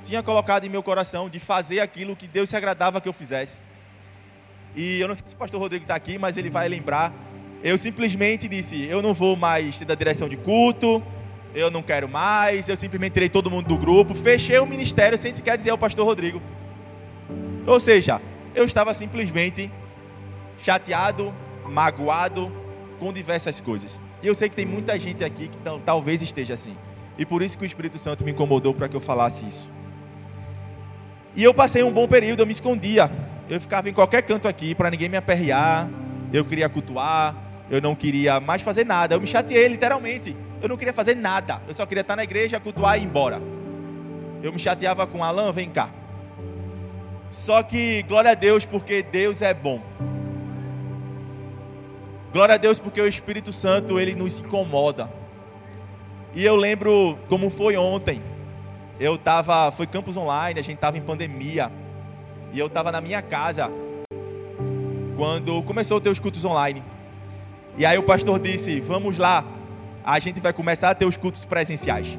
tinha 0.03 0.23
colocado 0.23 0.65
em 0.65 0.71
meu 0.71 0.83
coração, 0.83 1.29
de 1.29 1.39
fazer 1.39 1.81
aquilo 1.81 2.17
que 2.17 2.27
Deus 2.27 2.49
se 2.49 2.57
agradava 2.57 2.99
que 2.99 3.07
eu 3.07 3.13
fizesse. 3.13 3.61
E 4.75 4.99
eu 4.99 5.07
não 5.07 5.15
sei 5.15 5.27
se 5.27 5.35
o 5.35 5.37
pastor 5.37 5.61
Rodrigo 5.61 5.85
está 5.85 5.95
aqui, 5.95 6.17
mas 6.17 6.39
ele 6.39 6.49
vai 6.49 6.67
lembrar. 6.67 7.13
Eu 7.63 7.77
simplesmente 7.77 8.49
disse: 8.49 8.87
eu 8.87 9.03
não 9.03 9.13
vou 9.13 9.37
mais 9.37 9.79
da 9.83 9.95
direção 9.95 10.31
de 10.31 10.39
culto, 10.39 11.03
eu 11.55 11.71
não 11.71 11.83
quero 11.83 12.09
mais. 12.09 12.71
Eu 12.71 12.77
simplesmente 12.77 13.13
tirei 13.13 13.29
todo 13.29 13.51
mundo 13.51 13.69
do 13.69 13.77
grupo, 13.77 14.15
fechei 14.15 14.59
o 14.59 14.65
ministério 14.65 15.19
sem 15.19 15.35
sequer 15.35 15.59
dizer 15.59 15.71
ao 15.71 15.79
pastor 15.79 16.07
Rodrigo. 16.07 16.41
Ou 17.67 17.79
seja, 17.79 18.19
eu 18.57 18.65
estava 18.65 18.95
simplesmente 18.95 19.71
chateado, 20.57 21.33
magoado 21.69 22.51
com 22.99 23.13
diversas 23.13 23.61
coisas. 23.61 24.01
E 24.23 24.27
eu 24.27 24.35
sei 24.35 24.49
que 24.49 24.57
tem 24.57 24.65
muita 24.65 24.99
gente 24.99 25.23
aqui 25.23 25.49
que 25.49 25.59
talvez 25.85 26.23
esteja 26.23 26.55
assim. 26.55 26.75
E 27.19 27.27
por 27.27 27.43
isso 27.43 27.59
que 27.59 27.65
o 27.65 27.67
Espírito 27.67 27.99
Santo 27.99 28.25
me 28.25 28.33
incomodou 28.33 28.73
para 28.73 28.89
que 28.89 28.97
eu 28.97 29.01
falasse 29.01 29.47
isso. 29.47 29.71
E 31.35 31.45
eu 31.45 31.53
passei 31.53 31.83
um 31.83 31.93
bom 31.93 32.09
período, 32.09 32.41
eu 32.41 32.47
me 32.47 32.53
escondia. 32.53 33.11
Eu 33.49 33.61
ficava 33.61 33.91
em 33.91 33.93
qualquer 33.93 34.23
canto 34.23 34.49
aqui 34.49 34.75
para 34.75 34.91
ninguém 34.91 35.11
me 35.11 35.19
aperrear. 35.19 35.89
Eu 36.33 36.45
queria 36.45 36.69
cultuar, 36.69 37.37
eu 37.71 37.81
não 37.81 37.95
queria 37.95 38.41
mais 38.41 38.63
fazer 38.63 38.87
nada. 38.87 39.15
Eu 39.15 39.21
me 39.21 39.27
chateei 39.27 39.69
literalmente. 39.69 40.35
Eu 40.63 40.69
não 40.69 40.79
queria 40.79 40.95
fazer 40.95 41.15
nada. 41.15 41.61
Eu 41.69 41.75
só 41.75 41.85
queria 41.85 42.01
estar 42.01 42.17
na 42.17 42.25
igreja, 42.25 42.59
cultuar 42.59 42.99
e 42.99 43.03
ir 43.03 43.05
embora. 43.05 43.41
Eu 44.43 44.51
me 44.51 44.59
chateava 44.59 45.07
com 45.07 45.23
Alan, 45.23 45.53
vem 45.53 45.69
cá. 45.69 45.91
Só 47.31 47.63
que 47.63 48.03
glória 48.03 48.31
a 48.31 48.35
Deus 48.35 48.65
porque 48.65 49.03
Deus 49.03 49.43
é 49.43 49.53
bom. 49.53 49.83
Glória 52.33 52.55
a 52.55 52.59
Deus 52.59 52.79
porque 52.79 53.01
o 53.01 53.07
Espírito 53.07 53.53
Santo 53.53 53.99
ele 53.99 54.15
nos 54.15 54.39
incomoda. 54.39 55.09
E 56.35 56.45
eu 56.45 56.55
lembro 56.55 57.19
como 57.29 57.49
foi 57.49 57.77
ontem. 57.77 58.23
Eu 59.01 59.17
tava, 59.17 59.71
foi 59.73 59.87
campus 59.87 60.17
online, 60.17 60.61
a 60.61 60.63
gente 60.63 60.79
tava 60.79 60.99
em 60.99 61.01
pandemia. 61.01 61.73
E 62.53 62.59
eu 62.59 62.69
tava 62.69 62.93
na 62.93 63.01
minha 63.01 63.23
casa 63.23 63.71
quando 65.17 65.63
começou 65.63 65.97
a 65.97 66.01
ter 66.01 66.11
os 66.11 66.21
cultos 66.21 66.45
online. 66.45 66.83
E 67.79 67.85
aí 67.87 67.99
o 67.99 68.03
pastor 68.03 68.39
disse: 68.39 68.81
"Vamos 68.81 69.19
lá. 69.19 69.45
A 70.05 70.19
gente 70.19 70.41
vai 70.41 70.53
começar 70.53 70.91
a 70.91 70.95
ter 70.95 71.07
os 71.07 71.17
cultos 71.17 71.45
presenciais". 71.45 72.19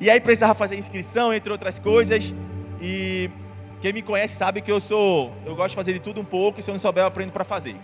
E 0.00 0.10
aí 0.10 0.20
precisava 0.20 0.54
fazer 0.54 0.76
inscrição, 0.76 1.32
entre 1.32 1.50
outras 1.50 1.78
coisas. 1.78 2.34
E 2.80 3.30
quem 3.84 3.92
me 3.92 4.00
conhece 4.00 4.34
sabe 4.34 4.62
que 4.62 4.72
eu 4.72 4.80
sou, 4.80 5.30
eu 5.44 5.54
gosto 5.54 5.68
de 5.68 5.76
fazer 5.76 5.92
de 5.92 6.00
tudo 6.00 6.18
um 6.18 6.24
pouco, 6.24 6.58
e 6.58 6.62
se 6.62 6.70
eu 6.70 6.72
não 6.72 6.78
souber, 6.78 7.02
eu 7.02 7.06
aprendo 7.06 7.32
para 7.32 7.44
fazer. 7.44 7.76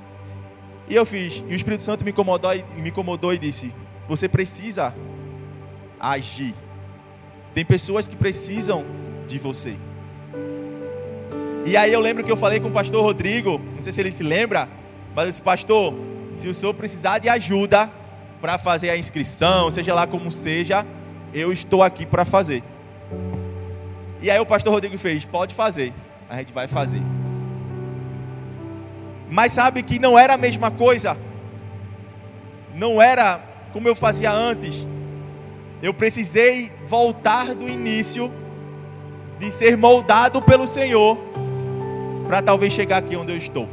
E 0.88 0.94
eu 0.94 1.04
fiz. 1.04 1.44
E 1.46 1.52
o 1.52 1.54
Espírito 1.54 1.82
Santo 1.82 2.06
me 2.06 2.10
incomodou, 2.10 2.52
me 2.74 2.88
incomodou 2.88 3.34
e 3.34 3.38
disse: 3.38 3.70
Você 4.08 4.26
precisa 4.26 4.94
agir. 6.00 6.54
Tem 7.52 7.66
pessoas 7.66 8.08
que 8.08 8.16
precisam 8.16 8.82
de 9.28 9.38
você. 9.38 9.76
E 11.66 11.76
aí 11.76 11.92
eu 11.92 12.00
lembro 12.00 12.24
que 12.24 12.32
eu 12.32 12.36
falei 12.36 12.60
com 12.60 12.68
o 12.68 12.72
pastor 12.72 13.02
Rodrigo, 13.02 13.60
não 13.74 13.80
sei 13.82 13.92
se 13.92 14.00
ele 14.00 14.10
se 14.10 14.22
lembra, 14.22 14.70
mas 15.14 15.28
esse 15.28 15.42
pastor, 15.42 15.92
se 16.38 16.48
o 16.48 16.54
senhor 16.54 16.72
precisar 16.72 17.18
de 17.18 17.28
ajuda 17.28 17.90
para 18.40 18.56
fazer 18.56 18.88
a 18.88 18.96
inscrição, 18.96 19.70
seja 19.70 19.94
lá 19.94 20.06
como 20.06 20.30
seja, 20.30 20.86
eu 21.34 21.52
estou 21.52 21.82
aqui 21.82 22.06
para 22.06 22.24
fazer. 22.24 22.64
E 24.22 24.30
aí 24.30 24.38
o 24.38 24.46
pastor 24.46 24.72
Rodrigo 24.72 24.98
fez, 24.98 25.24
pode 25.24 25.54
fazer, 25.54 25.92
a 26.28 26.36
gente 26.36 26.52
vai 26.52 26.68
fazer. 26.68 27.00
Mas 29.30 29.52
sabe 29.52 29.82
que 29.82 29.98
não 29.98 30.18
era 30.18 30.34
a 30.34 30.38
mesma 30.38 30.70
coisa. 30.70 31.16
Não 32.74 33.00
era 33.00 33.40
como 33.72 33.88
eu 33.88 33.94
fazia 33.94 34.32
antes. 34.32 34.86
Eu 35.82 35.94
precisei 35.94 36.72
voltar 36.84 37.54
do 37.54 37.68
início 37.68 38.30
de 39.38 39.50
ser 39.50 39.76
moldado 39.76 40.42
pelo 40.42 40.66
Senhor 40.66 41.16
para 42.26 42.42
talvez 42.42 42.72
chegar 42.72 42.98
aqui 42.98 43.16
onde 43.16 43.32
eu 43.32 43.36
estou. 43.36 43.68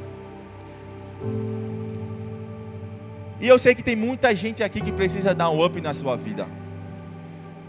E 3.39 3.47
eu 3.47 3.59
sei 3.59 3.75
que 3.75 3.83
tem 3.83 3.95
muita 3.95 4.33
gente 4.35 4.63
aqui 4.63 4.81
que 4.81 4.91
precisa 4.91 5.35
dar 5.35 5.49
um 5.49 5.63
up 5.63 5.79
na 5.81 5.93
sua 5.93 6.15
vida. 6.15 6.47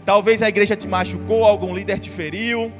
Talvez 0.09 0.41
a 0.41 0.49
igreja 0.49 0.75
te 0.75 0.87
machucou, 0.87 1.45
algum 1.45 1.71
líder 1.71 1.99
te 1.99 2.09
feriu. 2.09 2.71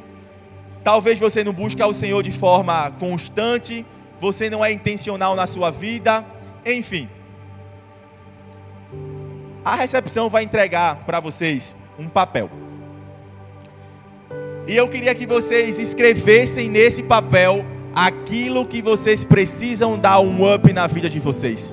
Talvez 0.84 1.20
você 1.20 1.44
não 1.44 1.54
busque 1.54 1.80
ao 1.80 1.94
Senhor 1.94 2.24
de 2.24 2.32
forma 2.32 2.90
constante. 3.00 3.86
Você 4.20 4.50
não 4.50 4.66
é 4.66 4.72
intencional 4.72 5.36
na 5.36 5.46
sua 5.46 5.70
vida. 5.70 6.26
Enfim. 6.66 7.08
A 9.64 9.76
recepção 9.76 10.28
vai 10.28 10.42
entregar 10.42 11.06
para 11.06 11.20
vocês 11.20 11.76
um 12.00 12.10
papel. 12.10 12.50
E 14.68 14.76
eu 14.76 14.90
queria 14.90 15.14
que 15.14 15.28
vocês 15.28 15.78
escrevessem 15.78 16.68
nesse 16.68 17.04
papel 17.04 17.64
aquilo 17.94 18.66
que 18.66 18.82
vocês 18.82 19.24
precisam 19.24 20.00
dar 20.00 20.20
um 20.20 20.52
up 20.52 20.74
na 20.74 20.88
vida 20.88 21.08
de 21.08 21.20
vocês. 21.20 21.72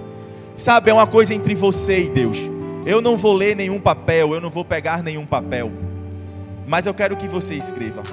Sabe, 0.54 0.90
é 0.90 0.92
uma 0.92 1.06
coisa 1.06 1.32
entre 1.32 1.54
você 1.54 2.04
e 2.04 2.10
Deus. 2.10 2.55
Eu 2.86 3.00
não 3.00 3.16
vou 3.16 3.34
ler 3.34 3.56
nenhum 3.56 3.80
papel, 3.80 4.32
eu 4.32 4.40
não 4.40 4.48
vou 4.48 4.64
pegar 4.64 5.02
nenhum 5.02 5.26
papel. 5.26 5.72
Mas 6.68 6.86
eu 6.86 6.94
quero 6.94 7.16
que 7.16 7.26
você 7.26 7.56
escreva. 7.56 8.04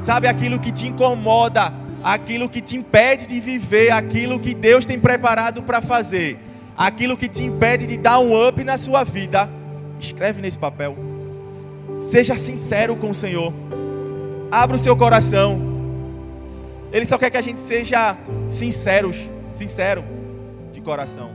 Sabe 0.00 0.26
aquilo 0.26 0.58
que 0.58 0.72
te 0.72 0.88
incomoda, 0.88 1.72
aquilo 2.02 2.48
que 2.48 2.60
te 2.60 2.76
impede 2.76 3.24
de 3.24 3.38
viver, 3.38 3.92
aquilo 3.92 4.40
que 4.40 4.52
Deus 4.52 4.84
tem 4.84 4.98
preparado 4.98 5.62
para 5.62 5.80
fazer, 5.80 6.38
aquilo 6.76 7.16
que 7.16 7.28
te 7.28 7.44
impede 7.44 7.86
de 7.86 7.96
dar 7.96 8.18
um 8.18 8.48
up 8.48 8.64
na 8.64 8.76
sua 8.76 9.04
vida. 9.04 9.48
Escreve 10.00 10.42
nesse 10.42 10.58
papel. 10.58 10.96
Seja 12.00 12.36
sincero 12.36 12.96
com 12.96 13.10
o 13.10 13.14
Senhor. 13.14 13.52
Abra 14.50 14.74
o 14.74 14.78
seu 14.78 14.96
coração. 14.96 15.72
Ele 16.92 17.04
só 17.04 17.16
quer 17.16 17.30
que 17.30 17.36
a 17.36 17.42
gente 17.42 17.60
seja 17.60 18.16
sinceros, 18.48 19.30
sincero 19.52 20.04
de 20.72 20.80
coração. 20.80 21.30